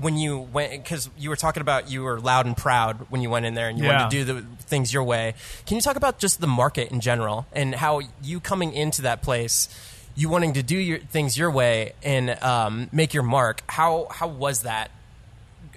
when 0.00 0.16
you 0.16 0.38
went? 0.38 0.82
Because 0.82 1.08
you 1.16 1.30
were 1.30 1.36
talking 1.36 1.60
about 1.60 1.90
you 1.90 2.02
were 2.02 2.18
loud 2.20 2.46
and 2.46 2.56
proud 2.56 3.06
when 3.10 3.20
you 3.20 3.30
went 3.30 3.46
in 3.46 3.54
there 3.54 3.68
and 3.68 3.78
you 3.78 3.84
yeah. 3.84 4.02
wanted 4.02 4.10
to 4.10 4.24
do 4.24 4.24
the 4.24 4.46
things 4.64 4.92
your 4.92 5.04
way. 5.04 5.34
Can 5.66 5.76
you 5.76 5.80
talk 5.80 5.96
about 5.96 6.18
just 6.18 6.40
the 6.40 6.46
market 6.46 6.90
in 6.90 7.00
general 7.00 7.46
and 7.52 7.74
how 7.74 8.00
you 8.22 8.40
coming 8.40 8.72
into 8.72 9.02
that 9.02 9.22
place? 9.22 9.68
You 10.16 10.28
wanting 10.28 10.54
to 10.54 10.62
do 10.62 10.76
your 10.76 10.98
things 10.98 11.38
your 11.38 11.50
way 11.50 11.92
and 12.02 12.30
um, 12.42 12.88
make 12.90 13.14
your 13.14 13.22
mark. 13.22 13.62
How 13.68 14.08
how 14.10 14.26
was 14.26 14.62
that 14.62 14.90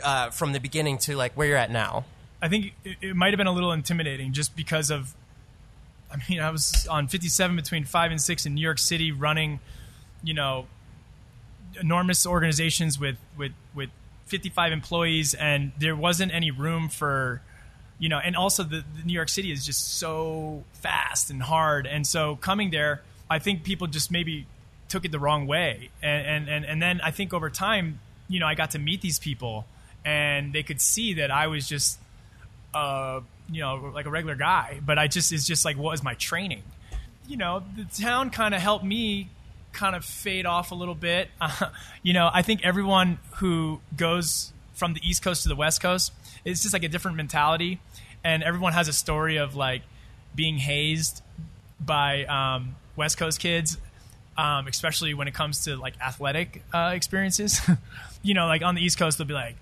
uh, 0.04 0.30
from 0.32 0.54
the 0.54 0.60
beginning 0.60 0.98
to 1.00 1.16
like 1.16 1.34
where 1.34 1.48
you're 1.48 1.58
at 1.58 1.72
now? 1.72 2.06
I 2.42 2.48
think 2.48 2.74
it, 2.84 2.98
it 3.02 3.16
might 3.16 3.34
have 3.34 3.38
been 3.38 3.48
a 3.48 3.52
little 3.52 3.74
intimidating 3.74 4.32
just 4.32 4.56
because 4.56 4.90
of 4.90 5.14
I 6.12 6.18
mean, 6.30 6.40
I 6.40 6.50
was 6.50 6.88
on 6.88 7.08
57 7.08 7.56
between 7.56 7.86
five 7.86 8.12
and 8.12 8.22
six 8.22 8.46
in 8.46 8.56
New 8.56 8.62
York 8.62 8.80
City, 8.80 9.12
running, 9.12 9.60
you 10.24 10.34
know, 10.34 10.68
enormous 11.80 12.26
organizations 12.26 13.00
with 13.00 13.18
with 13.38 13.52
with 13.76 13.90
55 14.26 14.72
employees, 14.72 15.34
and 15.34 15.72
there 15.78 15.96
wasn't 15.96 16.34
any 16.34 16.52
room 16.52 16.90
for, 16.90 17.42
you 18.00 18.10
know, 18.10 18.20
and 18.20 18.36
also 18.36 18.64
the, 18.64 18.84
the 18.98 19.04
New 19.06 19.14
York 19.14 19.30
City 19.30 19.52
is 19.52 19.66
just 19.66 19.98
so 19.98 20.64
fast 20.74 21.30
and 21.30 21.44
hard, 21.44 21.86
and 21.86 22.08
so 22.08 22.38
coming 22.38 22.72
there, 22.72 23.02
I 23.30 23.40
think 23.40 23.64
people 23.64 23.88
just 23.88 24.12
maybe 24.12 24.48
took 24.88 25.06
it 25.06 25.12
the 25.12 25.20
wrong 25.20 25.48
way, 25.48 25.90
and 26.02 26.50
and 26.50 26.66
and, 26.66 26.82
then 26.82 27.00
I 27.02 27.12
think 27.12 27.34
over 27.34 27.50
time, 27.50 28.00
you 28.28 28.40
know, 28.40 28.48
I 28.48 28.56
got 28.56 28.72
to 28.72 28.80
meet 28.80 29.02
these 29.02 29.20
people, 29.20 29.66
and 30.04 30.54
they 30.54 30.64
could 30.64 30.82
see 30.82 31.16
that 31.16 31.32
I 31.32 31.48
was 31.48 31.68
just. 31.68 32.00
Uh, 32.74 33.22
you 33.52 33.62
know 33.62 33.92
like 33.96 34.06
a 34.06 34.12
regular 34.12 34.36
guy 34.36 34.80
but 34.86 35.00
i 35.00 35.08
just 35.08 35.34
it's 35.34 35.44
just 35.44 35.66
like 35.66 35.76
what 35.76 35.90
was 35.90 36.04
my 36.04 36.14
training? 36.14 36.62
You 37.28 37.38
know 37.38 37.64
the 37.76 37.86
town 37.86 38.30
kind 38.30 38.54
of 38.54 38.62
helped 38.62 38.86
me 38.86 39.30
kind 39.74 39.96
of 39.96 40.06
fade 40.06 40.46
off 40.46 40.70
a 40.70 40.76
little 40.76 40.94
bit. 40.94 41.30
Uh, 41.42 41.70
you 42.04 42.14
know 42.14 42.30
i 42.32 42.44
think 42.44 42.64
everyone 42.64 43.18
who 43.38 43.82
goes 43.98 44.54
from 44.74 44.94
the 44.94 45.02
east 45.02 45.24
coast 45.24 45.42
to 45.44 45.50
the 45.50 45.56
west 45.56 45.82
coast 45.82 46.14
it's 46.46 46.62
just 46.62 46.74
like 46.74 46.84
a 46.84 46.88
different 46.88 47.18
mentality. 47.18 47.80
And 48.24 48.44
everyone 48.44 48.74
has 48.74 48.88
a 48.88 48.94
story 48.94 49.38
of 49.38 49.56
like 49.56 49.82
being 50.36 50.58
hazed 50.58 51.22
by 51.80 52.26
um, 52.26 52.76
west 53.00 53.18
coast 53.18 53.40
kids 53.40 53.78
um, 54.38 54.68
especially 54.68 55.14
when 55.14 55.28
it 55.28 55.34
comes 55.34 55.64
to 55.66 55.76
like 55.76 55.96
athletic 56.00 56.64
uh, 56.74 56.92
experiences 56.94 57.60
you 58.22 58.34
know 58.34 58.46
like 58.46 58.62
on 58.62 58.76
the 58.76 58.82
east 58.82 59.00
coast 59.00 59.18
they'll 59.18 59.28
be 59.28 59.34
like 59.34 59.56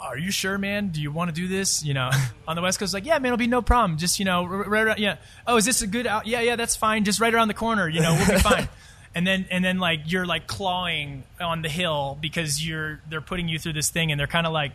are 0.00 0.16
you 0.16 0.30
sure, 0.30 0.56
man? 0.56 0.88
Do 0.88 1.02
you 1.02 1.12
want 1.12 1.28
to 1.28 1.34
do 1.34 1.46
this? 1.46 1.84
You 1.84 1.94
know, 1.94 2.10
on 2.48 2.56
the 2.56 2.62
West 2.62 2.78
Coast, 2.78 2.94
like, 2.94 3.04
yeah, 3.04 3.18
man, 3.18 3.26
it'll 3.26 3.36
be 3.36 3.46
no 3.46 3.62
problem. 3.62 3.98
Just, 3.98 4.18
you 4.18 4.24
know, 4.24 4.44
right 4.46 4.86
around, 4.86 4.98
yeah. 4.98 5.16
Oh, 5.46 5.56
is 5.56 5.64
this 5.64 5.82
a 5.82 5.86
good 5.86 6.06
out? 6.06 6.26
Yeah, 6.26 6.40
yeah, 6.40 6.56
that's 6.56 6.76
fine. 6.76 7.04
Just 7.04 7.20
right 7.20 7.32
around 7.32 7.48
the 7.48 7.54
corner, 7.54 7.88
you 7.88 8.00
know, 8.00 8.14
we'll 8.14 8.26
be 8.26 8.38
fine. 8.40 8.68
And 9.12 9.26
then, 9.26 9.46
and 9.50 9.64
then 9.64 9.80
like, 9.80 10.02
you're 10.06 10.24
like 10.24 10.46
clawing 10.46 11.24
on 11.40 11.62
the 11.62 11.68
hill 11.68 12.16
because 12.20 12.64
you're, 12.64 13.00
they're 13.10 13.20
putting 13.20 13.48
you 13.48 13.58
through 13.58 13.72
this 13.72 13.90
thing 13.90 14.12
and 14.12 14.20
they're 14.20 14.28
kind 14.28 14.46
of 14.46 14.52
like 14.52 14.70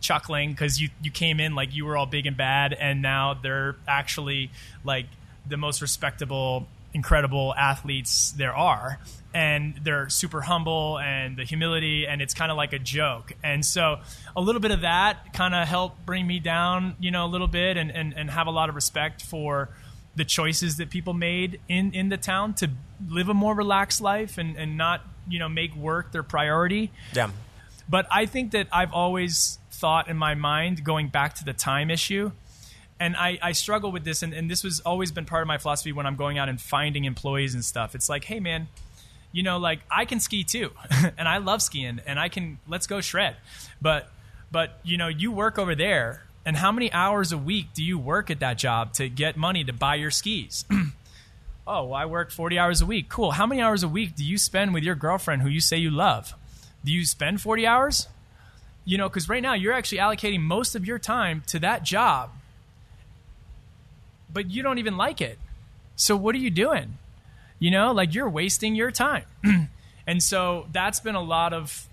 chuckling 0.00 0.52
because 0.52 0.80
you, 0.80 0.88
you 1.02 1.10
came 1.10 1.38
in 1.38 1.54
like 1.54 1.74
you 1.74 1.84
were 1.84 1.94
all 1.94 2.06
big 2.06 2.24
and 2.24 2.34
bad 2.34 2.72
and 2.72 3.02
now 3.02 3.34
they're 3.34 3.76
actually 3.86 4.50
like 4.84 5.04
the 5.46 5.58
most 5.58 5.82
respectable, 5.82 6.66
incredible 6.94 7.52
athletes 7.56 8.32
there 8.32 8.54
are 8.54 8.98
and 9.34 9.80
they're 9.82 10.08
super 10.08 10.40
humble 10.42 10.96
and 11.00 11.36
the 11.36 11.42
humility 11.44 12.06
and 12.06 12.22
it's 12.22 12.32
kind 12.34 12.52
of 12.52 12.56
like 12.56 12.72
a 12.72 12.78
joke 12.78 13.32
and 13.42 13.64
so 13.66 13.98
a 14.36 14.40
little 14.40 14.60
bit 14.60 14.70
of 14.70 14.82
that 14.82 15.32
kind 15.32 15.54
of 15.56 15.66
helped 15.66 16.06
bring 16.06 16.24
me 16.26 16.38
down 16.38 16.94
you 17.00 17.10
know 17.10 17.26
a 17.26 17.30
little 17.34 17.48
bit 17.48 17.76
and, 17.76 17.90
and, 17.90 18.14
and 18.16 18.30
have 18.30 18.46
a 18.46 18.50
lot 18.52 18.68
of 18.68 18.74
respect 18.76 19.22
for 19.22 19.68
the 20.16 20.24
choices 20.24 20.76
that 20.76 20.88
people 20.88 21.12
made 21.12 21.60
in, 21.68 21.92
in 21.92 22.08
the 22.08 22.16
town 22.16 22.54
to 22.54 22.70
live 23.08 23.28
a 23.28 23.34
more 23.34 23.54
relaxed 23.56 24.00
life 24.00 24.38
and, 24.38 24.56
and 24.56 24.78
not 24.78 25.02
you 25.28 25.40
know 25.40 25.48
make 25.48 25.74
work 25.74 26.12
their 26.12 26.22
priority 26.22 26.92
Yeah. 27.12 27.30
but 27.88 28.06
I 28.12 28.26
think 28.26 28.52
that 28.52 28.68
I've 28.70 28.92
always 28.92 29.58
thought 29.72 30.06
in 30.08 30.16
my 30.16 30.34
mind, 30.36 30.84
going 30.84 31.08
back 31.08 31.34
to 31.34 31.44
the 31.44 31.52
time 31.52 31.90
issue, 31.90 32.30
and 33.04 33.14
I, 33.16 33.38
I 33.42 33.52
struggle 33.52 33.92
with 33.92 34.02
this, 34.02 34.22
and, 34.22 34.32
and 34.32 34.50
this 34.50 34.64
was 34.64 34.80
always 34.80 35.12
been 35.12 35.26
part 35.26 35.42
of 35.42 35.46
my 35.46 35.58
philosophy 35.58 35.92
when 35.92 36.06
I'm 36.06 36.16
going 36.16 36.38
out 36.38 36.48
and 36.48 36.58
finding 36.58 37.04
employees 37.04 37.52
and 37.52 37.62
stuff. 37.62 37.94
It's 37.94 38.08
like, 38.08 38.24
hey, 38.24 38.40
man, 38.40 38.68
you 39.30 39.42
know, 39.42 39.58
like 39.58 39.80
I 39.90 40.06
can 40.06 40.20
ski 40.20 40.42
too, 40.42 40.70
and 41.18 41.28
I 41.28 41.36
love 41.36 41.60
skiing, 41.60 42.00
and 42.06 42.18
I 42.18 42.30
can 42.30 42.58
let's 42.66 42.86
go 42.86 43.02
shred, 43.02 43.36
but 43.82 44.10
but 44.50 44.80
you 44.84 44.96
know, 44.96 45.08
you 45.08 45.32
work 45.32 45.58
over 45.58 45.74
there, 45.74 46.22
and 46.46 46.56
how 46.56 46.72
many 46.72 46.90
hours 46.94 47.30
a 47.30 47.36
week 47.36 47.74
do 47.74 47.84
you 47.84 47.98
work 47.98 48.30
at 48.30 48.40
that 48.40 48.56
job 48.56 48.94
to 48.94 49.10
get 49.10 49.36
money 49.36 49.64
to 49.64 49.74
buy 49.74 49.96
your 49.96 50.10
skis? 50.10 50.64
oh, 51.66 51.84
well, 51.84 51.92
I 51.92 52.06
work 52.06 52.30
40 52.30 52.58
hours 52.58 52.80
a 52.80 52.86
week. 52.86 53.10
Cool. 53.10 53.32
How 53.32 53.46
many 53.46 53.60
hours 53.60 53.82
a 53.82 53.88
week 53.88 54.16
do 54.16 54.24
you 54.24 54.38
spend 54.38 54.72
with 54.72 54.82
your 54.82 54.94
girlfriend 54.94 55.42
who 55.42 55.50
you 55.50 55.60
say 55.60 55.76
you 55.76 55.90
love? 55.90 56.32
Do 56.82 56.90
you 56.90 57.04
spend 57.04 57.42
40 57.42 57.66
hours? 57.66 58.08
You 58.86 58.96
know, 58.96 59.10
because 59.10 59.28
right 59.28 59.42
now 59.42 59.52
you're 59.52 59.74
actually 59.74 59.98
allocating 59.98 60.40
most 60.40 60.74
of 60.74 60.86
your 60.86 60.98
time 60.98 61.42
to 61.48 61.58
that 61.58 61.82
job, 61.82 62.30
but 64.34 64.50
you 64.50 64.62
don't 64.62 64.78
even 64.78 64.98
like 64.98 65.22
it. 65.22 65.38
So 65.96 66.16
what 66.16 66.34
are 66.34 66.38
you 66.38 66.50
doing? 66.50 66.98
You 67.58 67.70
know, 67.70 67.92
like 67.92 68.14
you're 68.14 68.28
wasting 68.28 68.74
your 68.74 68.90
time. 68.90 69.24
and 70.06 70.22
so 70.22 70.66
that's 70.72 71.00
been 71.00 71.14
a 71.14 71.22
lot 71.22 71.54
of 71.54 71.88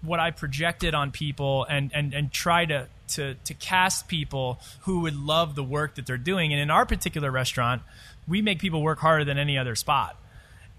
what 0.00 0.18
I 0.18 0.30
projected 0.30 0.94
on 0.94 1.10
people 1.10 1.66
and, 1.68 1.90
and, 1.92 2.14
and 2.14 2.32
try 2.32 2.64
to, 2.64 2.86
to, 3.08 3.34
to 3.34 3.54
cast 3.54 4.08
people 4.08 4.60
who 4.82 5.00
would 5.00 5.16
love 5.16 5.54
the 5.54 5.62
work 5.62 5.96
that 5.96 6.06
they're 6.06 6.16
doing. 6.16 6.52
And 6.52 6.60
in 6.60 6.70
our 6.70 6.86
particular 6.86 7.30
restaurant, 7.30 7.82
we 8.26 8.40
make 8.40 8.58
people 8.58 8.82
work 8.82 9.00
harder 9.00 9.24
than 9.24 9.36
any 9.36 9.58
other 9.58 9.74
spot. 9.74 10.16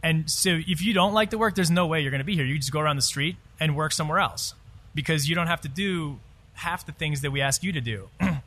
And 0.01 0.29
so 0.29 0.59
if 0.67 0.81
you 0.81 0.93
don't 0.93 1.13
like 1.13 1.29
the 1.29 1.37
work, 1.37 1.55
there's 1.55 1.71
no 1.71 1.87
way 1.87 2.01
you're 2.01 2.11
going 2.11 2.19
to 2.19 2.25
be 2.25 2.35
here. 2.35 2.45
You 2.45 2.57
just 2.57 2.71
go 2.71 2.79
around 2.79 2.97
the 2.97 3.01
street 3.01 3.37
and 3.59 3.75
work 3.75 3.93
somewhere 3.93 4.19
else 4.19 4.53
because 4.95 5.29
you 5.29 5.35
don't 5.35 5.47
have 5.47 5.61
to 5.61 5.69
do 5.69 6.19
half 6.55 6.85
the 6.85 6.91
things 6.91 7.21
that 7.21 7.31
we 7.31 7.41
ask 7.41 7.63
you 7.63 7.71
to 7.71 7.81
do. 7.81 8.09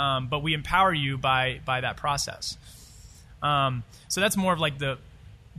um, 0.00 0.28
but 0.28 0.42
we 0.42 0.54
empower 0.54 0.94
you 0.94 1.18
by, 1.18 1.60
by 1.66 1.82
that 1.82 1.98
process. 1.98 2.56
Um, 3.42 3.84
so 4.08 4.20
that's 4.22 4.36
more 4.36 4.54
of 4.54 4.58
like 4.58 4.78
the, 4.78 4.96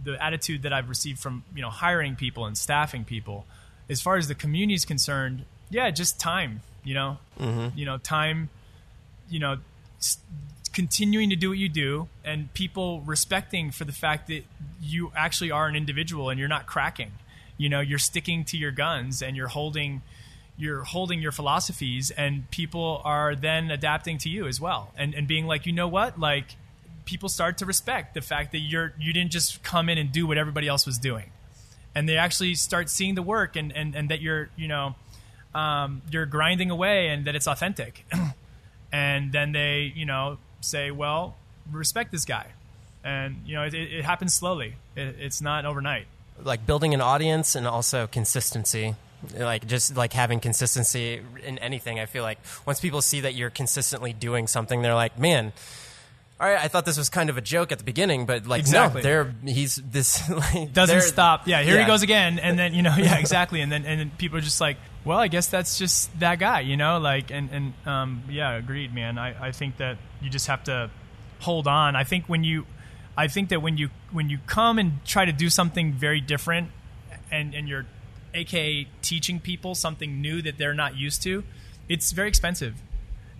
the 0.03 0.21
attitude 0.23 0.63
that 0.63 0.73
I've 0.73 0.89
received 0.89 1.19
from, 1.19 1.43
you 1.55 1.61
know, 1.61 1.69
hiring 1.69 2.15
people 2.15 2.45
and 2.45 2.57
staffing 2.57 3.05
people. 3.05 3.45
As 3.87 4.01
far 4.01 4.17
as 4.17 4.27
the 4.27 4.35
community 4.35 4.73
is 4.73 4.83
concerned, 4.83 5.45
yeah, 5.69 5.91
just 5.91 6.19
time, 6.19 6.61
you 6.83 6.95
know, 6.95 7.17
you 7.75 7.85
know, 7.85 7.97
time, 7.99 8.49
you 9.29 9.39
know, 9.39 9.57
continuing 10.73 11.29
to 11.29 11.35
do 11.35 11.49
what 11.49 11.57
you 11.59 11.69
do 11.69 12.07
and 12.23 12.51
people 12.53 13.01
respecting 13.01 13.69
for 13.69 13.85
the 13.85 13.91
fact 13.91 14.27
that 14.27 14.43
you 14.81 15.11
actually 15.15 15.51
are 15.51 15.67
an 15.67 15.75
individual 15.75 16.29
and 16.29 16.39
you're 16.39 16.49
not 16.49 16.65
cracking 16.65 17.11
you 17.57 17.69
know 17.69 17.79
you're 17.79 17.99
sticking 17.99 18.43
to 18.45 18.57
your 18.57 18.71
guns 18.71 19.21
and 19.21 19.37
you're 19.37 19.49
holding 19.49 20.01
you're 20.61 20.83
holding 20.83 21.19
your 21.19 21.31
philosophies 21.31 22.11
and 22.11 22.49
people 22.51 23.01
are 23.03 23.33
then 23.35 23.71
adapting 23.71 24.19
to 24.19 24.29
you 24.29 24.45
as 24.45 24.61
well. 24.61 24.93
And 24.95 25.15
and 25.15 25.27
being 25.27 25.47
like 25.47 25.65
you 25.65 25.73
know 25.73 25.87
what? 25.87 26.19
Like 26.19 26.55
people 27.05 27.29
start 27.29 27.57
to 27.57 27.65
respect 27.65 28.13
the 28.13 28.21
fact 28.21 28.51
that 28.51 28.59
you're 28.59 28.93
you 28.99 29.11
didn't 29.11 29.31
just 29.31 29.63
come 29.63 29.89
in 29.89 29.97
and 29.97 30.11
do 30.11 30.27
what 30.27 30.37
everybody 30.37 30.67
else 30.67 30.85
was 30.85 30.99
doing. 30.99 31.31
And 31.95 32.07
they 32.07 32.15
actually 32.15 32.53
start 32.53 32.89
seeing 32.89 33.15
the 33.15 33.23
work 33.23 33.55
and 33.55 33.75
and, 33.75 33.95
and 33.95 34.09
that 34.09 34.21
you're 34.21 34.49
you 34.55 34.67
know 34.67 34.93
um, 35.55 36.03
you're 36.11 36.27
grinding 36.27 36.69
away 36.69 37.07
and 37.09 37.25
that 37.25 37.35
it's 37.35 37.47
authentic. 37.47 38.05
And 38.93 39.31
then 39.31 39.53
they 39.53 39.93
you 39.95 40.05
know 40.05 40.37
say 40.59 40.91
well 40.91 41.37
respect 41.71 42.11
this 42.11 42.25
guy. 42.25 42.47
And 43.05 43.37
you 43.45 43.55
know 43.55 43.63
it, 43.63 43.73
it, 43.73 44.03
happens 44.03 44.33
slowly. 44.33 44.75
It, 44.97 45.15
it's 45.17 45.41
not 45.41 45.63
overnight. 45.65 46.07
Like 46.43 46.65
building 46.65 46.93
an 46.93 46.99
audience 46.99 47.55
and 47.55 47.65
also 47.65 48.05
consistency 48.05 48.95
like 49.37 49.67
just 49.67 49.95
like 49.95 50.13
having 50.13 50.39
consistency 50.39 51.21
in 51.43 51.57
anything 51.59 51.99
i 51.99 52.05
feel 52.05 52.23
like 52.23 52.39
once 52.65 52.79
people 52.79 53.01
see 53.01 53.21
that 53.21 53.35
you're 53.35 53.49
consistently 53.49 54.13
doing 54.13 54.47
something 54.47 54.81
they're 54.81 54.95
like 54.95 55.17
man 55.19 55.53
all 56.39 56.47
right 56.47 56.59
i 56.59 56.67
thought 56.67 56.85
this 56.85 56.97
was 56.97 57.09
kind 57.09 57.29
of 57.29 57.37
a 57.37 57.41
joke 57.41 57.71
at 57.71 57.77
the 57.77 57.83
beginning 57.83 58.25
but 58.25 58.47
like 58.47 58.59
Exactly. 58.59 59.01
no 59.01 59.03
they're 59.03 59.33
he's 59.45 59.75
this 59.75 60.27
like, 60.53 60.73
doesn't 60.73 61.01
stop 61.01 61.47
yeah 61.47 61.61
here 61.61 61.75
yeah. 61.75 61.81
he 61.81 61.87
goes 61.87 62.01
again 62.01 62.39
and 62.39 62.57
then 62.57 62.73
you 62.73 62.81
know 62.81 62.95
yeah 62.97 63.17
exactly 63.19 63.61
and 63.61 63.71
then 63.71 63.85
and 63.85 63.99
then 63.99 64.11
people 64.17 64.37
are 64.37 64.41
just 64.41 64.61
like 64.61 64.77
well 65.05 65.19
i 65.19 65.27
guess 65.27 65.47
that's 65.47 65.77
just 65.77 66.17
that 66.19 66.39
guy 66.39 66.61
you 66.61 66.77
know 66.77 66.97
like 66.99 67.31
and 67.31 67.49
and 67.51 67.73
um 67.85 68.23
yeah 68.29 68.53
agreed 68.53 68.93
man 68.93 69.17
i 69.17 69.47
i 69.47 69.51
think 69.51 69.77
that 69.77 69.97
you 70.21 70.29
just 70.29 70.47
have 70.47 70.63
to 70.63 70.89
hold 71.39 71.67
on 71.67 71.95
i 71.95 72.03
think 72.03 72.25
when 72.25 72.43
you 72.43 72.65
i 73.17 73.27
think 73.27 73.49
that 73.49 73.61
when 73.61 73.77
you 73.77 73.89
when 74.11 74.29
you 74.29 74.37
come 74.47 74.79
and 74.79 75.03
try 75.05 75.25
to 75.25 75.31
do 75.31 75.49
something 75.49 75.93
very 75.93 76.21
different 76.21 76.69
and 77.31 77.53
and 77.53 77.67
you're 77.67 77.85
aka 78.33 78.87
teaching 79.01 79.39
people 79.39 79.75
something 79.75 80.21
new 80.21 80.41
that 80.41 80.57
they're 80.57 80.73
not 80.73 80.95
used 80.95 81.21
to 81.23 81.43
it's 81.91 82.11
very 82.13 82.29
expensive. 82.29 82.75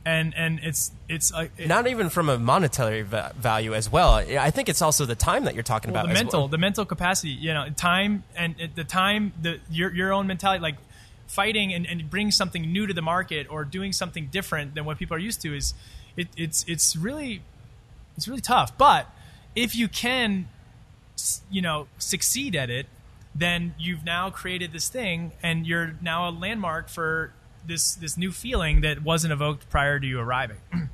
And 0.03 0.33
and 0.35 0.59
it's 0.63 0.91
it's 1.07 1.31
uh, 1.33 1.47
it- 1.57 1.67
not 1.67 1.87
even 1.87 2.09
from 2.09 2.27
a 2.27 2.37
monetary 2.37 3.03
va- 3.03 3.33
value 3.37 3.73
as 3.73 3.89
well. 3.89 4.15
I 4.15 4.49
think 4.49 4.67
it's 4.67 4.81
also 4.81 5.05
the 5.05 5.15
time 5.15 5.45
that 5.45 5.53
you're 5.53 5.63
talking 5.63 5.93
well, 5.93 6.01
about 6.03 6.07
the 6.07 6.17
as 6.17 6.23
mental 6.23 6.39
well. 6.41 6.47
the 6.47 6.57
mental 6.57 6.85
capacity 6.85 7.29
you 7.29 7.53
know 7.53 7.69
time 7.69 8.23
and 8.35 8.55
the 8.75 8.83
time 8.83 9.31
the 9.39 9.59
your 9.69 9.93
your 9.93 10.11
own 10.11 10.25
mentality 10.25 10.61
like 10.61 10.75
fighting 11.27 11.71
and, 11.71 11.85
and 11.85 12.09
bringing 12.09 12.31
something 12.31 12.73
new 12.73 12.87
to 12.87 12.93
the 12.93 13.01
market 13.01 13.47
or 13.49 13.63
doing 13.63 13.93
something 13.93 14.25
different 14.25 14.73
than 14.75 14.85
what 14.85 14.97
people 14.97 15.15
are 15.15 15.19
used 15.19 15.39
to 15.43 15.55
is 15.55 15.75
it, 16.17 16.27
it's 16.35 16.65
it's 16.67 16.95
really 16.95 17.41
it's 18.17 18.27
really 18.27 18.41
tough. 18.41 18.75
But 18.77 19.07
if 19.55 19.75
you 19.75 19.87
can 19.87 20.47
you 21.51 21.61
know 21.61 21.87
succeed 21.99 22.55
at 22.55 22.71
it 22.71 22.87
then 23.34 23.73
you've 23.79 24.03
now 24.03 24.29
created 24.29 24.73
this 24.73 24.89
thing 24.89 25.32
and 25.41 25.65
you're 25.65 25.95
now 26.01 26.29
a 26.29 26.32
landmark 26.32 26.89
for 26.89 27.32
this 27.65 27.95
this 27.95 28.17
new 28.17 28.32
feeling 28.32 28.82
that 28.82 29.01
wasn't 29.03 29.32
evoked 29.32 29.69
prior 29.69 29.99
to 29.99 30.07
you 30.07 30.19
arriving 30.19 30.57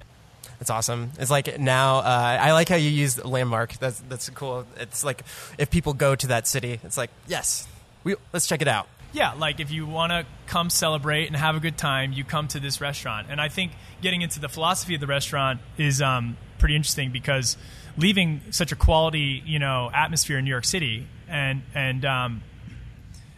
It's 0.60 0.72
awesome. 0.72 1.12
It's 1.20 1.30
like 1.30 1.60
now. 1.60 2.00
Uh, 2.00 2.38
I 2.42 2.52
like 2.54 2.68
how 2.68 2.78
you 2.78 2.90
use 2.90 3.24
landmark. 3.24 3.74
That's 3.78 4.00
that's 4.10 4.28
cool. 4.32 4.66
It's 4.80 5.04
like 5.04 5.22
if 5.60 5.70
people 5.70 5.94
go 5.94 6.16
to 6.16 6.28
that 6.28 6.48
city, 6.48 6.80
it's 6.84 6.98
like 6.98 7.12
yes, 7.28 7.68
we 8.04 8.16
let's 8.34 8.48
check 8.48 8.64
it 8.64 8.68
out. 8.68 8.88
yeah, 9.14 9.34
like 9.34 9.60
if 9.60 9.70
you 9.70 9.86
want 9.86 10.12
to 10.14 10.26
come 10.48 10.72
celebrate 10.72 11.28
and 11.28 11.36
have 11.36 11.56
a 11.56 11.60
good 11.60 11.78
time, 11.78 12.12
you 12.12 12.24
come 12.24 12.48
to 12.50 12.60
this 12.60 12.82
restaurant. 12.82 13.28
And 13.30 13.40
I 13.40 13.50
think 13.50 13.72
getting 14.02 14.24
into 14.24 14.40
the 14.40 14.50
philosophy 14.50 14.96
of 14.96 15.00
the 15.02 15.06
restaurant 15.06 15.60
is 15.78 16.02
um, 16.02 16.38
pretty 16.58 16.76
interesting 16.76 17.12
because 17.12 17.56
leaving 17.96 18.42
such 18.50 18.72
a 18.72 18.76
quality, 18.76 19.44
you 19.46 19.60
know, 19.60 19.92
atmosphere 19.94 20.40
in 20.40 20.46
New 20.46 20.50
York 20.52 20.66
City, 20.66 21.06
and 21.30 21.62
and 21.74 22.06
um, 22.06 22.44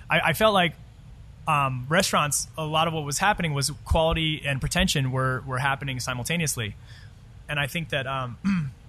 I, 0.09 0.19
I 0.19 0.33
felt 0.33 0.53
like 0.53 0.73
um, 1.47 1.85
restaurants, 1.89 2.47
a 2.57 2.65
lot 2.65 2.87
of 2.87 2.93
what 2.93 3.05
was 3.05 3.17
happening 3.17 3.53
was 3.53 3.71
quality 3.85 4.43
and 4.45 4.59
pretension 4.59 5.11
were 5.11 5.43
were 5.45 5.59
happening 5.59 5.99
simultaneously, 5.99 6.75
and 7.47 7.59
I 7.59 7.67
think 7.67 7.89
that. 7.89 8.07
Um, 8.07 8.71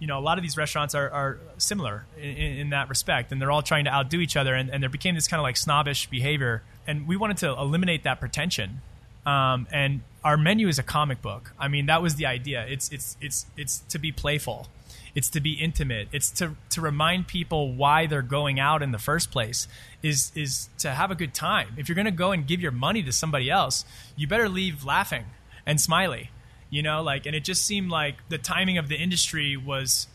you 0.00 0.06
know, 0.06 0.18
a 0.18 0.20
lot 0.20 0.38
of 0.38 0.42
these 0.42 0.56
restaurants 0.56 0.94
are, 0.94 1.10
are 1.10 1.38
similar 1.58 2.06
in, 2.18 2.34
in 2.34 2.70
that 2.70 2.88
respect, 2.88 3.30
and 3.30 3.40
they're 3.40 3.50
all 3.50 3.62
trying 3.62 3.84
to 3.84 3.92
outdo 3.92 4.18
each 4.20 4.34
other, 4.34 4.54
and, 4.54 4.70
and 4.70 4.82
there 4.82 4.88
became 4.88 5.14
this 5.14 5.28
kind 5.28 5.38
of 5.38 5.42
like 5.42 5.58
snobbish 5.58 6.08
behavior. 6.08 6.62
And 6.86 7.06
we 7.06 7.16
wanted 7.16 7.36
to 7.38 7.50
eliminate 7.50 8.02
that 8.04 8.18
pretension. 8.18 8.80
Um, 9.26 9.68
and 9.70 10.00
our 10.24 10.38
menu 10.38 10.68
is 10.68 10.78
a 10.78 10.82
comic 10.82 11.20
book. 11.20 11.52
I 11.58 11.68
mean, 11.68 11.86
that 11.86 12.00
was 12.00 12.14
the 12.14 12.24
idea. 12.24 12.64
It's 12.66 12.90
it's 12.90 13.18
it's 13.20 13.46
it's 13.58 13.80
to 13.90 13.98
be 13.98 14.10
playful. 14.10 14.68
It's 15.14 15.28
to 15.30 15.40
be 15.40 15.52
intimate. 15.52 16.08
It's 16.12 16.30
to 16.32 16.56
to 16.70 16.80
remind 16.80 17.26
people 17.26 17.72
why 17.72 18.06
they're 18.06 18.22
going 18.22 18.60
out 18.60 18.82
in 18.82 18.92
the 18.92 18.98
first 18.98 19.30
place. 19.30 19.68
Is 20.02 20.32
is 20.34 20.68
to 20.78 20.90
have 20.90 21.10
a 21.10 21.14
good 21.14 21.34
time. 21.34 21.74
If 21.76 21.88
you're 21.88 21.96
going 21.96 22.06
to 22.06 22.10
go 22.10 22.32
and 22.32 22.46
give 22.46 22.60
your 22.60 22.72
money 22.72 23.02
to 23.02 23.12
somebody 23.12 23.50
else, 23.50 23.84
you 24.16 24.26
better 24.26 24.48
leave 24.48 24.84
laughing 24.84 25.24
and 25.66 25.80
smiley 25.80 26.30
you 26.70 26.82
know 26.82 27.02
like 27.02 27.26
and 27.26 27.36
it 27.36 27.44
just 27.44 27.66
seemed 27.66 27.90
like 27.90 28.14
the 28.30 28.38
timing 28.38 28.78
of 28.78 28.88
the 28.88 28.96
industry 28.96 29.56
was 29.56 30.06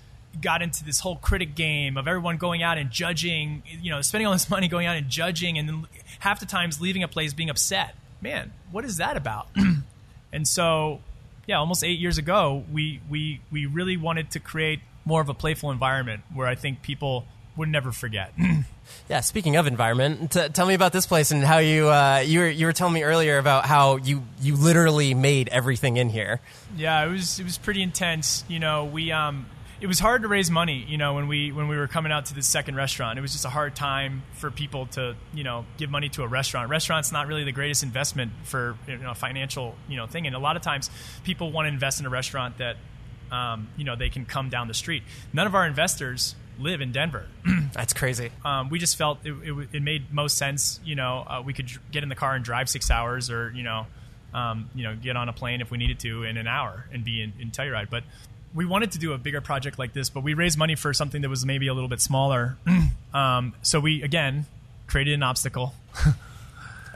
got 0.41 0.61
into 0.61 0.83
this 0.83 1.01
whole 1.01 1.17
critic 1.17 1.53
game 1.53 1.97
of 1.97 2.07
everyone 2.07 2.35
going 2.37 2.63
out 2.63 2.79
and 2.79 2.89
judging 2.89 3.61
you 3.81 3.91
know 3.91 4.01
spending 4.01 4.25
all 4.25 4.33
this 4.33 4.49
money 4.55 4.67
going 4.67 4.87
out 4.87 4.95
and 4.95 5.07
judging 5.07 5.57
and 5.57 5.69
then 5.69 5.85
half 6.19 6.39
the 6.39 6.45
times 6.45 6.81
leaving 6.81 7.03
a 7.03 7.07
place 7.07 7.33
being 7.33 7.49
upset 7.49 7.95
man, 8.25 8.51
what 8.71 8.83
is 8.83 8.97
that 8.97 9.17
about? 9.17 9.47
and 10.33 10.47
so, 10.47 10.99
yeah, 11.47 11.57
almost 11.57 11.83
eight 11.83 11.99
years 11.99 12.17
ago, 12.17 12.63
we 12.71 13.01
we 13.09 13.41
we 13.51 13.65
really 13.65 13.97
wanted 13.97 14.31
to 14.31 14.39
create 14.39 14.79
more 15.05 15.21
of 15.21 15.29
a 15.29 15.33
playful 15.33 15.71
environment 15.71 16.23
where 16.33 16.47
I 16.47 16.55
think 16.55 16.81
people 16.81 17.25
would 17.55 17.69
never 17.69 17.91
forget. 17.91 18.33
yeah. 19.09 19.21
Speaking 19.21 19.55
of 19.55 19.67
environment, 19.67 20.31
t- 20.31 20.49
tell 20.49 20.65
me 20.65 20.73
about 20.73 20.91
this 20.91 21.05
place 21.05 21.31
and 21.31 21.43
how 21.43 21.59
you 21.59 21.89
uh, 21.89 22.23
you 22.25 22.39
were 22.39 22.49
you 22.49 22.65
were 22.65 22.73
telling 22.73 22.93
me 22.93 23.03
earlier 23.03 23.37
about 23.37 23.65
how 23.65 23.97
you 23.97 24.23
you 24.41 24.55
literally 24.55 25.13
made 25.13 25.47
everything 25.49 25.97
in 25.97 26.09
here. 26.09 26.41
Yeah, 26.75 27.05
it 27.05 27.11
was 27.11 27.39
it 27.39 27.43
was 27.43 27.57
pretty 27.57 27.81
intense. 27.81 28.43
You 28.47 28.59
know, 28.59 28.85
we 28.85 29.11
um 29.11 29.45
it 29.85 29.87
was 29.87 29.99
hard 29.99 30.23
to 30.23 30.27
raise 30.27 30.49
money. 30.49 30.83
You 30.87 30.97
know, 30.97 31.13
when 31.13 31.27
we 31.27 31.51
when 31.51 31.67
we 31.67 31.77
were 31.77 31.87
coming 31.87 32.11
out 32.11 32.25
to 32.25 32.33
the 32.33 32.41
second 32.41 32.75
restaurant, 32.75 33.19
it 33.19 33.21
was 33.21 33.33
just 33.33 33.45
a 33.45 33.51
hard 33.51 33.75
time 33.75 34.23
for 34.33 34.49
people 34.49 34.87
to 34.87 35.15
you 35.31 35.43
know 35.43 35.63
give 35.77 35.91
money 35.91 36.09
to 36.09 36.23
a 36.23 36.27
restaurant. 36.27 36.71
Restaurant's 36.71 37.11
not 37.11 37.27
really 37.27 37.43
the 37.43 37.51
greatest 37.51 37.83
investment 37.83 38.31
for 38.45 38.75
you 38.87 38.97
know 38.97 39.13
financial 39.13 39.75
you 39.87 39.95
know 39.95 40.07
thing, 40.07 40.25
and 40.25 40.35
a 40.35 40.39
lot 40.39 40.55
of 40.55 40.63
times 40.63 40.89
people 41.23 41.51
want 41.51 41.67
to 41.67 41.69
invest 41.69 41.99
in 41.99 42.07
a 42.07 42.09
restaurant 42.09 42.57
that 42.57 42.77
um, 43.31 43.67
you 43.77 43.83
know 43.83 43.95
they 43.95 44.09
can 44.09 44.25
come 44.25 44.49
down 44.49 44.67
the 44.67 44.73
street. 44.73 45.03
None 45.33 45.45
of 45.45 45.53
our 45.53 45.67
investors 45.67 46.33
live 46.57 46.81
in 46.81 46.91
Denver. 46.91 47.27
That's 47.73 47.93
crazy. 47.93 48.31
Um, 48.43 48.69
we 48.71 48.79
just 48.79 48.97
felt 48.97 49.19
it, 49.23 49.33
it, 49.33 49.69
it, 49.71 49.83
made 49.83 50.11
most 50.11 50.35
sense. 50.35 50.79
You 50.83 50.95
know, 50.95 51.25
uh, 51.27 51.43
we 51.45 51.53
could 51.53 51.69
get 51.91 52.01
in 52.01 52.09
the 52.09 52.15
car 52.15 52.33
and 52.33 52.43
drive 52.43 52.69
six 52.69 52.89
hours, 52.89 53.29
or 53.29 53.51
you 53.51 53.61
know, 53.61 53.85
um, 54.33 54.67
you 54.73 54.81
know, 54.81 54.95
get 54.95 55.15
on 55.15 55.29
a 55.29 55.33
plane 55.33 55.61
if 55.61 55.69
we 55.69 55.77
needed 55.77 55.99
to 55.99 56.23
in 56.23 56.37
an 56.37 56.47
hour 56.47 56.87
and 56.91 57.03
be 57.03 57.21
in, 57.21 57.33
in 57.39 57.51
Telluride. 57.51 57.91
But 57.91 58.03
we 58.55 58.65
wanted 58.65 58.93
to 58.93 58.99
do 58.99 59.11
a 59.11 59.17
bigger 59.17 59.41
project 59.41 59.77
like 59.77 59.93
this, 59.93 60.09
but 60.09 60.23
we 60.23 60.33
raised 60.33 60.57
money 60.57 60.75
for 60.75 60.93
something 60.93 61.21
that 61.21 61.29
was 61.29 61.45
maybe 61.45 61.67
a 61.67 61.73
little 61.73 61.89
bit 61.89 61.99
smaller. 61.99 62.57
um, 63.13 63.53
so 63.61 63.81
we 63.81 64.01
again 64.01 64.45
created 64.87 65.13
an 65.13 65.23
obstacle. 65.23 65.73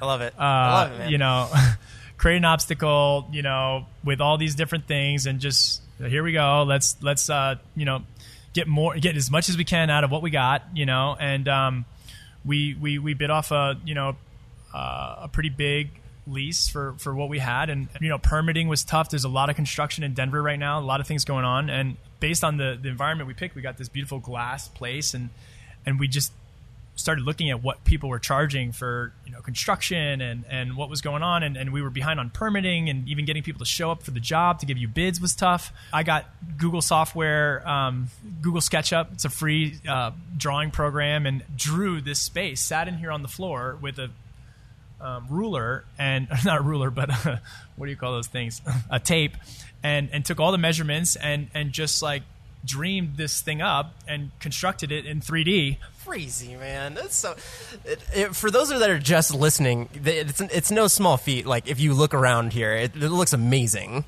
I 0.02 0.06
love 0.06 0.22
it. 0.22 0.34
Uh, 0.38 0.42
I 0.42 0.84
love 0.84 1.00
it, 1.02 1.10
You 1.10 1.18
know, 1.18 1.50
create 2.18 2.38
an 2.38 2.46
obstacle. 2.46 3.28
You 3.32 3.42
know, 3.42 3.86
with 4.04 4.22
all 4.22 4.38
these 4.38 4.56
different 4.56 4.88
things, 4.88 5.26
and 5.26 5.42
just 5.42 5.82
here 5.98 6.24
we 6.24 6.32
go. 6.32 6.64
Let's 6.64 6.96
let's 7.02 7.30
uh, 7.30 7.56
you 7.76 7.86
know 7.86 8.04
get 8.54 8.68
more, 8.68 8.96
get 8.96 9.18
as 9.18 9.30
much 9.30 9.50
as 9.50 9.58
we 9.58 9.66
can 9.66 9.90
out 9.90 10.06
of 10.06 10.12
what 10.12 10.22
we 10.22 10.30
got. 10.30 10.64
You 10.74 10.86
know, 10.86 11.18
and 11.20 11.48
um, 11.50 11.86
we 12.46 12.74
we 12.74 13.00
we 13.00 13.14
bit 13.14 13.30
off 13.30 13.52
a 13.52 13.78
you 13.84 13.96
know 13.96 14.16
uh, 14.74 15.24
a 15.24 15.28
pretty 15.28 15.50
big 15.50 15.90
lease 16.30 16.68
for 16.68 16.94
for 16.98 17.14
what 17.14 17.30
we 17.30 17.40
had. 17.40 17.70
And 17.70 17.88
you 18.00 18.10
know 18.10 18.18
permitting 18.18 18.68
was 18.68 18.84
tough. 18.84 19.10
There's 19.10 19.24
a 19.24 19.30
lot 19.30 19.50
of 19.50 19.56
construction 19.56 20.04
in 20.04 20.14
denver 20.14 20.42
right 20.42 20.60
now 20.60 20.80
a 20.80 20.82
lot 20.82 21.00
of 21.00 21.08
things 21.08 21.26
going 21.26 21.46
on. 21.46 21.70
And 21.70 21.98
based 22.20 22.44
on 22.44 22.58
the 22.58 22.78
the 22.82 22.90
environment 22.90 23.28
we 23.28 23.34
picked 23.34 23.56
we 23.56 23.62
got 23.62 23.78
this 23.78 23.90
beautiful 23.90 24.20
glass 24.20 24.68
place 24.68 25.14
and 25.14 25.30
and 25.86 26.00
we 26.00 26.08
just 26.08 26.32
started 27.00 27.24
looking 27.24 27.50
at 27.50 27.64
what 27.64 27.84
people 27.86 28.10
were 28.10 28.20
charging 28.20 28.72
for 28.74 29.14
you 29.26 29.32
know 29.32 29.40
construction 29.42 30.22
and 30.22 30.44
and 30.50 30.76
what 30.76 30.90
was 30.90 31.02
going 31.02 31.24
on. 31.24 31.44
And, 31.44 31.56
and 31.58 31.72
we 31.72 31.82
were 31.82 31.90
behind 31.90 32.20
on 32.20 32.30
permitting 32.30 32.90
and 32.90 33.08
even 33.08 33.26
getting 33.26 33.42
people 33.42 33.60
to 33.60 33.66
show 33.66 33.90
up 33.90 34.04
for 34.04 34.12
the 34.12 34.20
job 34.20 34.60
to 34.60 34.66
give 34.66 34.78
you 34.78 34.88
bids 34.88 35.22
was 35.22 35.34
tough. 35.34 35.72
I 35.94 36.04
got 36.04 36.26
google 36.58 36.82
software 36.82 37.68
um, 37.68 38.10
google 38.42 38.62
sketchup. 38.62 39.12
It's 39.14 39.26
a 39.26 39.30
free 39.30 39.78
uh, 39.88 40.12
drawing 40.38 40.72
program 40.72 41.26
and 41.26 41.44
drew 41.56 42.02
this 42.02 42.20
space 42.20 42.62
sat 42.62 42.88
in 42.88 42.98
here 42.98 43.12
on 43.12 43.22
the 43.22 43.28
floor 43.30 43.78
with 43.82 43.98
a 43.98 44.10
um, 45.02 45.26
ruler 45.30 45.86
and 45.98 46.28
not 46.46 46.60
a 46.60 46.62
ruler, 46.62 46.90
but 46.90 47.10
uh, 47.26 47.38
what 47.76 47.86
do 47.86 47.92
you 47.92 47.98
call 47.98 48.14
those 48.14 48.28
things? 48.28 48.62
a 48.90 49.00
tape, 49.00 49.38
and 49.84 50.10
and 50.12 50.26
took 50.26 50.40
all 50.40 50.52
the 50.52 50.58
measurements 50.58 51.16
and 51.16 51.48
and 51.54 51.72
just 51.72 52.02
like 52.02 52.24
dreamed 52.66 53.16
this 53.16 53.42
thing 53.42 53.62
up 53.62 53.94
and 54.08 54.32
constructed 54.40 54.92
it 54.92 55.06
in 55.06 55.22
3D. 55.22 55.78
Crazy 56.06 56.56
man, 56.56 56.94
that's 56.94 57.16
so. 57.16 57.36
It, 57.86 58.00
it, 58.14 58.36
for 58.36 58.52
those 58.52 58.70
that 58.70 58.90
are 58.90 59.00
just 59.00 59.34
listening, 59.34 59.90
it's 59.94 60.42
it's 60.42 60.72
no 60.72 60.88
small 60.88 61.18
feat. 61.18 61.46
Like 61.46 61.68
if 61.68 61.80
you 61.80 61.94
look 61.94 62.14
around 62.14 62.54
here, 62.54 62.74
it, 62.74 62.96
it 62.96 63.10
looks 63.10 63.34
amazing. 63.34 64.06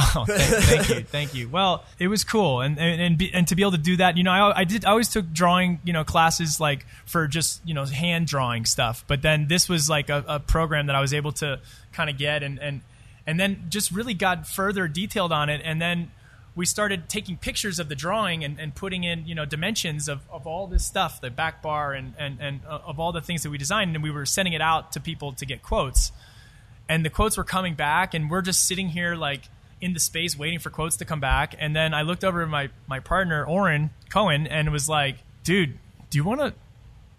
Oh, 0.16 0.24
thank, 0.24 0.64
thank, 0.64 0.88
you, 0.88 1.00
thank 1.02 1.34
you. 1.34 1.48
Well, 1.48 1.84
it 1.98 2.08
was 2.08 2.24
cool, 2.24 2.60
and 2.62 2.78
and 2.78 3.00
and, 3.00 3.18
be, 3.18 3.32
and, 3.32 3.46
to 3.48 3.54
be 3.54 3.62
able 3.62 3.72
to 3.72 3.78
do 3.78 3.96
that, 3.98 4.16
you 4.16 4.24
know, 4.24 4.32
I, 4.32 4.60
I 4.60 4.64
did. 4.64 4.84
I 4.84 4.90
always 4.90 5.08
took 5.08 5.30
drawing, 5.32 5.78
you 5.84 5.92
know, 5.92 6.04
classes 6.04 6.58
like 6.58 6.86
for 7.06 7.26
just 7.26 7.60
you 7.66 7.74
know 7.74 7.84
hand 7.84 8.26
drawing 8.26 8.64
stuff. 8.64 9.04
But 9.06 9.22
then 9.22 9.46
this 9.48 9.68
was 9.68 9.88
like 9.88 10.08
a, 10.08 10.24
a 10.26 10.40
program 10.40 10.86
that 10.86 10.96
I 10.96 11.00
was 11.00 11.14
able 11.14 11.32
to 11.32 11.60
kind 11.92 12.08
of 12.08 12.18
get, 12.18 12.42
and 12.42 12.58
and 12.58 12.80
and 13.26 13.38
then 13.38 13.66
just 13.68 13.90
really 13.90 14.14
got 14.14 14.46
further 14.46 14.88
detailed 14.88 15.32
on 15.32 15.48
it, 15.48 15.60
and 15.64 15.80
then 15.80 16.10
we 16.56 16.66
started 16.66 17.08
taking 17.08 17.36
pictures 17.36 17.78
of 17.78 17.88
the 17.88 17.94
drawing 17.94 18.44
and, 18.44 18.58
and 18.58 18.74
putting 18.74 19.04
in 19.04 19.26
you 19.26 19.34
know 19.34 19.44
dimensions 19.44 20.08
of, 20.08 20.20
of 20.30 20.46
all 20.46 20.66
this 20.66 20.84
stuff, 20.84 21.20
the 21.20 21.30
back 21.30 21.62
bar 21.62 21.92
and 21.92 22.14
and 22.18 22.38
and 22.40 22.60
uh, 22.66 22.80
of 22.86 22.98
all 22.98 23.12
the 23.12 23.20
things 23.20 23.42
that 23.42 23.50
we 23.50 23.58
designed, 23.58 23.94
and 23.94 24.02
we 24.02 24.10
were 24.10 24.26
sending 24.26 24.54
it 24.54 24.60
out 24.60 24.92
to 24.92 25.00
people 25.00 25.32
to 25.34 25.46
get 25.46 25.62
quotes, 25.62 26.10
and 26.88 27.04
the 27.04 27.10
quotes 27.10 27.36
were 27.36 27.44
coming 27.44 27.74
back, 27.74 28.14
and 28.14 28.30
we're 28.30 28.42
just 28.42 28.66
sitting 28.66 28.88
here 28.88 29.14
like 29.14 29.42
in 29.80 29.94
the 29.94 30.00
space 30.00 30.38
waiting 30.38 30.58
for 30.58 30.70
quotes 30.70 30.96
to 30.96 31.04
come 31.04 31.20
back. 31.20 31.54
And 31.58 31.74
then 31.74 31.94
I 31.94 32.02
looked 32.02 32.24
over 32.24 32.42
at 32.42 32.48
my 32.48 32.70
my 32.86 33.00
partner 33.00 33.44
Oren 33.44 33.90
Cohen 34.08 34.46
and 34.46 34.70
was 34.70 34.88
like, 34.88 35.16
"Dude, 35.44 35.78
do 36.10 36.18
you 36.18 36.24
want 36.24 36.40
to?" 36.40 36.54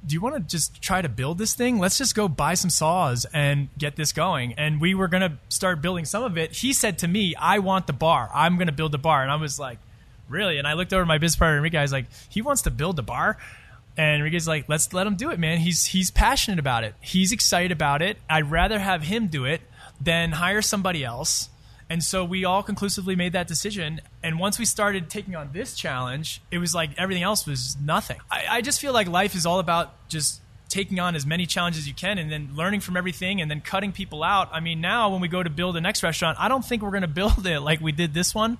Do 0.04 0.16
you 0.16 0.22
want 0.22 0.34
to 0.34 0.42
just 0.42 0.82
try 0.82 1.04
to 1.04 1.10
build 1.10 1.38
this 1.38 1.54
thing? 1.54 1.78
Let's 1.78 2.00
just 2.00 2.16
go 2.16 2.28
buy 2.28 2.56
some 2.56 2.72
saws 2.72 3.28
and 3.36 3.70
get 3.78 3.98
this 3.98 4.12
going. 4.14 4.54
And 4.54 4.82
we 4.82 4.96
were 4.96 5.08
going 5.08 5.22
to 5.22 5.38
start 5.48 5.80
building 5.80 6.06
some 6.06 6.24
of 6.24 6.40
it. 6.40 6.54
He 6.54 6.74
said 6.74 6.98
to 7.00 7.08
me, 7.08 7.36
I 7.36 7.60
want 7.60 7.86
the 7.86 7.94
bar. 7.94 8.28
I'm 8.34 8.56
going 8.56 8.66
to 8.66 8.74
build 8.74 8.94
the 8.94 8.98
bar. 8.98 9.22
And 9.22 9.30
I 9.30 9.36
was 9.36 9.60
like, 9.60 9.78
really? 10.28 10.58
And 10.58 10.68
I 10.68 10.74
looked 10.74 10.92
over 10.92 11.04
at 11.04 11.08
my 11.08 11.20
business 11.20 11.38
partner, 11.38 11.58
Enrique. 11.58 11.78
I 11.78 11.84
was 11.84 11.92
like, 11.92 12.08
he 12.30 12.42
wants 12.42 12.64
to 12.64 12.72
build 12.72 12.96
the 12.96 13.04
bar? 13.04 13.38
And 13.96 14.24
Enrique's 14.24 14.48
like, 14.48 14.68
let's 14.68 14.92
let 14.92 15.06
him 15.06 15.18
do 15.18 15.30
it, 15.30 15.38
man. 15.38 15.60
He's 15.60 15.86
he's 15.86 16.10
passionate 16.10 16.58
about 16.58 16.84
it. 16.84 16.96
He's 17.02 17.32
excited 17.32 17.72
about 17.72 18.02
it. 18.02 18.18
I'd 18.28 18.50
rather 18.50 18.80
have 18.80 19.04
him 19.04 19.28
do 19.28 19.46
it 19.46 19.62
than 20.00 20.32
hire 20.32 20.64
somebody 20.64 21.04
else 21.04 21.50
and 21.92 22.02
so 22.02 22.24
we 22.24 22.46
all 22.46 22.64
conclusively 22.64 23.18
made 23.18 23.34
that 23.34 23.50
decision. 23.50 24.00
And 24.24 24.40
once 24.40 24.58
we 24.58 24.64
started 24.64 25.10
taking 25.10 25.36
on 25.36 25.50
this 25.52 25.76
challenge, 25.76 26.42
it 26.50 26.58
was 26.58 26.74
like 26.74 26.92
everything 26.98 27.22
else 27.22 27.46
was 27.46 27.76
nothing. 27.84 28.18
I, 28.32 28.46
I 28.50 28.62
just 28.62 28.80
feel 28.80 28.94
like 28.94 29.10
life 29.10 29.36
is 29.36 29.46
all 29.46 29.60
about 29.60 30.08
just 30.08 30.40
taking 30.70 31.02
on 31.02 31.16
as 31.16 31.26
many 31.26 31.46
challenges 31.46 31.82
as 31.82 31.88
you 31.90 31.94
can 31.94 32.18
and 32.18 32.32
then 32.32 32.52
learning 32.56 32.80
from 32.80 32.96
everything 32.96 33.42
and 33.42 33.52
then 33.52 33.60
cutting 33.60 33.92
people 33.92 34.24
out. 34.24 34.48
I 34.54 34.62
mean, 34.62 34.80
now 34.80 35.10
when 35.10 35.20
we 35.20 35.28
go 35.28 35.44
to 35.44 35.50
build 35.50 35.76
the 35.76 35.82
next 35.82 36.02
restaurant, 36.02 36.38
I 36.40 36.48
don't 36.48 36.64
think 36.64 36.82
we're 36.82 36.92
going 36.92 37.02
to 37.02 37.10
build 37.10 37.46
it 37.46 37.60
like 37.60 37.82
we 37.82 37.92
did 37.92 38.14
this 38.14 38.34
one, 38.34 38.58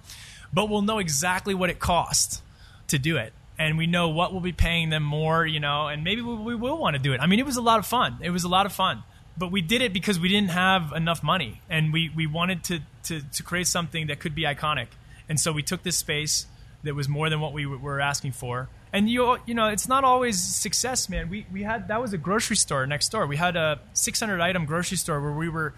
but 0.52 0.68
we'll 0.68 0.82
know 0.82 1.00
exactly 1.00 1.54
what 1.54 1.70
it 1.70 1.80
cost 1.80 2.44
to 2.88 3.00
do 3.00 3.16
it. 3.16 3.32
And 3.58 3.78
we 3.78 3.88
know 3.88 4.10
what 4.10 4.34
we'll 4.34 4.42
be 4.42 4.52
paying 4.52 4.90
them 4.90 5.04
more, 5.04 5.46
you 5.46 5.62
know, 5.62 5.88
and 5.88 6.04
maybe 6.04 6.22
we, 6.22 6.36
we 6.36 6.56
will 6.56 6.78
want 6.78 6.98
to 6.98 7.02
do 7.02 7.14
it. 7.14 7.22
I 7.22 7.28
mean, 7.28 7.40
it 7.40 7.46
was 7.46 7.56
a 7.56 7.62
lot 7.62 7.80
of 7.80 7.86
fun. 7.86 8.18
It 8.22 8.32
was 8.32 8.44
a 8.44 8.50
lot 8.50 8.66
of 8.66 8.74
fun 8.74 9.04
but 9.38 9.52
we 9.52 9.62
did 9.62 9.82
it 9.82 9.94
because 9.94 10.20
we 10.20 10.30
didn't 10.30 10.52
have 10.52 10.92
enough 10.94 11.24
money 11.24 11.62
and 11.70 11.94
we, 11.94 12.10
we 12.10 12.28
wanted 12.28 12.64
to, 12.66 12.80
to, 13.04 13.22
to 13.22 13.44
create 13.44 13.68
something 13.68 14.08
that 14.08 14.20
could 14.20 14.36
be 14.36 14.44
iconic. 14.44 14.88
And 15.30 15.40
so 15.40 15.52
we 15.52 15.64
took 15.64 15.84
this 15.84 15.98
space 15.98 16.46
that 16.84 16.96
was 16.96 17.08
more 17.08 17.30
than 17.30 17.40
what 17.40 17.54
we 17.54 17.66
were 17.66 18.02
asking 18.02 18.34
for. 18.34 18.70
And 18.94 19.10
you 19.10 19.38
you 19.46 19.54
know, 19.54 19.68
it's 19.68 19.88
not 19.88 20.04
always 20.04 20.42
success, 20.42 21.08
man. 21.08 21.30
We 21.30 21.46
we 21.52 21.64
had 21.64 21.88
that 21.88 22.02
was 22.02 22.12
a 22.12 22.18
grocery 22.18 22.58
store 22.58 22.86
next 22.86 23.10
door. 23.10 23.26
We 23.26 23.38
had 23.38 23.56
a 23.56 23.80
600 23.94 24.42
item 24.42 24.66
grocery 24.66 24.98
store 24.98 25.22
where 25.22 25.32
we 25.32 25.48
were 25.48 25.74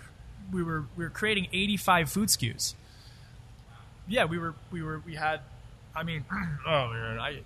we 0.51 0.64
were 0.64 0.86
we 0.97 1.04
were 1.04 1.12
creating 1.12 1.47
85 1.54 2.10
food 2.10 2.30
SKUs. 2.30 2.74
Yeah, 4.08 4.26
we 4.26 4.39
were 4.39 4.56
we 4.72 4.82
were 4.82 5.04
we 5.06 5.14
had 5.14 5.41
I 5.95 6.04
mean, 6.04 6.26
oh 6.68 6.89
man, 6.91 7.20
I 7.20 7.41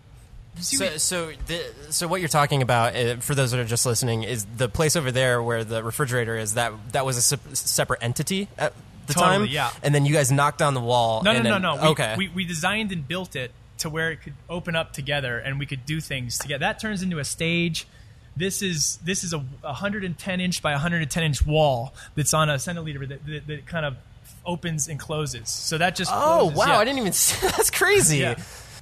so, 0.59 0.97
so, 0.97 1.31
the, 1.47 1.63
so 1.89 2.07
what 2.07 2.21
you're 2.21 2.29
talking 2.29 2.61
about, 2.61 2.95
uh, 2.95 3.17
for 3.17 3.35
those 3.35 3.51
that 3.51 3.59
are 3.59 3.65
just 3.65 3.85
listening, 3.85 4.23
is 4.23 4.45
the 4.45 4.69
place 4.69 4.95
over 4.95 5.11
there 5.11 5.41
where 5.41 5.63
the 5.63 5.83
refrigerator 5.83 6.37
is. 6.37 6.55
That 6.55 6.73
that 6.91 7.05
was 7.05 7.17
a 7.17 7.21
se- 7.21 7.53
separate 7.53 8.03
entity 8.03 8.47
at 8.57 8.73
the 9.07 9.13
totally, 9.13 9.37
time. 9.37 9.47
Yeah, 9.47 9.71
and 9.83 9.93
then 9.93 10.05
you 10.05 10.13
guys 10.13 10.31
knocked 10.31 10.59
down 10.59 10.73
the 10.73 10.81
wall. 10.81 11.23
No, 11.23 11.33
no, 11.33 11.43
then, 11.43 11.61
no, 11.61 11.75
no. 11.75 11.81
We, 11.81 11.87
okay, 11.89 12.15
we, 12.17 12.27
we 12.29 12.45
designed 12.45 12.91
and 12.91 13.07
built 13.07 13.35
it 13.35 13.51
to 13.79 13.89
where 13.89 14.11
it 14.11 14.21
could 14.21 14.33
open 14.49 14.75
up 14.75 14.93
together 14.93 15.37
and 15.37 15.59
we 15.59 15.65
could 15.65 15.85
do 15.85 16.01
things 16.01 16.37
together. 16.37 16.59
That 16.59 16.79
turns 16.79 17.01
into 17.01 17.19
a 17.19 17.25
stage. 17.25 17.87
This 18.35 18.61
is 18.61 18.97
this 18.97 19.23
is 19.23 19.33
a 19.33 19.39
110 19.39 20.39
inch 20.39 20.61
by 20.61 20.71
110 20.71 21.23
inch 21.23 21.45
wall 21.45 21.93
that's 22.15 22.33
on 22.33 22.49
a 22.49 22.55
centiliter 22.55 23.07
that, 23.07 23.25
that, 23.25 23.47
that 23.47 23.65
kind 23.65 23.85
of 23.85 23.97
opens 24.45 24.87
and 24.87 24.99
closes. 24.99 25.49
So 25.49 25.77
that 25.77 25.95
just 25.95 26.11
oh 26.13 26.39
closes. 26.39 26.57
wow, 26.57 26.65
yeah. 26.67 26.77
I 26.77 26.85
didn't 26.85 26.99
even. 26.99 27.13
See, 27.13 27.47
that's 27.47 27.71
crazy. 27.71 28.19
Yeah. 28.19 28.35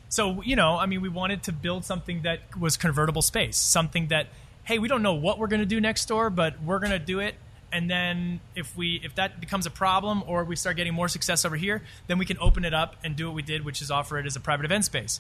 So, 0.10 0.41
you 0.43 0.56
know, 0.56 0.78
I 0.78 0.86
mean, 0.86 1.01
we 1.01 1.10
wanted 1.10 1.43
to 1.43 1.51
build 1.51 1.86
something 1.86 2.22
that 2.22 2.39
was 2.60 2.78
convertible 2.78 3.22
space, 3.22 3.58
something 3.58 4.08
that, 4.08 4.28
hey, 4.64 4.80
we 4.80 4.88
don't 4.88 5.01
know 5.01 5.14
what 5.14 5.39
we're 5.39 5.47
going 5.47 5.62
to 5.62 5.66
do 5.66 5.82
next 5.82 6.06
door, 6.08 6.30
but 6.30 6.62
we're 6.62 6.80
going 6.80 6.91
to 6.91 6.99
do 6.99 7.20
it. 7.20 7.36
And 7.72 7.89
then 7.89 8.39
if 8.56 8.78
we 8.78 9.01
if 9.03 9.16
that 9.16 9.41
becomes 9.41 9.66
a 9.66 9.70
problem 9.70 10.24
or 10.28 10.45
we 10.45 10.56
start 10.56 10.78
getting 10.78 10.93
more 10.93 11.10
success 11.10 11.43
over 11.43 11.58
here, 11.58 11.84
then 12.08 12.18
we 12.18 12.26
can 12.26 12.38
open 12.39 12.64
it 12.64 12.74
up 12.74 12.95
and 13.03 13.18
do 13.18 13.26
what 13.26 13.36
we 13.36 13.41
did, 13.41 13.66
which 13.66 13.82
is 13.82 13.91
offer 13.91 14.18
it 14.18 14.26
as 14.26 14.38
a 14.38 14.39
private 14.39 14.64
event 14.64 14.86
space. 14.86 15.20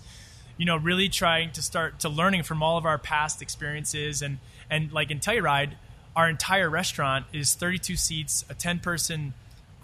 You 0.55 0.65
know, 0.65 0.77
really 0.77 1.09
trying 1.09 1.51
to 1.51 1.61
start 1.61 1.99
to 1.99 2.09
learning 2.09 2.43
from 2.43 2.63
all 2.63 2.77
of 2.77 2.85
our 2.85 2.97
past 2.97 3.41
experiences 3.41 4.21
and 4.21 4.37
and 4.69 4.91
like 4.93 5.11
in 5.11 5.19
Telluride, 5.19 5.73
our 6.15 6.29
entire 6.29 6.69
restaurant 6.69 7.25
is 7.33 7.55
32 7.55 7.97
seats, 7.97 8.45
a 8.49 8.53
10 8.53 8.79
person 8.79 9.33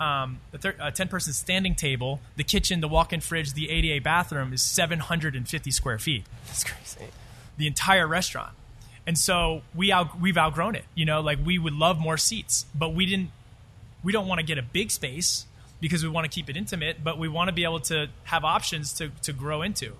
um, 0.01 0.39
a, 0.51 0.57
thir- 0.57 0.75
a 0.79 0.91
10 0.91 1.07
person 1.09 1.31
standing 1.31 1.75
table, 1.75 2.19
the 2.35 2.43
kitchen, 2.43 2.81
the 2.81 2.87
walk 2.87 3.13
in 3.13 3.21
fridge, 3.21 3.53
the 3.53 3.69
ADA 3.69 4.03
bathroom 4.03 4.51
is 4.51 4.63
750 4.63 5.69
square 5.69 5.99
feet. 5.99 6.23
That's 6.47 6.63
crazy. 6.63 7.05
The 7.57 7.67
entire 7.67 8.07
restaurant. 8.07 8.53
And 9.05 9.15
so 9.15 9.61
we 9.75 9.91
out, 9.91 10.19
we've 10.19 10.37
outgrown 10.37 10.75
it. 10.75 10.85
You 10.95 11.05
know, 11.05 11.21
like 11.21 11.37
we 11.45 11.59
would 11.59 11.73
love 11.73 11.99
more 11.99 12.17
seats, 12.17 12.65
but 12.73 12.93
we 12.93 13.05
didn't 13.05 13.29
we 14.03 14.11
don't 14.11 14.27
want 14.27 14.39
to 14.39 14.45
get 14.45 14.57
a 14.57 14.63
big 14.63 14.89
space 14.89 15.45
because 15.79 16.01
we 16.01 16.09
want 16.09 16.25
to 16.25 16.33
keep 16.33 16.49
it 16.49 16.57
intimate, 16.57 17.03
but 17.03 17.19
we 17.19 17.27
want 17.27 17.49
to 17.49 17.53
be 17.53 17.63
able 17.63 17.79
to 17.79 18.07
have 18.23 18.43
options 18.43 18.93
to, 18.93 19.09
to 19.21 19.31
grow 19.31 19.61
into. 19.61 19.93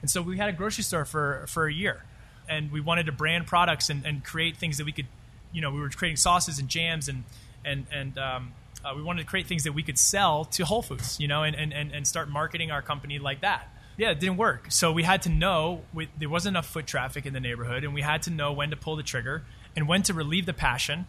And 0.00 0.08
so 0.08 0.22
we 0.22 0.38
had 0.38 0.48
a 0.48 0.52
grocery 0.52 0.84
store 0.84 1.04
for, 1.04 1.44
for 1.48 1.66
a 1.66 1.72
year 1.72 2.04
and 2.48 2.70
we 2.70 2.80
wanted 2.80 3.06
to 3.06 3.12
brand 3.12 3.48
products 3.48 3.90
and, 3.90 4.06
and 4.06 4.24
create 4.24 4.56
things 4.56 4.78
that 4.78 4.86
we 4.86 4.92
could, 4.92 5.06
you 5.52 5.60
know, 5.60 5.72
we 5.72 5.80
were 5.80 5.88
creating 5.90 6.16
sauces 6.16 6.60
and 6.60 6.68
jams 6.68 7.08
and, 7.08 7.24
and, 7.64 7.86
and, 7.92 8.16
um, 8.16 8.52
uh, 8.84 8.92
we 8.94 9.02
wanted 9.02 9.22
to 9.22 9.28
create 9.28 9.46
things 9.46 9.64
that 9.64 9.72
we 9.72 9.82
could 9.82 9.98
sell 9.98 10.44
to 10.44 10.64
Whole 10.64 10.82
Foods, 10.82 11.18
you 11.20 11.28
know, 11.28 11.42
and, 11.42 11.56
and, 11.56 11.72
and 11.72 12.06
start 12.06 12.28
marketing 12.28 12.70
our 12.70 12.82
company 12.82 13.18
like 13.18 13.40
that. 13.40 13.68
Yeah, 13.96 14.10
it 14.10 14.20
didn't 14.20 14.36
work. 14.36 14.66
So 14.70 14.92
we 14.92 15.02
had 15.02 15.22
to 15.22 15.28
know 15.28 15.82
we, 15.92 16.08
there 16.16 16.28
wasn't 16.28 16.52
enough 16.52 16.66
foot 16.66 16.86
traffic 16.86 17.26
in 17.26 17.32
the 17.32 17.40
neighborhood, 17.40 17.82
and 17.82 17.92
we 17.92 18.02
had 18.02 18.22
to 18.22 18.30
know 18.30 18.52
when 18.52 18.70
to 18.70 18.76
pull 18.76 18.94
the 18.94 19.02
trigger 19.02 19.42
and 19.74 19.88
when 19.88 20.02
to 20.04 20.14
relieve 20.14 20.46
the 20.46 20.52
passion 20.52 21.06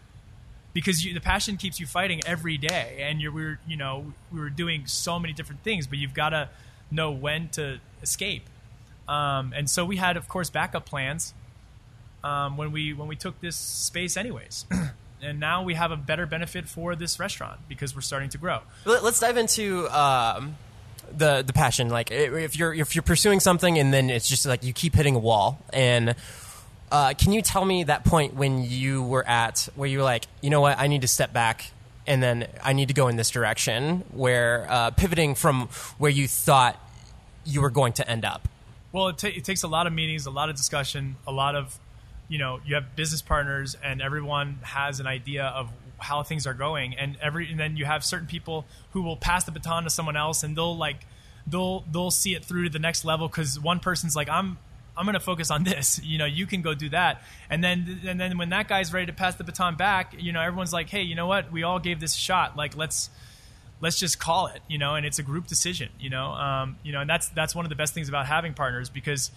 because 0.72 1.04
you, 1.04 1.14
the 1.14 1.20
passion 1.20 1.56
keeps 1.56 1.80
you 1.80 1.86
fighting 1.86 2.20
every 2.26 2.56
day 2.56 2.98
and 3.00 3.20
you're 3.20 3.32
we 3.32 3.42
were 3.42 3.58
you 3.66 3.76
know 3.76 4.12
we 4.32 4.38
were 4.38 4.50
doing 4.50 4.86
so 4.86 5.18
many 5.18 5.32
different 5.32 5.62
things 5.62 5.86
but 5.86 5.98
you've 5.98 6.14
got 6.14 6.30
to 6.30 6.48
know 6.90 7.10
when 7.10 7.48
to 7.48 7.80
escape 8.02 8.44
um, 9.08 9.52
and 9.56 9.68
so 9.68 9.84
we 9.84 9.96
had 9.96 10.16
of 10.16 10.28
course 10.28 10.50
backup 10.50 10.86
plans 10.86 11.34
um, 12.22 12.56
when 12.56 12.70
we 12.70 12.92
when 12.92 13.08
we 13.08 13.16
took 13.16 13.40
this 13.40 13.56
space 13.56 14.16
anyways 14.16 14.66
and 15.22 15.38
now 15.40 15.62
we 15.62 15.74
have 15.74 15.90
a 15.90 15.96
better 15.96 16.26
benefit 16.26 16.66
for 16.68 16.96
this 16.96 17.18
restaurant 17.18 17.60
because 17.68 17.94
we're 17.94 18.00
starting 18.00 18.28
to 18.30 18.38
grow 18.38 18.60
Let- 18.84 19.04
Let's 19.04 19.20
dive 19.20 19.36
into 19.36 19.88
um, 19.88 20.56
the 21.16 21.42
the 21.42 21.52
passion. 21.52 21.88
Like, 21.88 22.10
if 22.10 22.56
you're 22.58 22.72
if 22.74 22.94
you're 22.94 23.02
pursuing 23.02 23.40
something 23.40 23.78
and 23.78 23.92
then 23.92 24.10
it's 24.10 24.28
just 24.28 24.46
like 24.46 24.62
you 24.64 24.72
keep 24.72 24.94
hitting 24.94 25.14
a 25.16 25.18
wall. 25.18 25.58
And 25.72 26.14
uh, 26.92 27.14
can 27.18 27.32
you 27.32 27.42
tell 27.42 27.64
me 27.64 27.84
that 27.84 28.04
point 28.04 28.34
when 28.34 28.64
you 28.64 29.02
were 29.02 29.26
at 29.26 29.68
where 29.76 29.88
you 29.88 29.98
were 29.98 30.04
like, 30.04 30.24
you 30.40 30.50
know 30.50 30.60
what, 30.60 30.78
I 30.78 30.86
need 30.88 31.02
to 31.02 31.08
step 31.08 31.32
back 31.32 31.70
and 32.06 32.22
then 32.22 32.48
I 32.62 32.72
need 32.72 32.88
to 32.88 32.94
go 32.94 33.06
in 33.08 33.16
this 33.16 33.30
direction, 33.30 34.04
where 34.12 34.66
uh, 34.68 34.90
pivoting 34.90 35.34
from 35.36 35.68
where 35.98 36.10
you 36.10 36.26
thought 36.26 36.76
you 37.44 37.60
were 37.60 37.70
going 37.70 37.92
to 37.94 38.08
end 38.10 38.24
up. 38.24 38.48
Well, 38.90 39.08
it, 39.08 39.18
ta- 39.18 39.28
it 39.28 39.44
takes 39.44 39.62
a 39.62 39.68
lot 39.68 39.86
of 39.86 39.92
meetings, 39.92 40.26
a 40.26 40.30
lot 40.30 40.48
of 40.48 40.56
discussion, 40.56 41.16
a 41.26 41.30
lot 41.30 41.54
of, 41.54 41.78
you 42.30 42.38
know, 42.38 42.60
you 42.64 42.76
have 42.76 42.96
business 42.96 43.20
partners, 43.20 43.76
and 43.82 44.00
everyone 44.00 44.60
has 44.62 45.00
an 45.00 45.06
idea 45.06 45.44
of 45.44 45.68
how 45.98 46.22
things 46.22 46.46
are 46.46 46.54
going, 46.54 46.94
and 46.94 47.18
every 47.20 47.50
and 47.50 47.58
then 47.58 47.76
you 47.76 47.84
have 47.84 48.04
certain 48.04 48.28
people 48.28 48.64
who 48.92 49.02
will 49.02 49.16
pass 49.16 49.44
the 49.44 49.50
baton 49.50 49.82
to 49.82 49.90
someone 49.90 50.16
else, 50.16 50.42
and 50.44 50.56
they'll 50.56 50.76
like, 50.76 51.04
they'll 51.46 51.84
they'll 51.90 52.12
see 52.12 52.34
it 52.34 52.44
through 52.44 52.64
to 52.64 52.70
the 52.70 52.78
next 52.78 53.04
level 53.04 53.26
because 53.28 53.60
one 53.60 53.80
person's 53.80 54.16
like, 54.16 54.30
I'm. 54.30 54.58
I'm 54.96 55.06
to 55.06 55.20
focus 55.20 55.50
on 55.50 55.64
this. 55.64 55.98
You 56.04 56.18
know, 56.18 56.26
you 56.26 56.46
can 56.46 56.60
go 56.60 56.74
do 56.74 56.90
that, 56.90 57.22
and 57.48 57.64
then 57.64 58.00
and 58.06 58.20
then 58.20 58.36
when 58.36 58.50
that 58.50 58.68
guy's 58.68 58.92
ready 58.92 59.06
to 59.06 59.14
pass 59.14 59.34
the 59.36 59.44
baton 59.44 59.76
back, 59.76 60.14
you 60.18 60.30
know, 60.30 60.42
everyone's 60.42 60.74
like, 60.74 60.90
"Hey, 60.90 61.02
you 61.02 61.14
know 61.14 61.26
what? 61.26 61.50
We 61.50 61.62
all 61.62 61.78
gave 61.78 62.00
this 62.00 62.14
a 62.14 62.18
shot. 62.18 62.54
Like, 62.54 62.76
let's 62.76 63.08
let's 63.80 63.98
just 63.98 64.18
call 64.18 64.48
it, 64.48 64.60
you 64.68 64.78
know, 64.78 64.94
and 64.94 65.06
it's 65.06 65.18
a 65.18 65.22
group 65.22 65.46
decision, 65.46 65.88
you 65.98 66.10
know, 66.10 66.32
um, 66.32 66.76
you 66.82 66.92
know, 66.92 67.00
and 67.00 67.08
that's 67.08 67.28
that's 67.30 67.54
one 67.54 67.64
of 67.64 67.70
the 67.70 67.76
best 67.76 67.94
things 67.94 68.08
about 68.08 68.26
having 68.26 68.52
partners 68.52 68.90
because 68.90 69.30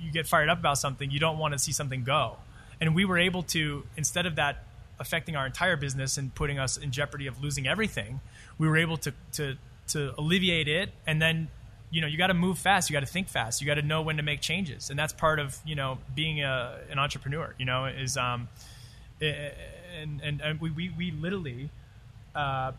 you 0.00 0.10
get 0.12 0.26
fired 0.26 0.48
up 0.48 0.58
about 0.58 0.78
something, 0.78 1.10
you 1.10 1.20
don't 1.20 1.38
want 1.38 1.52
to 1.52 1.58
see 1.58 1.72
something 1.72 2.04
go, 2.04 2.36
and 2.80 2.94
we 2.94 3.04
were 3.04 3.18
able 3.18 3.42
to 3.44 3.84
instead 3.96 4.26
of 4.26 4.36
that 4.36 4.64
affecting 4.98 5.36
our 5.36 5.46
entire 5.46 5.76
business 5.76 6.16
and 6.16 6.34
putting 6.34 6.58
us 6.58 6.76
in 6.76 6.90
jeopardy 6.90 7.26
of 7.26 7.42
losing 7.42 7.66
everything, 7.66 8.20
we 8.58 8.68
were 8.68 8.76
able 8.76 8.96
to 8.98 9.12
to 9.32 9.56
to 9.88 10.14
alleviate 10.18 10.68
it, 10.68 10.90
and 11.06 11.20
then 11.20 11.48
you 11.90 12.00
know 12.00 12.06
you 12.06 12.18
got 12.18 12.28
to 12.28 12.34
move 12.34 12.58
fast, 12.58 12.90
you 12.90 12.94
got 12.94 13.00
to 13.00 13.06
think 13.06 13.28
fast, 13.28 13.60
you 13.60 13.66
got 13.66 13.74
to 13.74 13.82
know 13.82 14.02
when 14.02 14.16
to 14.16 14.22
make 14.22 14.40
changes, 14.40 14.90
and 14.90 14.98
that's 14.98 15.12
part 15.12 15.38
of 15.38 15.58
you 15.64 15.74
know 15.74 15.98
being 16.14 16.42
a, 16.42 16.78
an 16.90 16.98
entrepreneur, 16.98 17.54
you 17.58 17.64
know, 17.64 17.86
is 17.86 18.16
um, 18.16 18.48
and 19.20 20.20
and, 20.22 20.40
and 20.40 20.60
we, 20.60 20.70
we 20.70 20.90
we 20.96 21.10
literally 21.10 21.70
uh, 22.34 22.72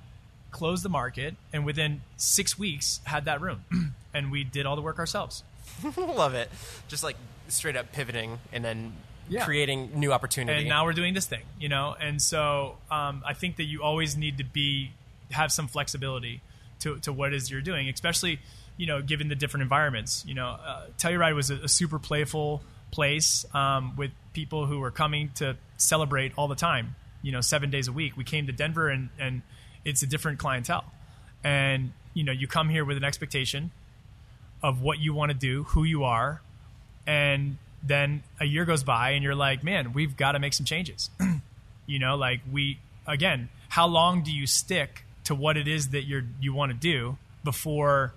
closed 0.51 0.83
the 0.83 0.89
market 0.89 1.35
and 1.51 1.65
within 1.65 2.01
six 2.15 2.57
weeks 2.57 2.99
had 3.05 3.25
that 3.25 3.41
room. 3.41 3.63
And 4.13 4.31
we 4.31 4.43
did 4.43 4.65
all 4.65 4.75
the 4.75 4.81
work 4.81 4.97
ourselves 4.97 5.43
Love 5.97 6.33
it. 6.33 6.49
Just 6.87 7.03
like 7.03 7.15
straight 7.47 7.75
up 7.75 7.91
pivoting 7.91 8.39
and 8.51 8.63
then 8.63 8.93
Yeah. 9.29 9.45
creating 9.45 9.91
new 9.99 10.11
opportunity. 10.13 10.59
and 10.59 10.69
now 10.69 10.85
we're 10.85 10.93
doing 10.93 11.13
this 11.13 11.25
thing 11.25 11.43
you 11.59 11.67
know 11.69 11.95
and 11.99 12.21
so 12.21 12.75
um, 12.91 13.23
i 13.25 13.33
think 13.33 13.55
that 13.57 13.63
you 13.65 13.83
always 13.83 14.15
need 14.17 14.37
to 14.37 14.43
be 14.43 14.91
have 15.31 15.51
some 15.51 15.67
flexibility 15.67 16.41
to, 16.79 16.97
to 16.99 17.11
what 17.13 17.33
it 17.33 17.35
is 17.37 17.49
you're 17.51 17.61
doing 17.61 17.87
especially 17.89 18.39
you 18.77 18.85
know 18.85 19.01
given 19.01 19.27
the 19.29 19.35
different 19.35 19.61
environments 19.63 20.23
you 20.25 20.33
know 20.33 20.47
uh, 20.47 20.85
telluride 20.97 21.35
was 21.35 21.49
a, 21.49 21.55
a 21.55 21.67
super 21.69 21.99
playful 21.99 22.61
place 22.91 23.45
um, 23.53 23.95
with 23.97 24.11
people 24.33 24.65
who 24.65 24.79
were 24.79 24.91
coming 24.91 25.29
to 25.35 25.55
celebrate 25.77 26.31
all 26.37 26.47
the 26.49 26.55
time 26.55 26.95
you 27.21 27.31
know 27.31 27.41
seven 27.41 27.69
days 27.69 27.87
a 27.87 27.93
week 27.93 28.15
we 28.17 28.23
came 28.25 28.45
to 28.47 28.53
denver 28.53 28.89
and, 28.89 29.09
and 29.19 29.41
it's 29.85 30.01
a 30.03 30.07
different 30.07 30.37
clientele 30.39 30.85
and 31.45 31.91
you 32.13 32.23
know 32.23 32.31
you 32.33 32.47
come 32.47 32.67
here 32.69 32.83
with 32.85 32.97
an 32.97 33.03
expectation 33.05 33.71
of 34.63 34.81
what 34.81 34.99
you 34.99 35.13
want 35.13 35.31
to 35.31 35.37
do 35.37 35.63
who 35.63 35.83
you 35.83 36.03
are 36.03 36.41
and 37.05 37.57
then 37.83 38.23
a 38.39 38.45
year 38.45 38.65
goes 38.65 38.83
by 38.83 39.11
and 39.11 39.23
you're 39.23 39.35
like 39.35 39.63
man 39.63 39.93
we've 39.93 40.17
got 40.17 40.33
to 40.33 40.39
make 40.39 40.53
some 40.53 40.65
changes. 40.65 41.09
You 41.89 41.99
know 41.99 42.17
like 42.17 42.41
we 42.51 42.79
again 43.07 43.47
how 43.69 43.87
long 43.87 44.21
do 44.21 44.31
you 44.33 44.45
stick 44.45 45.05
to 45.23 45.33
what 45.33 45.55
it 45.55 45.69
is 45.69 45.89
that 45.89 46.03
you're 46.03 46.23
you 46.41 46.53
want 46.53 46.73
to 46.73 46.77
do 46.77 47.17
before 47.45 48.13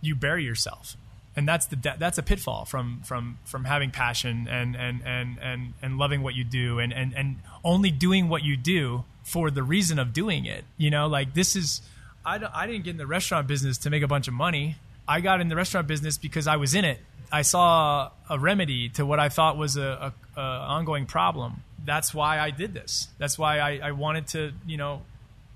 you 0.00 0.16
bury 0.16 0.42
yourself? 0.44 0.96
And 1.36 1.46
that's 1.46 1.66
the 1.66 1.76
that's 1.96 2.18
a 2.18 2.24
pitfall 2.24 2.64
from 2.64 3.02
from 3.04 3.38
from 3.44 3.64
having 3.66 3.92
passion 3.92 4.48
and 4.50 4.74
and 4.74 5.00
and 5.06 5.38
and, 5.40 5.74
and 5.80 5.96
loving 5.96 6.22
what 6.22 6.34
you 6.34 6.42
do 6.42 6.80
and, 6.80 6.92
and 6.92 7.14
and 7.16 7.36
only 7.62 7.92
doing 7.92 8.28
what 8.28 8.42
you 8.42 8.56
do 8.56 9.04
for 9.22 9.48
the 9.48 9.62
reason 9.62 10.00
of 10.00 10.12
doing 10.12 10.44
it. 10.44 10.64
You 10.76 10.90
know 10.90 11.06
like 11.06 11.34
this 11.34 11.54
is 11.54 11.82
I, 12.26 12.38
don't- 12.38 12.52
I 12.52 12.66
didn't 12.66 12.82
get 12.82 12.90
in 12.92 12.96
the 12.96 13.06
restaurant 13.06 13.46
business 13.46 13.78
to 13.78 13.90
make 13.90 14.02
a 14.02 14.08
bunch 14.08 14.26
of 14.26 14.34
money 14.34 14.74
i 15.08 15.20
got 15.20 15.40
in 15.40 15.48
the 15.48 15.56
restaurant 15.56 15.86
business 15.86 16.18
because 16.18 16.46
i 16.46 16.56
was 16.56 16.74
in 16.74 16.84
it 16.84 17.00
i 17.32 17.42
saw 17.42 18.10
a 18.28 18.38
remedy 18.38 18.88
to 18.88 19.04
what 19.04 19.20
i 19.20 19.28
thought 19.28 19.56
was 19.56 19.76
a, 19.76 20.12
a, 20.36 20.40
a 20.40 20.42
ongoing 20.42 21.06
problem 21.06 21.62
that's 21.84 22.14
why 22.14 22.38
i 22.38 22.50
did 22.50 22.74
this 22.74 23.08
that's 23.18 23.38
why 23.38 23.58
I, 23.58 23.80
I 23.88 23.92
wanted 23.92 24.26
to 24.28 24.52
you 24.66 24.76
know 24.76 25.02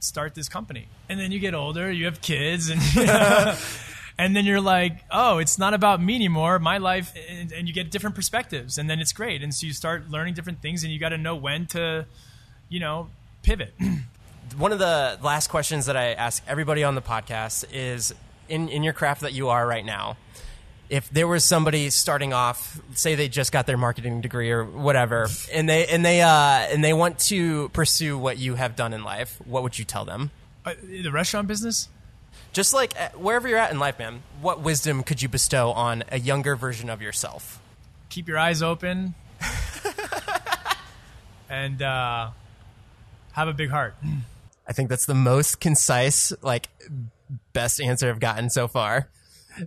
start 0.00 0.34
this 0.34 0.48
company 0.48 0.88
and 1.08 1.18
then 1.18 1.32
you 1.32 1.38
get 1.38 1.54
older 1.54 1.90
you 1.90 2.04
have 2.04 2.20
kids 2.20 2.70
and 2.70 2.80
and 4.18 4.34
then 4.34 4.44
you're 4.44 4.60
like, 4.60 5.04
oh, 5.12 5.38
it's 5.38 5.58
not 5.58 5.74
about 5.74 6.02
me 6.02 6.16
anymore. 6.16 6.58
My 6.58 6.78
life, 6.78 7.14
and, 7.30 7.52
and 7.52 7.68
you 7.68 7.72
get 7.72 7.90
different 7.90 8.16
perspectives, 8.16 8.76
and 8.76 8.90
then 8.90 8.98
it's 8.98 9.12
great. 9.12 9.42
And 9.42 9.54
so 9.54 9.66
you 9.66 9.72
start 9.72 10.10
learning 10.10 10.34
different 10.34 10.60
things, 10.60 10.82
and 10.82 10.92
you 10.92 10.98
got 10.98 11.10
to 11.10 11.18
know 11.18 11.36
when 11.36 11.66
to, 11.68 12.04
you 12.68 12.80
know, 12.80 13.08
pivot. 13.42 13.74
one 14.56 14.72
of 14.72 14.80
the 14.80 15.18
last 15.22 15.48
questions 15.48 15.86
that 15.86 15.96
I 15.96 16.12
ask 16.14 16.42
everybody 16.48 16.82
on 16.82 16.96
the 16.96 17.02
podcast 17.02 17.64
is 17.72 18.12
in, 18.48 18.68
in 18.68 18.82
your 18.82 18.92
craft 18.92 19.22
that 19.22 19.32
you 19.32 19.48
are 19.48 19.66
right 19.66 19.84
now, 19.84 20.16
if 20.90 21.08
there 21.10 21.28
was 21.28 21.44
somebody 21.44 21.90
starting 21.90 22.32
off, 22.32 22.80
say 22.94 23.14
they 23.14 23.28
just 23.28 23.52
got 23.52 23.66
their 23.66 23.76
marketing 23.76 24.20
degree 24.20 24.50
or 24.50 24.64
whatever, 24.64 25.28
and 25.52 25.68
they 25.68 25.86
and 25.86 26.04
they 26.04 26.22
uh, 26.22 26.30
and 26.30 26.82
they 26.82 26.94
want 26.94 27.18
to 27.20 27.68
pursue 27.70 28.16
what 28.16 28.38
you 28.38 28.54
have 28.54 28.74
done 28.74 28.92
in 28.92 29.04
life, 29.04 29.38
what 29.44 29.62
would 29.62 29.78
you 29.78 29.84
tell 29.84 30.04
them? 30.04 30.30
Uh, 30.64 30.74
the 30.82 31.10
restaurant 31.10 31.46
business, 31.46 31.88
Just 32.52 32.72
like 32.72 32.98
uh, 32.98 33.10
wherever 33.10 33.46
you're 33.46 33.58
at 33.58 33.70
in 33.70 33.78
life, 33.78 33.98
man, 33.98 34.22
what 34.40 34.60
wisdom 34.60 35.02
could 35.02 35.20
you 35.20 35.28
bestow 35.28 35.72
on 35.72 36.04
a 36.10 36.18
younger 36.18 36.56
version 36.56 36.90
of 36.90 37.02
yourself? 37.02 37.60
keep 38.08 38.26
your 38.26 38.38
eyes 38.38 38.62
open, 38.62 39.14
and 41.48 41.82
uh, 41.82 42.30
have 43.32 43.48
a 43.48 43.52
big 43.52 43.70
heart. 43.70 43.94
I 44.66 44.72
think 44.72 44.88
that's 44.88 45.06
the 45.06 45.14
most 45.14 45.60
concise, 45.60 46.32
like, 46.42 46.68
best 47.58 47.80
answer 47.80 48.08
I've 48.08 48.20
gotten 48.20 48.50
so 48.50 48.68
far. 48.68 49.08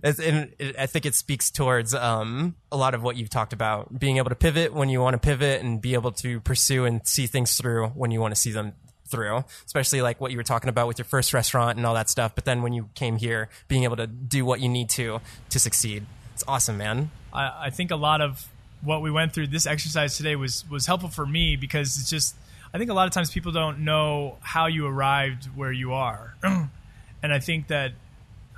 It's, 0.02 0.18
and 0.18 0.52
it, 0.58 0.78
I 0.78 0.86
think 0.86 1.04
it 1.04 1.14
speaks 1.14 1.50
towards 1.50 1.94
um, 1.94 2.54
a 2.70 2.76
lot 2.76 2.94
of 2.94 3.02
what 3.02 3.16
you've 3.16 3.28
talked 3.28 3.52
about 3.52 3.98
being 3.98 4.16
able 4.16 4.30
to 4.30 4.34
pivot 4.34 4.72
when 4.72 4.88
you 4.88 5.00
want 5.02 5.12
to 5.12 5.18
pivot 5.18 5.60
and 5.60 5.80
be 5.80 5.92
able 5.92 6.12
to 6.12 6.40
pursue 6.40 6.86
and 6.86 7.06
see 7.06 7.26
things 7.26 7.56
through 7.56 7.88
when 7.88 8.10
you 8.10 8.18
want 8.20 8.34
to 8.34 8.40
see 8.40 8.50
them 8.50 8.72
through, 9.08 9.44
especially 9.66 10.00
like 10.00 10.18
what 10.22 10.30
you 10.30 10.38
were 10.38 10.42
talking 10.42 10.70
about 10.70 10.88
with 10.88 10.98
your 10.98 11.04
first 11.04 11.34
restaurant 11.34 11.76
and 11.76 11.84
all 11.84 11.92
that 11.92 12.08
stuff. 12.08 12.34
But 12.34 12.46
then 12.46 12.62
when 12.62 12.72
you 12.72 12.88
came 12.94 13.18
here, 13.18 13.50
being 13.68 13.84
able 13.84 13.96
to 13.96 14.06
do 14.06 14.46
what 14.46 14.60
you 14.60 14.70
need 14.70 14.88
to 14.90 15.20
to 15.50 15.58
succeed. 15.58 16.06
It's 16.32 16.44
awesome, 16.48 16.78
man. 16.78 17.10
I, 17.30 17.66
I 17.66 17.70
think 17.70 17.90
a 17.90 17.96
lot 17.96 18.22
of 18.22 18.48
what 18.80 19.02
we 19.02 19.10
went 19.10 19.34
through 19.34 19.48
this 19.48 19.66
exercise 19.66 20.16
today 20.16 20.34
was 20.34 20.64
was 20.70 20.86
helpful 20.86 21.10
for 21.10 21.26
me 21.26 21.56
because 21.56 21.98
it's 21.98 22.08
just 22.08 22.34
I 22.74 22.78
think 22.78 22.90
a 22.90 22.94
lot 22.94 23.06
of 23.06 23.12
times 23.12 23.30
people 23.30 23.52
don't 23.52 23.80
know 23.80 24.38
how 24.40 24.66
you 24.66 24.86
arrived 24.86 25.44
where 25.54 25.72
you 25.72 25.92
are, 25.92 26.34
and 27.22 27.32
I 27.32 27.38
think 27.38 27.68
that 27.68 27.92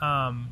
um, 0.00 0.50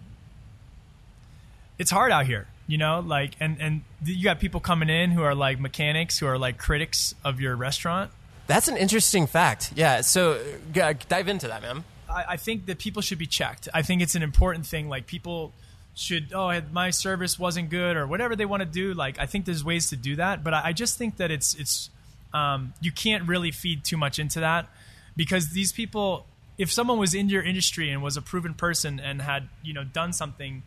it's 1.79 1.91
hard 1.91 2.13
out 2.13 2.27
here, 2.27 2.47
you 2.67 2.79
know, 2.79 3.01
like 3.01 3.33
and 3.41 3.57
and 3.61 3.83
you 4.05 4.25
got 4.25 4.41
people 4.41 4.61
coming 4.61 4.89
in 4.89 5.11
who 5.11 5.23
are 5.23 5.35
like 5.35 5.59
mechanics 5.59 6.19
who 6.19 6.27
are 6.27 6.39
like 6.39 6.59
critics 6.59 7.15
of 7.25 7.41
your 7.41 7.57
restaurant. 7.57 8.11
That's 8.47 8.69
an 8.69 8.77
interesting 8.77 9.27
fact. 9.27 9.73
Yeah. 9.75 10.01
So 10.01 10.41
uh, 10.81 10.95
dive 11.09 11.29
into 11.29 11.49
that, 11.49 11.63
man. 11.63 11.85
I, 12.09 12.25
I 12.31 12.37
think 12.37 12.67
that 12.67 12.79
people 12.79 13.01
should 13.03 13.19
be 13.19 13.27
checked. 13.27 13.69
I 13.73 13.83
think 13.83 14.03
it's 14.03 14.15
an 14.15 14.23
important 14.23 14.67
thing. 14.67 14.89
Like 14.89 15.07
people 15.07 15.53
should, 15.95 16.33
oh, 16.33 16.61
my 16.73 16.91
service 16.91 17.39
wasn't 17.39 17.71
good 17.71 17.97
or 17.97 18.07
whatever 18.07 18.35
they 18.37 18.45
want 18.45 18.61
to 18.61 18.67
do. 18.67 18.95
Like 18.95 19.19
I 19.19 19.27
think 19.27 19.45
there's 19.45 19.65
ways 19.65 19.91
to 19.91 19.97
do 19.97 20.17
that, 20.17 20.45
but 20.45 20.55
I, 20.55 20.67
I 20.67 20.73
just 20.73 20.99
think 20.99 21.17
that 21.17 21.31
it's 21.31 21.55
it's 21.55 21.91
um, 22.35 22.75
you 22.81 22.93
can't 22.93 23.29
really 23.29 23.51
feed 23.51 23.85
too 23.85 23.97
much 23.97 24.19
into 24.19 24.41
that 24.41 24.69
because 25.17 25.51
these 25.51 25.73
people. 25.73 26.27
If 26.63 26.71
someone 26.71 26.97
was 26.97 27.13
in 27.13 27.29
your 27.29 27.43
industry 27.43 27.91
and 27.91 28.01
was 28.01 28.17
a 28.17 28.23
proven 28.23 28.55
person 28.55 29.01
and 29.01 29.21
had 29.21 29.49
you 29.65 29.75
know 29.75 29.83
done 29.83 30.13
something, 30.13 30.63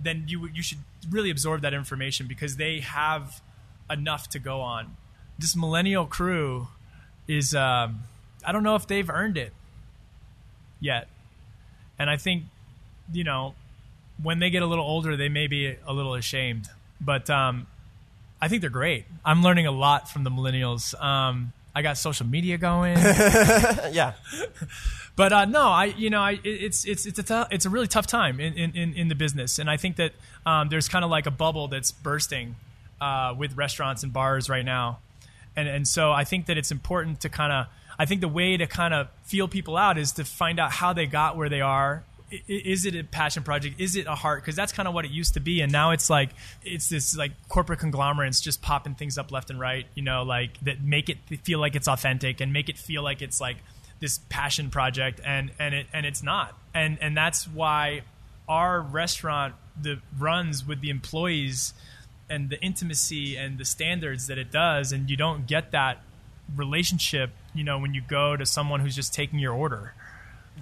then 0.00 0.24
you 0.28 0.48
you 0.54 0.62
should 0.62 0.78
really 1.10 1.30
absorb 1.30 1.62
that 1.62 1.74
information 1.74 2.28
because 2.28 2.56
they 2.56 2.78
have 2.78 3.42
enough 3.90 4.28
to 4.28 4.38
go 4.38 4.60
on. 4.60 4.96
This 5.40 5.56
millennial 5.56 6.06
crew 6.06 6.68
is 7.26 7.56
um, 7.56 8.04
I 8.46 8.52
don't 8.52 8.62
know 8.62 8.76
if 8.76 8.86
they've 8.86 9.10
earned 9.10 9.36
it 9.36 9.52
yet, 10.78 11.08
and 11.98 12.08
I 12.08 12.16
think 12.18 12.44
you 13.12 13.24
know 13.24 13.56
when 14.22 14.38
they 14.38 14.48
get 14.48 14.62
a 14.62 14.66
little 14.66 14.86
older, 14.86 15.16
they 15.16 15.28
may 15.28 15.48
be 15.48 15.74
a 15.84 15.92
little 15.92 16.14
ashamed, 16.14 16.68
but 17.00 17.28
um, 17.30 17.66
I 18.40 18.46
think 18.46 18.60
they're 18.60 18.70
great. 18.70 19.06
I'm 19.24 19.42
learning 19.42 19.66
a 19.66 19.72
lot 19.72 20.08
from 20.08 20.22
the 20.22 20.30
millennials. 20.30 20.94
Um, 21.02 21.52
I 21.74 21.82
got 21.82 21.96
social 21.96 22.26
media 22.26 22.58
going. 22.58 22.96
yeah. 22.98 24.14
But 25.14 25.32
uh, 25.32 25.44
no, 25.44 25.64
I 25.64 25.86
you 25.86 26.08
know 26.08 26.22
I 26.22 26.40
it's 26.42 26.86
it's 26.86 27.04
it's 27.04 27.18
a 27.18 27.22
t- 27.22 27.54
it's 27.54 27.66
a 27.66 27.70
really 27.70 27.86
tough 27.86 28.06
time 28.06 28.40
in, 28.40 28.54
in, 28.54 28.94
in 28.94 29.08
the 29.08 29.14
business, 29.14 29.58
and 29.58 29.68
I 29.68 29.76
think 29.76 29.96
that 29.96 30.12
um, 30.46 30.70
there's 30.70 30.88
kind 30.88 31.04
of 31.04 31.10
like 31.10 31.26
a 31.26 31.30
bubble 31.30 31.68
that's 31.68 31.92
bursting 31.92 32.56
uh, 32.98 33.34
with 33.36 33.54
restaurants 33.54 34.02
and 34.02 34.12
bars 34.12 34.48
right 34.48 34.64
now, 34.64 35.00
and 35.54 35.68
and 35.68 35.86
so 35.86 36.12
I 36.12 36.24
think 36.24 36.46
that 36.46 36.56
it's 36.56 36.70
important 36.70 37.20
to 37.20 37.28
kind 37.28 37.52
of 37.52 37.66
I 37.98 38.06
think 38.06 38.22
the 38.22 38.28
way 38.28 38.56
to 38.56 38.66
kind 38.66 38.94
of 38.94 39.08
feel 39.24 39.48
people 39.48 39.76
out 39.76 39.98
is 39.98 40.12
to 40.12 40.24
find 40.24 40.58
out 40.58 40.72
how 40.72 40.92
they 40.94 41.06
got 41.06 41.36
where 41.36 41.50
they 41.50 41.60
are. 41.60 42.04
Is 42.48 42.86
it 42.86 42.94
a 42.94 43.04
passion 43.04 43.42
project? 43.42 43.80
Is 43.80 43.96
it 43.96 44.06
a 44.06 44.14
heart? 44.14 44.42
Because 44.42 44.56
that's 44.56 44.72
kind 44.72 44.88
of 44.88 44.94
what 44.94 45.04
it 45.04 45.10
used 45.10 45.34
to 45.34 45.40
be, 45.40 45.60
and 45.60 45.70
now 45.70 45.90
it's 45.90 46.08
like 46.08 46.30
it's 46.64 46.88
this 46.88 47.16
like 47.16 47.32
corporate 47.48 47.78
conglomerates 47.78 48.40
just 48.40 48.62
popping 48.62 48.94
things 48.94 49.18
up 49.18 49.30
left 49.30 49.50
and 49.50 49.60
right. 49.60 49.86
You 49.94 50.02
know, 50.02 50.22
like 50.22 50.58
that 50.60 50.82
make 50.82 51.08
it 51.08 51.18
feel 51.42 51.58
like 51.58 51.76
it's 51.76 51.88
authentic 51.88 52.40
and 52.40 52.52
make 52.52 52.68
it 52.68 52.78
feel 52.78 53.02
like 53.02 53.22
it's 53.22 53.40
like 53.40 53.58
this 54.02 54.18
passion 54.28 54.68
project 54.68 55.20
and 55.24 55.52
and 55.60 55.74
it 55.76 55.86
and 55.92 56.04
it's 56.04 56.24
not 56.24 56.58
and 56.74 56.98
and 57.00 57.16
that's 57.16 57.46
why 57.46 58.02
our 58.48 58.80
restaurant 58.80 59.54
the 59.80 60.00
runs 60.18 60.66
with 60.66 60.80
the 60.80 60.90
employees 60.90 61.72
and 62.28 62.50
the 62.50 62.60
intimacy 62.60 63.36
and 63.36 63.58
the 63.58 63.64
standards 63.64 64.26
that 64.26 64.38
it 64.38 64.50
does 64.50 64.90
and 64.90 65.08
you 65.08 65.16
don't 65.16 65.46
get 65.46 65.70
that 65.70 66.02
relationship 66.56 67.30
you 67.54 67.62
know 67.62 67.78
when 67.78 67.94
you 67.94 68.02
go 68.08 68.36
to 68.36 68.44
someone 68.44 68.80
who's 68.80 68.96
just 68.96 69.14
taking 69.14 69.38
your 69.38 69.52
order 69.52 69.94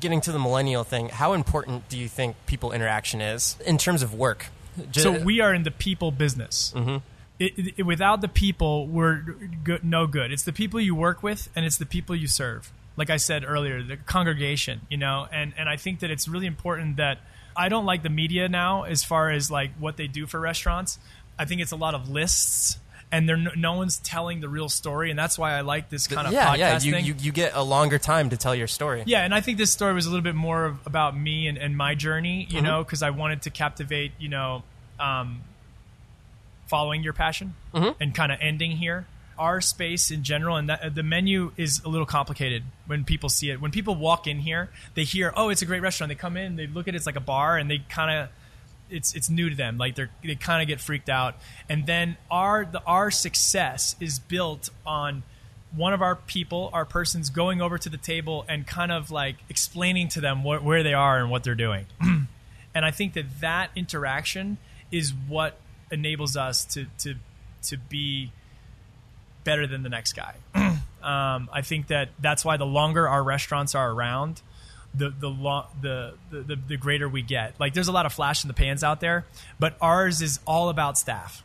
Getting 0.00 0.20
to 0.22 0.32
the 0.32 0.38
millennial 0.38 0.84
thing, 0.84 1.08
how 1.10 1.32
important 1.34 1.88
do 1.88 1.98
you 1.98 2.08
think 2.08 2.36
people 2.46 2.72
interaction 2.72 3.20
is 3.20 3.56
in 3.64 3.78
terms 3.78 4.02
of 4.02 4.14
work? 4.14 4.46
So 4.92 5.12
we 5.22 5.40
are 5.40 5.52
in 5.52 5.62
the 5.62 5.70
people 5.70 6.10
business. 6.10 6.72
Mm-hmm. 6.74 6.96
It, 7.38 7.78
it, 7.78 7.82
without 7.84 8.20
the 8.20 8.28
people 8.28 8.86
we're 8.86 9.16
good, 9.64 9.84
no 9.84 10.06
good. 10.06 10.32
It's 10.32 10.42
the 10.42 10.52
people 10.52 10.80
you 10.80 10.94
work 10.94 11.22
with 11.22 11.48
and 11.54 11.64
it's 11.64 11.78
the 11.78 11.86
people 11.86 12.14
you 12.14 12.28
serve. 12.28 12.72
Like 12.96 13.08
i 13.08 13.16
said 13.16 13.44
earlier 13.46 13.82
the 13.82 13.96
congregation 13.96 14.82
you 14.90 14.98
know 14.98 15.26
and 15.32 15.54
and 15.56 15.70
i 15.70 15.76
think 15.76 16.00
that 16.00 16.10
it's 16.10 16.28
really 16.28 16.46
important 16.46 16.96
that 16.96 17.18
i 17.56 17.70
don't 17.70 17.86
like 17.86 18.02
the 18.02 18.10
media 18.10 18.46
now 18.46 18.82
as 18.82 19.04
far 19.04 19.30
as 19.30 19.50
like 19.50 19.70
what 19.78 19.96
they 19.96 20.06
do 20.06 20.26
for 20.26 20.38
restaurants. 20.38 20.98
I 21.38 21.46
think 21.46 21.62
it's 21.62 21.72
a 21.72 21.76
lot 21.76 21.94
of 21.94 22.10
lists 22.10 22.78
and 23.12 23.28
there 23.28 23.36
no, 23.36 23.50
no 23.56 23.74
one's 23.74 23.98
telling 23.98 24.40
the 24.40 24.48
real 24.48 24.68
story 24.68 25.10
and 25.10 25.18
that's 25.18 25.36
why 25.38 25.52
i 25.54 25.60
like 25.62 25.88
this 25.90 26.06
kind 26.06 26.26
of 26.26 26.32
yeah, 26.32 26.46
podcast 26.54 26.58
yeah. 26.58 26.78
You, 26.80 26.92
thing 26.92 27.04
you 27.04 27.14
you 27.18 27.32
get 27.32 27.52
a 27.54 27.62
longer 27.62 27.98
time 27.98 28.30
to 28.30 28.36
tell 28.36 28.54
your 28.54 28.66
story. 28.68 29.02
yeah, 29.06 29.24
and 29.24 29.34
I 29.34 29.40
think 29.40 29.58
this 29.58 29.70
story 29.72 29.94
was 29.94 30.06
a 30.06 30.10
little 30.10 30.22
bit 30.22 30.34
more 30.36 30.64
of, 30.66 30.86
about 30.86 31.18
me 31.18 31.48
and, 31.48 31.58
and 31.58 31.76
my 31.76 31.94
journey, 31.94 32.46
you 32.48 32.56
Mm-hmm. 32.58 32.66
know, 32.66 32.84
because 32.84 33.02
I 33.02 33.10
wanted 33.10 33.42
to 33.42 33.50
captivate, 33.50 34.12
you 34.18 34.28
know, 34.28 34.62
um, 34.98 35.40
following 36.66 37.02
your 37.02 37.12
passion 37.12 37.54
Mm-hmm. 37.74 38.02
and 38.02 38.14
kind 38.14 38.32
of 38.32 38.38
ending 38.40 38.72
here. 38.72 39.06
Our 39.38 39.60
space 39.62 40.10
in 40.10 40.22
general, 40.22 40.56
and 40.56 40.68
that, 40.68 40.94
the 40.94 41.02
menu 41.02 41.52
is 41.56 41.80
a 41.84 41.88
little 41.88 42.04
complicated 42.06 42.62
when 42.86 43.04
people 43.04 43.28
see 43.30 43.48
it. 43.50 43.58
When 43.60 43.70
people 43.70 43.94
walk 43.94 44.26
in 44.26 44.40
here, 44.40 44.68
they 44.94 45.04
hear, 45.04 45.32
"Oh, 45.34 45.48
it's 45.48 45.62
a 45.62 45.66
great 45.66 45.80
restaurant." 45.80 46.10
They 46.10 46.14
come 46.14 46.36
in, 46.36 46.56
they 46.56 46.66
look 46.66 46.88
at 46.88 46.94
it, 46.94 46.98
it's 46.98 47.06
like 47.06 47.16
a 47.16 47.20
bar, 47.20 47.56
and 47.56 47.70
they 47.70 47.78
kind 47.88 48.10
of 48.20 48.28
it's 48.90 49.14
it's 49.14 49.30
new 49.30 49.50
to 49.50 49.56
them. 49.56 49.78
Like 49.78 49.96
they 49.96 50.06
they 50.24 50.34
kind 50.34 50.62
of 50.62 50.68
get 50.68 50.80
freaked 50.80 51.08
out, 51.08 51.36
and 51.68 51.86
then 51.86 52.16
our 52.30 52.64
the 52.64 52.82
our 52.84 53.10
success 53.10 53.96
is 54.00 54.18
built 54.18 54.70
on 54.86 55.22
one 55.74 55.92
of 55.92 56.02
our 56.02 56.16
people, 56.16 56.70
our 56.72 56.84
persons, 56.84 57.30
going 57.30 57.62
over 57.62 57.78
to 57.78 57.88
the 57.88 57.96
table 57.96 58.44
and 58.48 58.66
kind 58.66 58.90
of 58.90 59.10
like 59.10 59.36
explaining 59.48 60.08
to 60.08 60.20
them 60.20 60.42
what, 60.42 60.62
where 60.62 60.82
they 60.82 60.94
are 60.94 61.18
and 61.18 61.30
what 61.30 61.44
they're 61.44 61.54
doing. 61.54 61.86
and 62.00 62.84
I 62.84 62.90
think 62.90 63.14
that 63.14 63.40
that 63.40 63.70
interaction 63.76 64.58
is 64.90 65.12
what 65.28 65.58
enables 65.90 66.36
us 66.36 66.64
to 66.64 66.86
to 66.98 67.14
to 67.62 67.76
be 67.76 68.32
better 69.44 69.66
than 69.66 69.82
the 69.82 69.88
next 69.88 70.12
guy. 70.14 70.34
um, 70.54 71.48
I 71.52 71.62
think 71.62 71.88
that 71.88 72.10
that's 72.18 72.44
why 72.44 72.56
the 72.56 72.66
longer 72.66 73.08
our 73.08 73.22
restaurants 73.22 73.74
are 73.74 73.90
around, 73.90 74.42
the 74.94 75.10
the, 75.10 75.28
lo- 75.28 75.66
the 75.80 76.14
the 76.30 76.40
the 76.40 76.56
the 76.56 76.76
greater 76.76 77.08
we 77.08 77.22
get. 77.22 77.58
Like 77.58 77.74
there's 77.74 77.88
a 77.88 77.92
lot 77.92 78.06
of 78.06 78.12
flash 78.12 78.44
in 78.44 78.48
the 78.48 78.54
pans 78.54 78.82
out 78.82 79.00
there, 79.00 79.24
but 79.58 79.76
ours 79.80 80.20
is 80.20 80.40
all 80.46 80.68
about 80.68 80.98
staff. 80.98 81.44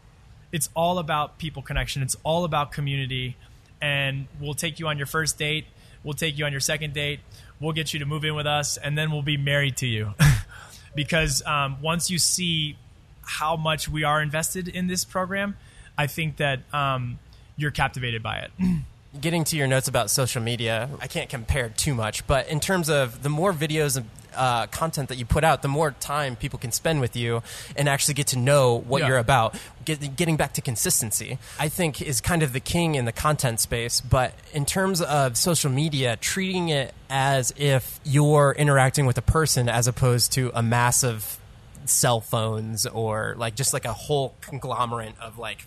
It's 0.52 0.70
all 0.74 1.00
about 1.00 1.38
people 1.38 1.62
connection. 1.62 2.02
It's 2.02 2.16
all 2.24 2.46
about 2.46 2.72
community, 2.72 3.36
and 3.82 4.28
we'll 4.40 4.54
take 4.54 4.80
you 4.80 4.88
on 4.88 4.98
your 4.98 5.08
first 5.08 5.38
date. 5.38 5.66
We'll 6.04 6.14
take 6.14 6.38
you 6.38 6.46
on 6.46 6.52
your 6.52 6.62
second 6.62 6.94
date. 6.94 7.20
We'll 7.60 7.74
get 7.74 7.94
you 7.94 8.00
to 8.00 8.06
move 8.06 8.26
in 8.26 8.36
with 8.36 8.46
us, 8.46 8.78
and 8.78 8.98
then 8.98 9.12
we'll 9.12 9.22
be 9.22 9.38
married 9.38 9.78
to 9.78 9.88
you. 9.88 10.14
because 10.96 11.46
um, 11.46 11.82
once 11.82 12.10
you 12.10 12.20
see 12.20 12.78
how 13.22 13.56
much 13.56 13.90
we 13.90 14.04
are 14.04 14.22
invested 14.22 14.68
in 14.68 14.88
this 14.88 15.04
program, 15.04 15.58
I 15.98 16.08
think 16.08 16.38
that 16.38 16.60
um, 16.74 17.20
you're 17.58 17.72
captivated 17.72 18.24
by 18.24 18.38
it. 18.38 18.52
getting 19.22 19.44
to 19.46 19.58
your 19.58 19.68
notes 19.68 19.88
about 19.88 20.10
social 20.10 20.42
media, 20.42 20.90
I 21.02 21.08
can't 21.08 21.30
compare 21.30 21.70
too 21.70 21.94
much, 21.94 22.26
but 22.28 22.48
in 22.50 22.60
terms 22.60 22.90
of 22.90 23.24
the 23.24 23.30
more 23.30 23.54
videos 23.54 23.98
and 23.98 24.10
uh, 24.36 24.68
content 24.68 25.08
that 25.08 25.18
you 25.18 25.24
put 25.26 25.46
out, 25.46 25.62
the 25.62 25.70
more 25.70 25.92
time 25.92 26.36
people 26.36 26.60
can 26.60 26.70
spend 26.72 27.00
with 27.00 27.16
you 27.16 27.42
and 27.78 27.88
actually 27.88 28.16
get 28.16 28.28
to 28.28 28.38
know 28.38 28.76
what 28.76 29.02
Yeah. 29.02 29.08
you're 29.08 29.18
about. 29.18 29.56
Get, 29.86 30.18
getting 30.18 30.36
back 30.36 30.52
to 30.56 30.62
consistency, 30.62 31.38
I 31.58 31.70
think, 31.70 32.02
is 32.02 32.20
kind 32.20 32.44
of 32.44 32.52
the 32.52 32.60
king 32.60 32.96
in 32.96 33.06
the 33.06 33.14
content 33.14 33.62
space. 33.62 34.02
But 34.02 34.34
in 34.54 34.66
terms 34.66 35.02
of 35.02 35.38
social 35.38 35.72
media, 35.72 36.18
treating 36.18 36.68
it 36.68 36.94
as 37.10 37.54
if 37.56 38.02
you're 38.04 38.54
interacting 38.58 39.06
with 39.06 39.18
a 39.18 39.22
person 39.22 39.70
as 39.70 39.88
opposed 39.88 40.34
to 40.34 40.52
a 40.54 40.62
massive 40.62 41.40
cell 41.86 42.20
phones 42.20 42.86
or 42.88 43.36
like 43.38 43.56
just 43.56 43.72
like 43.72 43.86
a 43.86 43.94
whole 43.94 44.34
conglomerate 44.42 45.14
of 45.22 45.38
like 45.38 45.66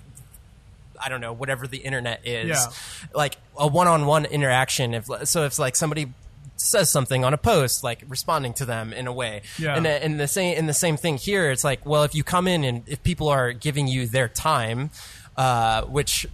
I 1.01 1.09
don't 1.09 1.21
know, 1.21 1.33
whatever 1.33 1.67
the 1.67 1.79
internet 1.79 2.27
is. 2.27 2.49
Yeah. 2.49 2.67
Like 3.15 3.37
a 3.57 3.67
one-on-one 3.67 4.25
interaction. 4.27 4.95
If 4.95 5.07
so, 5.25 5.45
if 5.45 5.59
like 5.59 5.77
somebody 5.77 6.13
says 6.57 6.91
something 6.91 7.25
on 7.25 7.33
a 7.33 7.39
post, 7.39 7.85
like 7.85 8.03
responding 8.09 8.53
to 8.55 8.65
them 8.65 8.93
in 8.93 9.07
a 9.07 9.13
way. 9.13 9.43
Yeah. 9.59 9.77
And, 9.77 9.87
and 9.87 10.19
the 10.19 10.27
same, 10.27 10.59
and 10.59 10.69
the 10.69 10.75
same 10.75 10.97
thing 10.97 11.17
here. 11.17 11.51
It's 11.51 11.65
like, 11.65 11.87
well, 11.87 12.03
if 12.03 12.15
you 12.15 12.25
come 12.25 12.49
in 12.49 12.65
and 12.65 12.83
if 12.89 13.03
people 13.03 13.29
are 13.29 13.53
giving 13.53 13.87
you 13.87 14.07
their 14.07 14.29
time, 14.29 14.91
uh, 15.37 15.83
which 15.83 16.27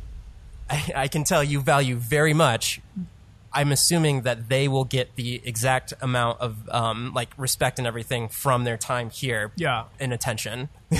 I, 0.70 0.92
I 0.96 1.08
can 1.08 1.24
tell 1.24 1.44
you 1.44 1.60
value 1.60 1.96
very 1.96 2.32
much. 2.32 2.80
I'm 3.54 3.72
assuming 3.72 4.22
that 4.22 4.48
they 4.48 4.68
will 4.68 4.84
get 4.84 5.14
the 5.16 5.40
exact 5.44 5.92
amount 6.00 6.40
of 6.40 6.68
um, 6.70 7.12
like 7.14 7.30
respect 7.36 7.78
and 7.78 7.86
everything 7.86 8.28
from 8.28 8.64
their 8.64 8.76
time 8.76 9.10
here 9.10 9.52
Yeah. 9.56 9.84
and 10.00 10.12
attention. 10.12 10.68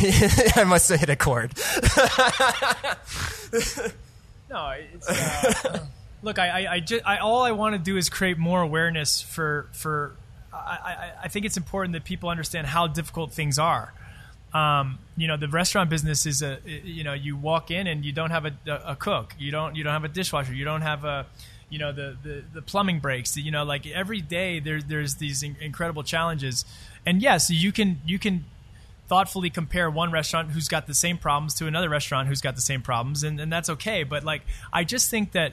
I 0.57 0.65
must 0.67 0.89
have 0.89 1.01
hit 1.01 1.11
a 1.11 1.17
chord. 1.17 1.53
No, 4.51 4.71
it's 4.71 5.09
uh, 5.09 5.87
look. 6.23 6.39
I, 6.39 6.65
I, 6.67 6.73
I, 6.75 6.81
just, 6.81 7.05
I 7.07 7.19
all 7.19 7.43
I 7.43 7.53
want 7.53 7.75
to 7.75 7.79
do 7.79 7.97
is 7.97 8.09
create 8.09 8.39
more 8.39 8.61
awareness 8.61 9.21
for 9.21 9.69
for. 9.73 10.15
I, 10.53 10.57
I, 10.57 11.13
I 11.25 11.29
think 11.29 11.45
it's 11.47 11.57
important 11.57 11.95
that 11.95 12.05
people 12.05 12.29
understand 12.29 12.67
how 12.69 12.87
difficult 12.87 13.33
things 13.33 13.59
are. 13.59 13.93
Um, 14.53 14.99
you 15.17 15.27
know, 15.27 15.37
the 15.37 15.49
restaurant 15.49 15.91
business 15.91 16.25
is 16.27 16.41
a 16.43 16.59
you 16.67 17.03
know 17.03 17.15
you 17.15 17.37
walk 17.37 17.71
in 17.73 17.87
and 17.89 18.05
you 18.05 18.13
don't 18.13 18.31
have 18.31 18.45
a, 18.45 18.53
a, 18.67 18.93
a 18.93 18.97
cook, 18.97 19.35
you 19.39 19.51
don't 19.51 19.75
you 19.75 19.83
don't 19.83 19.95
have 19.95 20.05
a 20.05 20.09
dishwasher, 20.09 20.55
you 20.55 20.65
don't 20.65 20.83
have 20.83 21.05
a 21.05 21.27
you 21.71 21.79
know 21.79 21.93
the 21.93 22.17
the, 22.23 22.45
the 22.55 22.63
plumbing 22.63 23.01
breaks. 23.01 23.37
You 23.37 23.51
know, 23.51 23.65
like 23.65 23.87
every 23.87 24.21
day 24.21 24.61
there's 24.61 24.85
there's 24.85 25.17
these 25.17 25.43
in- 25.43 25.57
incredible 25.61 26.03
challenges, 26.03 26.65
and 27.05 27.23
yes, 27.23 27.51
you 27.51 27.73
can 27.73 28.01
you 28.07 28.19
can 28.19 28.45
thoughtfully 29.07 29.51
compare 29.51 29.91
one 29.91 30.11
restaurant 30.11 30.51
who's 30.53 30.69
got 30.69 30.87
the 30.87 30.95
same 30.95 31.19
problems 31.19 31.55
to 31.55 31.67
another 31.67 31.89
restaurant 31.89 32.29
who's 32.29 32.41
got 32.41 32.55
the 32.55 32.63
same 32.63 32.81
problems 32.81 33.23
and, 33.23 33.39
and 33.39 33.53
that's 33.53 33.69
okay. 33.69 34.03
But 34.03 34.25
like 34.25 34.43
i 34.73 34.83
just 34.83 35.11
think 35.11 35.33
that 35.33 35.53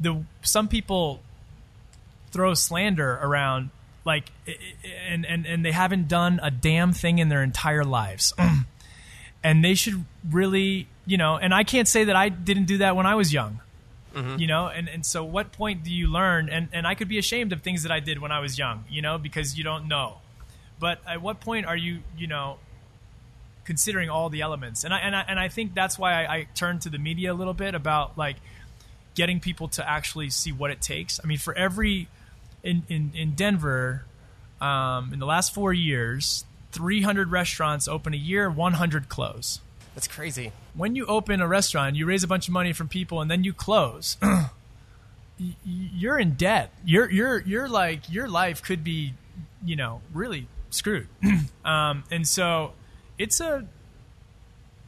the 0.00 0.24
some 0.42 0.66
people 0.66 1.20
throw 2.32 2.52
slander 2.54 3.18
around 3.22 3.70
like 4.04 4.32
and, 5.08 5.24
and 5.24 5.46
and 5.46 5.64
they 5.64 5.70
haven't 5.70 6.08
done 6.08 6.40
a 6.42 6.50
damn 6.50 6.92
thing 6.92 7.18
in 7.20 7.28
their 7.28 7.42
entire 7.42 7.84
lives. 7.84 8.32
And 9.42 9.64
they 9.64 9.72
should 9.72 10.04
really 10.28 10.86
you 11.06 11.16
know 11.16 11.36
and 11.36 11.54
i 11.54 11.64
can't 11.64 11.88
say 11.88 12.04
that 12.04 12.14
i 12.14 12.28
didn't 12.28 12.66
do 12.66 12.78
that 12.78 12.94
when 12.94 13.06
i 13.06 13.14
was 13.14 13.32
young 13.32 13.60
you 14.38 14.46
know 14.46 14.66
and, 14.66 14.88
and 14.88 15.04
so 15.06 15.24
what 15.24 15.52
point 15.52 15.84
do 15.84 15.92
you 15.92 16.06
learn? 16.06 16.48
And, 16.48 16.68
and 16.72 16.86
i 16.86 16.94
could 16.94 17.08
be 17.08 17.18
ashamed 17.18 17.52
of 17.52 17.62
things 17.62 17.82
that 17.82 17.92
i 17.92 18.00
did 18.00 18.18
when 18.20 18.32
i 18.32 18.40
was 18.40 18.58
young 18.58 18.84
you 18.88 19.02
know 19.02 19.18
because 19.18 19.56
you 19.56 19.64
don't 19.64 19.88
know. 19.88 20.18
But 20.78 21.00
at 21.06 21.20
what 21.20 21.40
point 21.40 21.66
are 21.66 21.76
you 21.76 22.00
you 22.16 22.26
know 22.26 22.58
considering 23.64 24.10
all 24.10 24.28
the 24.30 24.40
elements? 24.40 24.84
And 24.84 24.92
i 24.92 24.98
and 24.98 25.14
i, 25.14 25.24
and 25.28 25.38
I 25.38 25.48
think 25.48 25.74
that's 25.74 25.98
why 25.98 26.24
I, 26.24 26.34
I 26.34 26.46
turned 26.54 26.82
to 26.82 26.90
the 26.90 26.98
media 26.98 27.32
a 27.32 27.34
little 27.34 27.54
bit 27.54 27.74
about 27.74 28.16
like 28.18 28.36
getting 29.14 29.40
people 29.40 29.68
to 29.68 29.88
actually 29.88 30.30
see 30.30 30.52
what 30.52 30.70
it 30.70 30.80
takes. 30.80 31.20
I 31.22 31.26
mean 31.26 31.38
for 31.38 31.54
every 31.54 32.08
in 32.62 32.82
in, 32.88 33.12
in 33.14 33.34
denver 33.34 34.04
um, 34.60 35.12
in 35.12 35.18
the 35.18 35.26
last 35.26 35.54
four 35.54 35.72
years, 35.72 36.44
300 36.72 37.30
restaurants 37.30 37.88
open 37.88 38.12
a 38.14 38.18
year, 38.18 38.50
100 38.50 39.08
close. 39.08 39.60
That's 39.94 40.08
crazy. 40.08 40.52
When 40.74 40.94
you 40.94 41.06
open 41.06 41.40
a 41.40 41.48
restaurant, 41.48 41.96
you 41.96 42.06
raise 42.06 42.22
a 42.22 42.28
bunch 42.28 42.48
of 42.48 42.54
money 42.54 42.72
from 42.72 42.88
people, 42.88 43.20
and 43.20 43.30
then 43.30 43.44
you 43.44 43.52
close. 43.52 44.16
you're 45.64 46.18
in 46.18 46.34
debt. 46.34 46.72
You're 46.84 47.10
you're 47.10 47.40
you're 47.40 47.68
like 47.68 48.10
your 48.10 48.28
life 48.28 48.62
could 48.62 48.84
be, 48.84 49.14
you 49.64 49.76
know, 49.76 50.00
really 50.12 50.46
screwed. 50.70 51.08
um, 51.64 52.04
and 52.10 52.26
so, 52.26 52.72
it's 53.18 53.40
a, 53.40 53.66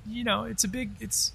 you 0.06 0.24
know, 0.24 0.44
it's 0.44 0.64
a 0.64 0.68
big 0.68 0.90
it's 1.00 1.32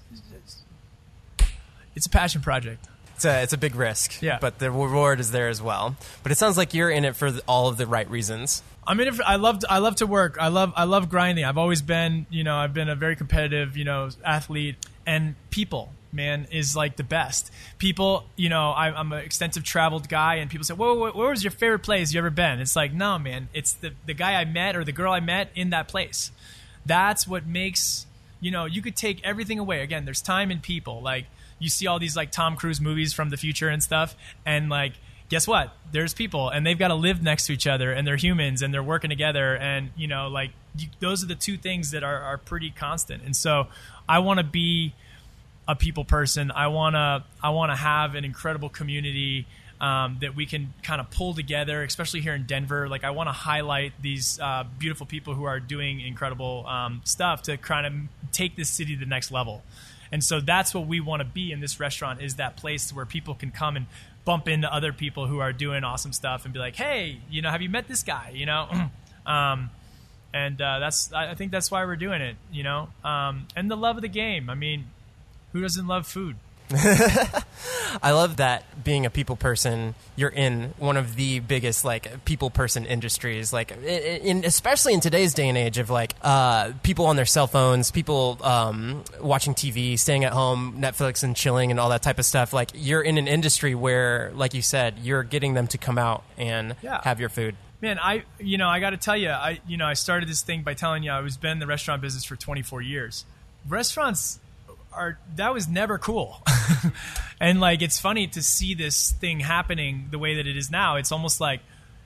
it's 1.94 2.06
a 2.06 2.10
passion 2.10 2.40
project. 2.40 2.86
It's 3.16 3.24
a, 3.24 3.42
it's 3.42 3.52
a 3.52 3.58
big 3.58 3.74
risk. 3.74 4.22
Yeah. 4.22 4.38
But 4.40 4.60
the 4.60 4.70
reward 4.70 5.18
is 5.18 5.32
there 5.32 5.48
as 5.48 5.60
well. 5.60 5.96
But 6.22 6.30
it 6.30 6.38
sounds 6.38 6.56
like 6.56 6.72
you're 6.72 6.90
in 6.90 7.04
it 7.04 7.16
for 7.16 7.32
all 7.48 7.66
of 7.66 7.76
the 7.76 7.88
right 7.88 8.08
reasons. 8.08 8.62
It. 8.88 9.14
For, 9.14 9.22
I 9.24 9.36
love. 9.36 9.64
I 9.68 9.78
love 9.78 9.96
to 9.96 10.06
work. 10.06 10.36
I 10.40 10.48
love. 10.48 10.72
I 10.76 10.84
love 10.84 11.08
grinding. 11.08 11.44
I've 11.44 11.58
always 11.58 11.82
been. 11.82 12.26
You 12.30 12.44
know. 12.44 12.56
I've 12.56 12.74
been 12.74 12.88
a 12.88 12.94
very 12.94 13.16
competitive. 13.16 13.76
You 13.76 13.84
know, 13.84 14.08
athlete. 14.24 14.76
And 15.06 15.36
people, 15.50 15.92
man, 16.12 16.46
is 16.50 16.76
like 16.76 16.96
the 16.96 17.04
best. 17.04 17.50
People. 17.78 18.24
You 18.36 18.48
know, 18.48 18.70
I, 18.70 18.88
I'm 18.88 19.12
an 19.12 19.20
extensive 19.20 19.64
traveled 19.64 20.08
guy, 20.08 20.36
and 20.36 20.50
people 20.50 20.64
say, 20.64 20.74
"Whoa, 20.74 20.94
whoa, 20.94 21.12
where 21.12 21.30
was 21.30 21.44
your 21.44 21.50
favorite 21.50 21.80
place 21.80 22.12
you 22.12 22.18
ever 22.18 22.30
been?" 22.30 22.60
It's 22.60 22.76
like, 22.76 22.92
no, 22.92 23.18
man. 23.18 23.48
It's 23.52 23.72
the 23.72 23.92
the 24.06 24.14
guy 24.14 24.34
I 24.40 24.44
met 24.44 24.76
or 24.76 24.84
the 24.84 24.92
girl 24.92 25.12
I 25.12 25.20
met 25.20 25.50
in 25.54 25.70
that 25.70 25.88
place. 25.88 26.30
That's 26.86 27.26
what 27.26 27.46
makes. 27.46 28.06
You 28.40 28.52
know, 28.52 28.66
you 28.66 28.82
could 28.82 28.94
take 28.94 29.22
everything 29.24 29.58
away. 29.58 29.82
Again, 29.82 30.04
there's 30.04 30.22
time 30.22 30.50
and 30.50 30.62
people. 30.62 31.02
Like 31.02 31.26
you 31.58 31.68
see 31.68 31.86
all 31.86 31.98
these 31.98 32.16
like 32.16 32.30
Tom 32.30 32.56
Cruise 32.56 32.80
movies 32.80 33.12
from 33.12 33.30
the 33.30 33.36
future 33.36 33.68
and 33.68 33.82
stuff, 33.82 34.16
and 34.46 34.68
like 34.68 34.94
guess 35.28 35.46
what? 35.46 35.76
There's 35.92 36.14
people, 36.14 36.48
and 36.48 36.66
they've 36.66 36.78
got 36.78 36.88
to 36.88 36.94
live 36.94 37.22
next 37.22 37.46
to 37.46 37.52
each 37.52 37.66
other, 37.66 37.92
and 37.92 38.06
they're 38.06 38.16
humans, 38.16 38.62
and 38.62 38.72
they're 38.72 38.82
working 38.82 39.10
together, 39.10 39.56
and 39.56 39.90
you 39.96 40.06
know, 40.06 40.28
like 40.28 40.50
you, 40.76 40.88
those 41.00 41.22
are 41.22 41.26
the 41.26 41.34
two 41.34 41.56
things 41.56 41.90
that 41.90 42.02
are, 42.02 42.20
are 42.20 42.38
pretty 42.38 42.70
constant. 42.70 43.22
And 43.24 43.34
so, 43.34 43.68
I 44.08 44.20
want 44.20 44.38
to 44.38 44.44
be 44.44 44.94
a 45.66 45.74
people 45.74 46.04
person. 46.04 46.50
I 46.50 46.68
wanna 46.68 47.24
I 47.42 47.50
wanna 47.50 47.76
have 47.76 48.14
an 48.14 48.24
incredible 48.24 48.68
community. 48.68 49.46
Um, 49.80 50.18
that 50.22 50.34
we 50.34 50.44
can 50.44 50.74
kind 50.82 51.00
of 51.00 51.08
pull 51.12 51.34
together, 51.34 51.84
especially 51.84 52.20
here 52.20 52.34
in 52.34 52.46
Denver. 52.46 52.88
Like, 52.88 53.04
I 53.04 53.10
want 53.10 53.28
to 53.28 53.32
highlight 53.32 53.92
these 54.02 54.40
uh, 54.40 54.64
beautiful 54.76 55.06
people 55.06 55.34
who 55.34 55.44
are 55.44 55.60
doing 55.60 56.00
incredible 56.00 56.66
um, 56.66 57.00
stuff 57.04 57.42
to 57.42 57.56
kind 57.56 57.86
of 57.86 57.92
take 58.32 58.56
this 58.56 58.68
city 58.68 58.94
to 58.94 58.98
the 58.98 59.06
next 59.06 59.30
level. 59.30 59.62
And 60.10 60.24
so 60.24 60.40
that's 60.40 60.74
what 60.74 60.86
we 60.86 61.00
want 61.00 61.20
to 61.20 61.24
be 61.24 61.52
in 61.52 61.60
this 61.60 61.78
restaurant 61.78 62.22
is 62.22 62.36
that 62.36 62.56
place 62.56 62.92
where 62.92 63.06
people 63.06 63.34
can 63.34 63.50
come 63.50 63.76
and 63.76 63.86
bump 64.28 64.46
into 64.46 64.70
other 64.70 64.92
people 64.92 65.26
who 65.26 65.38
are 65.38 65.54
doing 65.54 65.84
awesome 65.84 66.12
stuff 66.12 66.44
and 66.44 66.52
be 66.52 66.60
like, 66.60 66.76
hey, 66.76 67.18
you 67.30 67.40
know, 67.40 67.48
have 67.48 67.62
you 67.62 67.70
met 67.70 67.88
this 67.88 68.02
guy? 68.02 68.30
You 68.34 68.44
know, 68.44 68.68
um, 69.26 69.70
and 70.34 70.60
uh, 70.60 70.80
that's 70.80 71.10
I 71.14 71.34
think 71.34 71.50
that's 71.50 71.70
why 71.70 71.82
we're 71.86 71.96
doing 71.96 72.20
it. 72.20 72.36
You 72.52 72.62
know, 72.62 72.88
um, 73.02 73.48
and 73.56 73.70
the 73.70 73.76
love 73.76 73.96
of 73.96 74.02
the 74.02 74.08
game. 74.08 74.50
I 74.50 74.54
mean, 74.54 74.90
who 75.52 75.62
doesn't 75.62 75.86
love 75.86 76.06
food? 76.06 76.36
I 78.02 78.12
love 78.12 78.36
that 78.36 78.84
being 78.84 79.06
a 79.06 79.10
people 79.10 79.36
person, 79.36 79.94
you're 80.16 80.28
in 80.28 80.74
one 80.78 80.96
of 80.96 81.16
the 81.16 81.40
biggest 81.40 81.84
like 81.84 82.24
people 82.24 82.50
person 82.50 82.84
industries, 82.86 83.52
like 83.52 83.72
in 83.72 84.44
especially 84.44 84.94
in 84.94 85.00
today's 85.00 85.34
day 85.34 85.48
and 85.48 85.56
age 85.58 85.78
of 85.78 85.90
like 85.90 86.14
uh, 86.22 86.72
people 86.82 87.06
on 87.06 87.16
their 87.16 87.26
cell 87.26 87.46
phones, 87.46 87.90
people 87.90 88.38
um, 88.42 89.02
watching 89.20 89.54
TV, 89.54 89.98
staying 89.98 90.24
at 90.24 90.32
home, 90.32 90.76
Netflix 90.78 91.22
and 91.22 91.34
chilling 91.34 91.70
and 91.70 91.80
all 91.80 91.88
that 91.90 92.02
type 92.02 92.18
of 92.18 92.24
stuff. 92.24 92.52
Like 92.52 92.70
you're 92.74 93.02
in 93.02 93.18
an 93.18 93.28
industry 93.28 93.74
where, 93.74 94.30
like 94.34 94.54
you 94.54 94.62
said, 94.62 94.98
you're 95.02 95.22
getting 95.22 95.54
them 95.54 95.66
to 95.68 95.78
come 95.78 95.98
out 95.98 96.22
and 96.36 96.76
Yeah. 96.82 97.00
have 97.04 97.20
your 97.20 97.28
food. 97.30 97.56
Man, 97.80 97.98
I 97.98 98.24
you 98.38 98.58
know 98.58 98.68
I 98.68 98.80
got 98.80 98.90
to 98.90 98.96
tell 98.96 99.16
you, 99.16 99.30
I 99.30 99.60
you 99.66 99.76
know 99.76 99.86
I 99.86 99.94
started 99.94 100.28
this 100.28 100.42
thing 100.42 100.62
by 100.62 100.74
telling 100.74 101.02
you 101.02 101.10
I 101.12 101.20
was 101.20 101.36
been 101.36 101.52
in 101.52 101.58
the 101.60 101.66
restaurant 101.66 102.02
business 102.02 102.24
for 102.24 102.36
24 102.36 102.82
years. 102.82 103.24
Restaurants 103.68 104.40
are 104.92 105.18
that 105.36 105.52
was 105.52 105.68
never 105.68 105.98
cool, 105.98 106.42
and 107.40 107.60
like 107.60 107.82
it's 107.82 107.98
funny 107.98 108.26
to 108.28 108.42
see 108.42 108.74
this 108.74 109.12
thing 109.12 109.40
happening 109.40 110.08
the 110.10 110.18
way 110.18 110.36
that 110.36 110.46
it 110.46 110.56
is 110.56 110.70
now. 110.70 110.96
It's 110.96 111.12
almost 111.12 111.40
like 111.40 111.60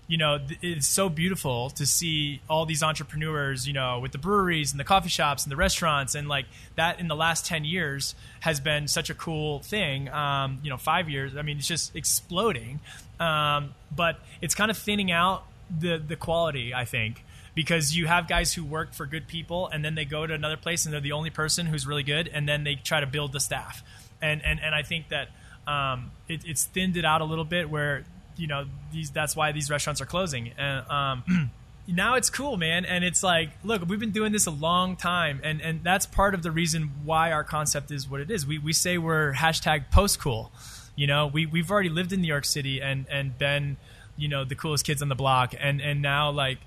you 0.08 0.18
know 0.18 0.38
it's 0.60 0.86
so 0.86 1.08
beautiful 1.08 1.70
to 1.70 1.86
see 1.86 2.40
all 2.50 2.66
these 2.66 2.82
entrepreneurs 2.82 3.66
you 3.66 3.72
know 3.72 4.00
with 4.00 4.12
the 4.12 4.18
breweries 4.18 4.72
and 4.72 4.80
the 4.80 4.84
coffee 4.84 5.08
shops 5.08 5.44
and 5.44 5.52
the 5.52 5.56
restaurants. 5.56 6.14
And 6.14 6.28
like 6.28 6.46
that 6.76 7.00
in 7.00 7.08
the 7.08 7.16
last 7.16 7.46
10 7.46 7.64
years 7.64 8.14
has 8.40 8.60
been 8.60 8.88
such 8.88 9.10
a 9.10 9.14
cool 9.14 9.60
thing. 9.60 10.08
Um, 10.08 10.60
you 10.62 10.70
know 10.70 10.76
five 10.76 11.08
years 11.08 11.36
i 11.36 11.42
mean 11.42 11.58
it's 11.58 11.68
just 11.68 11.94
exploding. 11.96 12.80
Um, 13.20 13.74
but 13.94 14.18
it's 14.40 14.54
kind 14.54 14.70
of 14.70 14.76
thinning 14.76 15.12
out 15.12 15.44
the 15.70 15.96
the 15.96 16.16
quality 16.16 16.74
i 16.74 16.84
think 16.84 17.24
because 17.54 17.94
you 17.94 18.06
have 18.06 18.28
guys 18.28 18.54
who 18.54 18.64
work 18.64 18.94
for 18.94 19.06
good 19.06 19.26
people 19.26 19.68
and 19.68 19.84
then 19.84 19.94
they 19.94 20.04
go 20.04 20.26
to 20.26 20.32
another 20.32 20.56
place 20.56 20.84
and 20.84 20.92
they're 20.92 21.00
the 21.00 21.12
only 21.12 21.30
person 21.30 21.66
who's 21.66 21.86
really 21.86 22.02
good 22.02 22.28
and 22.28 22.48
then 22.48 22.64
they 22.64 22.74
try 22.74 23.00
to 23.00 23.06
build 23.06 23.32
the 23.32 23.40
staff. 23.40 23.82
And 24.20 24.40
and, 24.44 24.60
and 24.60 24.74
i 24.74 24.82
think 24.82 25.08
that 25.08 25.28
um, 25.66 26.10
it, 26.28 26.44
it's 26.44 26.64
thinned 26.64 26.96
it 26.96 27.04
out 27.04 27.20
a 27.20 27.24
little 27.24 27.44
bit 27.44 27.70
where 27.70 28.04
you 28.36 28.46
know 28.46 28.64
these 28.92 29.10
that's 29.10 29.36
why 29.36 29.52
these 29.52 29.70
restaurants 29.70 30.00
are 30.00 30.06
closing. 30.06 30.52
And 30.58 30.90
um, 30.90 31.50
now 31.86 32.14
it's 32.14 32.30
cool 32.30 32.56
man 32.56 32.84
and 32.84 33.04
it's 33.04 33.22
like 33.22 33.50
look 33.64 33.86
we've 33.88 34.00
been 34.00 34.12
doing 34.12 34.32
this 34.32 34.46
a 34.46 34.50
long 34.50 34.96
time 34.96 35.40
and 35.42 35.60
and 35.60 35.82
that's 35.82 36.06
part 36.06 36.34
of 36.34 36.42
the 36.42 36.50
reason 36.50 36.90
why 37.04 37.32
our 37.32 37.44
concept 37.44 37.90
is 37.90 38.08
what 38.08 38.20
it 38.20 38.30
is. 38.30 38.46
We, 38.46 38.58
we 38.58 38.72
say 38.72 38.98
we're 38.98 39.32
hashtag 39.32 39.90
post 39.90 40.20
cool 40.20 40.52
you 40.94 41.06
know? 41.06 41.26
We, 41.26 41.46
we've 41.46 41.70
already 41.70 41.88
lived 41.88 42.12
in 42.12 42.20
new 42.20 42.28
york 42.28 42.44
city 42.44 42.80
and 42.80 43.06
and 43.10 43.36
been 43.36 43.76
you 44.16 44.28
know 44.28 44.44
the 44.44 44.54
coolest 44.54 44.84
kids 44.84 45.02
on 45.02 45.08
the 45.08 45.14
block 45.14 45.54
and 45.58 45.80
and 45.80 46.02
now 46.02 46.30
like 46.30 46.58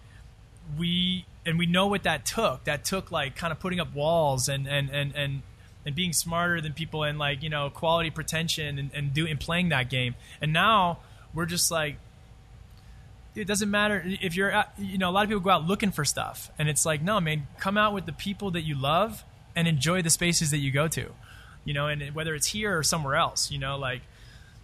we 0.78 1.26
and 1.46 1.58
we 1.58 1.66
know 1.66 1.88
what 1.88 2.04
that 2.04 2.26
took. 2.26 2.64
That 2.66 2.84
took 2.84 3.12
like 3.12 3.36
kind 3.36 3.52
of 3.52 3.60
putting 3.60 3.80
up 3.80 3.94
walls 3.94 4.48
and 4.48 4.68
and 4.68 4.90
and 4.90 5.16
and 5.16 5.42
and 5.86 5.96
being 5.96 6.14
smarter 6.14 6.62
than 6.62 6.74
people 6.74 7.04
and 7.04 7.20
like 7.20 7.44
you 7.44 7.50
know 7.50 7.70
quality 7.70 8.10
pretension 8.10 8.80
and, 8.80 8.92
and 8.94 9.14
doing 9.14 9.38
playing 9.38 9.70
that 9.70 9.90
game. 9.90 10.16
And 10.42 10.54
now 10.54 11.00
we're 11.34 11.46
just 11.46 11.72
like 11.72 11.98
it 13.36 13.46
doesn't 13.48 13.70
matter. 13.70 14.04
If 14.06 14.36
you're 14.36 14.64
you 14.78 14.98
know 14.98 15.10
a 15.10 15.12
lot 15.12 15.24
of 15.24 15.30
people 15.30 15.42
go 15.42 15.52
out 15.52 15.66
looking 15.66 15.92
for 15.92 16.06
stuff 16.06 16.50
and 16.58 16.70
it's 16.70 16.86
like 16.86 17.02
no 17.02 17.20
man 17.20 17.48
come 17.60 17.78
out 17.78 17.94
with 17.94 18.06
the 18.06 18.14
people 18.14 18.52
that 18.52 18.62
you 18.62 18.80
love 18.80 19.24
and 19.56 19.68
enjoy 19.68 20.02
the 20.02 20.10
spaces 20.10 20.52
that 20.52 20.58
you 20.58 20.72
go 20.72 20.88
to 20.88 21.12
you 21.66 21.74
know 21.74 21.88
and 21.88 22.16
whether 22.16 22.34
it's 22.34 22.48
here 22.48 22.78
or 22.78 22.84
somewhere 22.84 23.16
else 23.16 23.52
you 23.52 23.58
know 23.58 23.78
like 23.78 24.02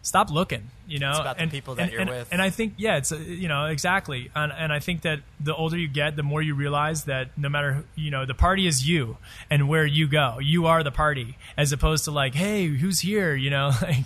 stop 0.04 0.32
looking 0.32 0.70
you 0.88 0.98
know 1.00 1.12
It's 1.12 1.20
about 1.20 1.36
the 1.38 1.44
and, 1.44 1.52
people 1.52 1.76
that 1.76 1.84
and- 1.84 1.92
you're 1.92 2.02
and- 2.02 2.10
with. 2.10 2.28
and 2.32 2.42
i 2.42 2.50
think 2.50 2.74
yeah 2.78 2.98
it's 2.98 3.12
uh, 3.12 3.18
you 3.18 3.48
know 3.48 3.66
exactly 3.68 4.32
and, 4.36 4.52
and 4.52 4.74
i 4.74 4.80
think 4.80 5.02
that 5.04 5.20
the 5.40 5.56
older 5.56 5.78
you 5.78 5.88
get 5.88 6.16
the 6.16 6.24
more 6.24 6.42
you 6.42 6.56
realize 6.56 7.04
that 7.06 7.38
no 7.38 7.50
matter 7.50 7.84
you 7.96 8.10
know 8.12 8.26
the 8.26 8.34
party 8.34 8.66
is 8.66 8.88
you 8.88 9.18
and 9.50 9.70
where 9.70 9.86
you 9.86 10.08
go 10.08 10.40
you 10.42 10.66
are 10.66 10.84
the 10.84 10.92
party 10.92 11.38
as 11.56 11.72
opposed 11.72 12.06
to 12.06 12.12
like 12.12 12.34
hey 12.34 12.66
who's 12.68 13.00
here 13.00 13.36
you 13.36 13.50
know 13.52 13.72
like 13.82 14.06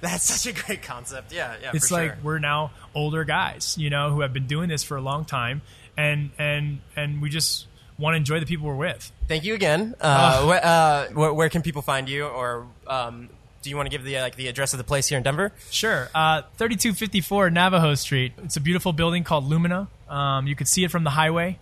That's 0.00 0.24
such 0.24 0.54
a 0.54 0.62
great 0.66 0.82
concept. 0.82 1.32
Yeah, 1.32 1.54
yeah. 1.62 1.70
it's 1.72 1.88
for 1.88 1.94
like 1.94 2.10
sure. 2.10 2.18
we're 2.22 2.38
now 2.38 2.72
older 2.94 3.24
guys, 3.24 3.76
you 3.78 3.88
know, 3.88 4.10
who 4.10 4.20
have 4.20 4.34
been 4.34 4.46
doing 4.46 4.68
this 4.68 4.82
for 4.82 4.98
a 4.98 5.00
long 5.00 5.24
time, 5.24 5.62
and 5.96 6.30
and 6.38 6.80
and 6.94 7.22
we 7.22 7.30
just 7.30 7.66
want 7.96 8.12
to 8.12 8.18
enjoy 8.18 8.38
the 8.38 8.44
people 8.44 8.66
we're 8.66 8.74
with. 8.74 9.10
Thank 9.28 9.44
you 9.44 9.54
again. 9.54 9.94
Uh, 9.98 10.46
wh- 10.46 10.62
uh, 10.66 11.06
where, 11.14 11.32
where 11.32 11.48
can 11.48 11.62
people 11.62 11.80
find 11.80 12.06
you, 12.06 12.26
or 12.26 12.66
um, 12.86 13.30
do 13.64 13.70
you 13.70 13.76
want 13.76 13.86
to 13.86 13.90
give 13.90 14.04
the 14.04 14.20
like 14.20 14.36
the 14.36 14.46
address 14.48 14.74
of 14.74 14.78
the 14.78 14.84
place 14.84 15.08
here 15.08 15.16
in 15.16 15.24
Denver? 15.24 15.50
Sure, 15.70 16.08
uh, 16.14 16.42
thirty-two 16.56 16.92
fifty-four 16.92 17.50
Navajo 17.50 17.94
Street. 17.94 18.34
It's 18.44 18.56
a 18.56 18.60
beautiful 18.60 18.92
building 18.92 19.24
called 19.24 19.44
Lumina. 19.44 19.88
Um, 20.08 20.46
you 20.46 20.54
could 20.54 20.68
see 20.68 20.84
it 20.84 20.90
from 20.90 21.02
the 21.02 21.10
highway. 21.10 21.58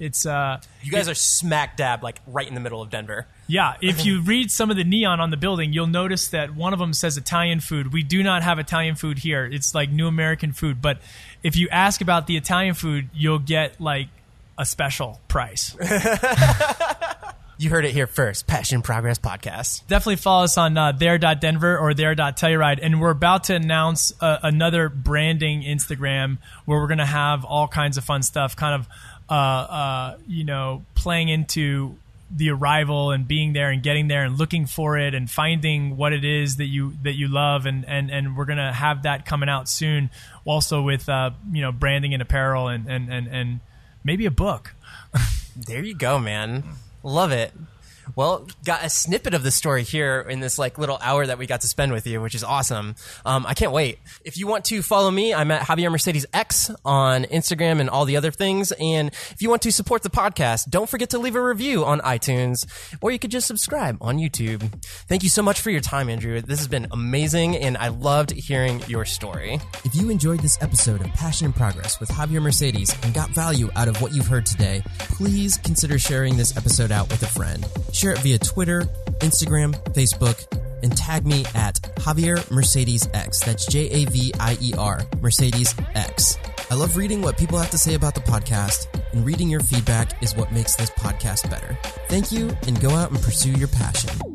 It's 0.00 0.26
uh, 0.26 0.60
You 0.82 0.90
guys 0.90 1.08
are 1.08 1.14
smack 1.14 1.76
dab 1.76 2.02
like 2.02 2.18
right 2.26 2.46
in 2.46 2.54
the 2.54 2.60
middle 2.60 2.82
of 2.82 2.90
Denver. 2.90 3.28
Yeah, 3.46 3.76
if 3.80 4.04
you 4.04 4.20
read 4.20 4.50
some 4.50 4.70
of 4.70 4.76
the 4.76 4.82
neon 4.82 5.20
on 5.20 5.30
the 5.30 5.36
building, 5.36 5.72
you'll 5.72 5.86
notice 5.86 6.28
that 6.28 6.54
one 6.54 6.72
of 6.72 6.80
them 6.80 6.92
says 6.92 7.16
Italian 7.16 7.60
food. 7.60 7.92
We 7.92 8.02
do 8.02 8.22
not 8.24 8.42
have 8.42 8.58
Italian 8.58 8.96
food 8.96 9.18
here. 9.20 9.44
It's 9.44 9.74
like 9.74 9.90
new 9.90 10.08
American 10.08 10.52
food. 10.52 10.82
But 10.82 10.98
if 11.44 11.56
you 11.56 11.68
ask 11.70 12.00
about 12.00 12.26
the 12.26 12.36
Italian 12.36 12.74
food, 12.74 13.10
you'll 13.14 13.38
get 13.38 13.80
like 13.80 14.08
a 14.58 14.66
special 14.66 15.20
price. 15.28 15.76
You 17.56 17.70
heard 17.70 17.84
it 17.84 17.92
here 17.92 18.08
first. 18.08 18.46
Passion 18.46 18.82
Progress 18.82 19.18
Podcast. 19.18 19.86
Definitely 19.86 20.16
follow 20.16 20.44
us 20.44 20.58
on 20.58 20.76
uh, 20.76 20.92
there.denver 20.92 21.78
or 21.78 21.94
there.telluride. 21.94 22.80
And 22.82 23.00
we're 23.00 23.10
about 23.10 23.44
to 23.44 23.54
announce 23.54 24.12
uh, 24.20 24.38
another 24.42 24.88
branding 24.88 25.62
Instagram 25.62 26.38
where 26.64 26.80
we're 26.80 26.88
going 26.88 26.98
to 26.98 27.06
have 27.06 27.44
all 27.44 27.68
kinds 27.68 27.96
of 27.96 28.04
fun 28.04 28.24
stuff, 28.24 28.56
kind 28.56 28.74
of, 28.74 28.88
uh, 29.30 29.32
uh, 29.32 30.16
you 30.26 30.42
know, 30.42 30.84
playing 30.96 31.28
into 31.28 31.96
the 32.34 32.50
arrival 32.50 33.12
and 33.12 33.28
being 33.28 33.52
there 33.52 33.70
and 33.70 33.84
getting 33.84 34.08
there 34.08 34.24
and 34.24 34.36
looking 34.36 34.66
for 34.66 34.98
it 34.98 35.14
and 35.14 35.30
finding 35.30 35.96
what 35.96 36.12
it 36.12 36.24
is 36.24 36.56
that 36.56 36.66
you 36.66 36.94
that 37.02 37.12
you 37.12 37.28
love 37.28 37.66
and 37.66 37.84
and, 37.86 38.10
and 38.10 38.36
we're 38.36 38.46
gonna 38.46 38.72
have 38.72 39.02
that 39.04 39.24
coming 39.24 39.48
out 39.48 39.68
soon 39.68 40.10
also 40.44 40.82
with 40.82 41.08
uh, 41.08 41.30
you 41.52 41.60
know 41.60 41.70
branding 41.70 42.12
and 42.12 42.22
apparel 42.22 42.66
and 42.66 42.88
and, 42.88 43.12
and, 43.12 43.28
and 43.28 43.60
maybe 44.02 44.26
a 44.26 44.32
book 44.32 44.74
There 45.56 45.84
you 45.84 45.94
go, 45.94 46.18
man. 46.18 46.64
Love 47.04 47.32
it. 47.32 47.52
Well, 48.16 48.46
got 48.64 48.84
a 48.84 48.90
snippet 48.90 49.34
of 49.34 49.42
the 49.42 49.50
story 49.50 49.82
here 49.82 50.20
in 50.20 50.40
this 50.40 50.58
like 50.58 50.78
little 50.78 50.98
hour 51.00 51.26
that 51.26 51.38
we 51.38 51.46
got 51.46 51.62
to 51.62 51.68
spend 51.68 51.92
with 51.92 52.06
you, 52.06 52.20
which 52.20 52.34
is 52.34 52.44
awesome. 52.44 52.94
Um, 53.24 53.44
I 53.46 53.54
can't 53.54 53.72
wait. 53.72 53.98
If 54.24 54.38
you 54.38 54.46
want 54.46 54.64
to 54.66 54.82
follow 54.82 55.10
me, 55.10 55.34
I'm 55.34 55.50
at 55.50 55.62
Javier 55.62 55.90
Mercedes 55.90 56.26
X 56.32 56.70
on 56.84 57.24
Instagram 57.24 57.80
and 57.80 57.90
all 57.90 58.04
the 58.04 58.16
other 58.16 58.30
things. 58.30 58.72
And 58.72 59.08
if 59.30 59.42
you 59.42 59.50
want 59.50 59.62
to 59.62 59.72
support 59.72 60.02
the 60.02 60.10
podcast, 60.10 60.70
don't 60.70 60.88
forget 60.88 61.10
to 61.10 61.18
leave 61.18 61.34
a 61.34 61.42
review 61.42 61.84
on 61.84 62.00
iTunes, 62.00 62.66
or 63.00 63.10
you 63.10 63.18
could 63.18 63.30
just 63.30 63.46
subscribe 63.46 63.98
on 64.00 64.18
YouTube. 64.18 64.60
Thank 65.08 65.22
you 65.22 65.28
so 65.28 65.42
much 65.42 65.60
for 65.60 65.70
your 65.70 65.80
time, 65.80 66.08
Andrew. 66.08 66.40
This 66.40 66.58
has 66.58 66.68
been 66.68 66.86
amazing, 66.92 67.56
and 67.56 67.76
I 67.76 67.88
loved 67.88 68.30
hearing 68.30 68.82
your 68.86 69.04
story. 69.04 69.58
If 69.84 69.94
you 69.94 70.10
enjoyed 70.10 70.40
this 70.40 70.60
episode 70.62 71.00
of 71.00 71.08
Passion 71.08 71.46
and 71.46 71.54
Progress 71.54 72.00
with 72.00 72.08
Javier 72.10 72.42
Mercedes 72.42 72.94
and 73.02 73.12
got 73.12 73.30
value 73.30 73.70
out 73.76 73.88
of 73.88 74.00
what 74.00 74.14
you've 74.14 74.26
heard 74.26 74.46
today, 74.46 74.82
please 74.98 75.56
consider 75.58 75.98
sharing 75.98 76.36
this 76.36 76.56
episode 76.56 76.92
out 76.92 77.08
with 77.10 77.22
a 77.22 77.26
friend. 77.26 77.66
Share 78.04 78.12
it 78.12 78.18
via 78.18 78.38
Twitter, 78.38 78.82
Instagram, 79.20 79.72
Facebook, 79.94 80.46
and 80.82 80.94
tag 80.94 81.24
me 81.24 81.46
at 81.54 81.80
Javier 81.96 82.50
Mercedes 82.50 83.08
X. 83.14 83.40
That's 83.40 83.64
J 83.64 83.88
A 83.88 84.04
V 84.04 84.30
I 84.38 84.58
E 84.60 84.74
R 84.76 85.06
Mercedes 85.22 85.74
X. 85.94 86.36
I 86.70 86.74
love 86.74 86.98
reading 86.98 87.22
what 87.22 87.38
people 87.38 87.56
have 87.56 87.70
to 87.70 87.78
say 87.78 87.94
about 87.94 88.14
the 88.14 88.20
podcast, 88.20 88.88
and 89.14 89.24
reading 89.24 89.48
your 89.48 89.60
feedback 89.60 90.22
is 90.22 90.36
what 90.36 90.52
makes 90.52 90.76
this 90.76 90.90
podcast 90.90 91.48
better. 91.48 91.78
Thank 92.08 92.30
you, 92.30 92.54
and 92.66 92.78
go 92.78 92.90
out 92.90 93.10
and 93.10 93.22
pursue 93.22 93.52
your 93.52 93.68
passion. 93.68 94.33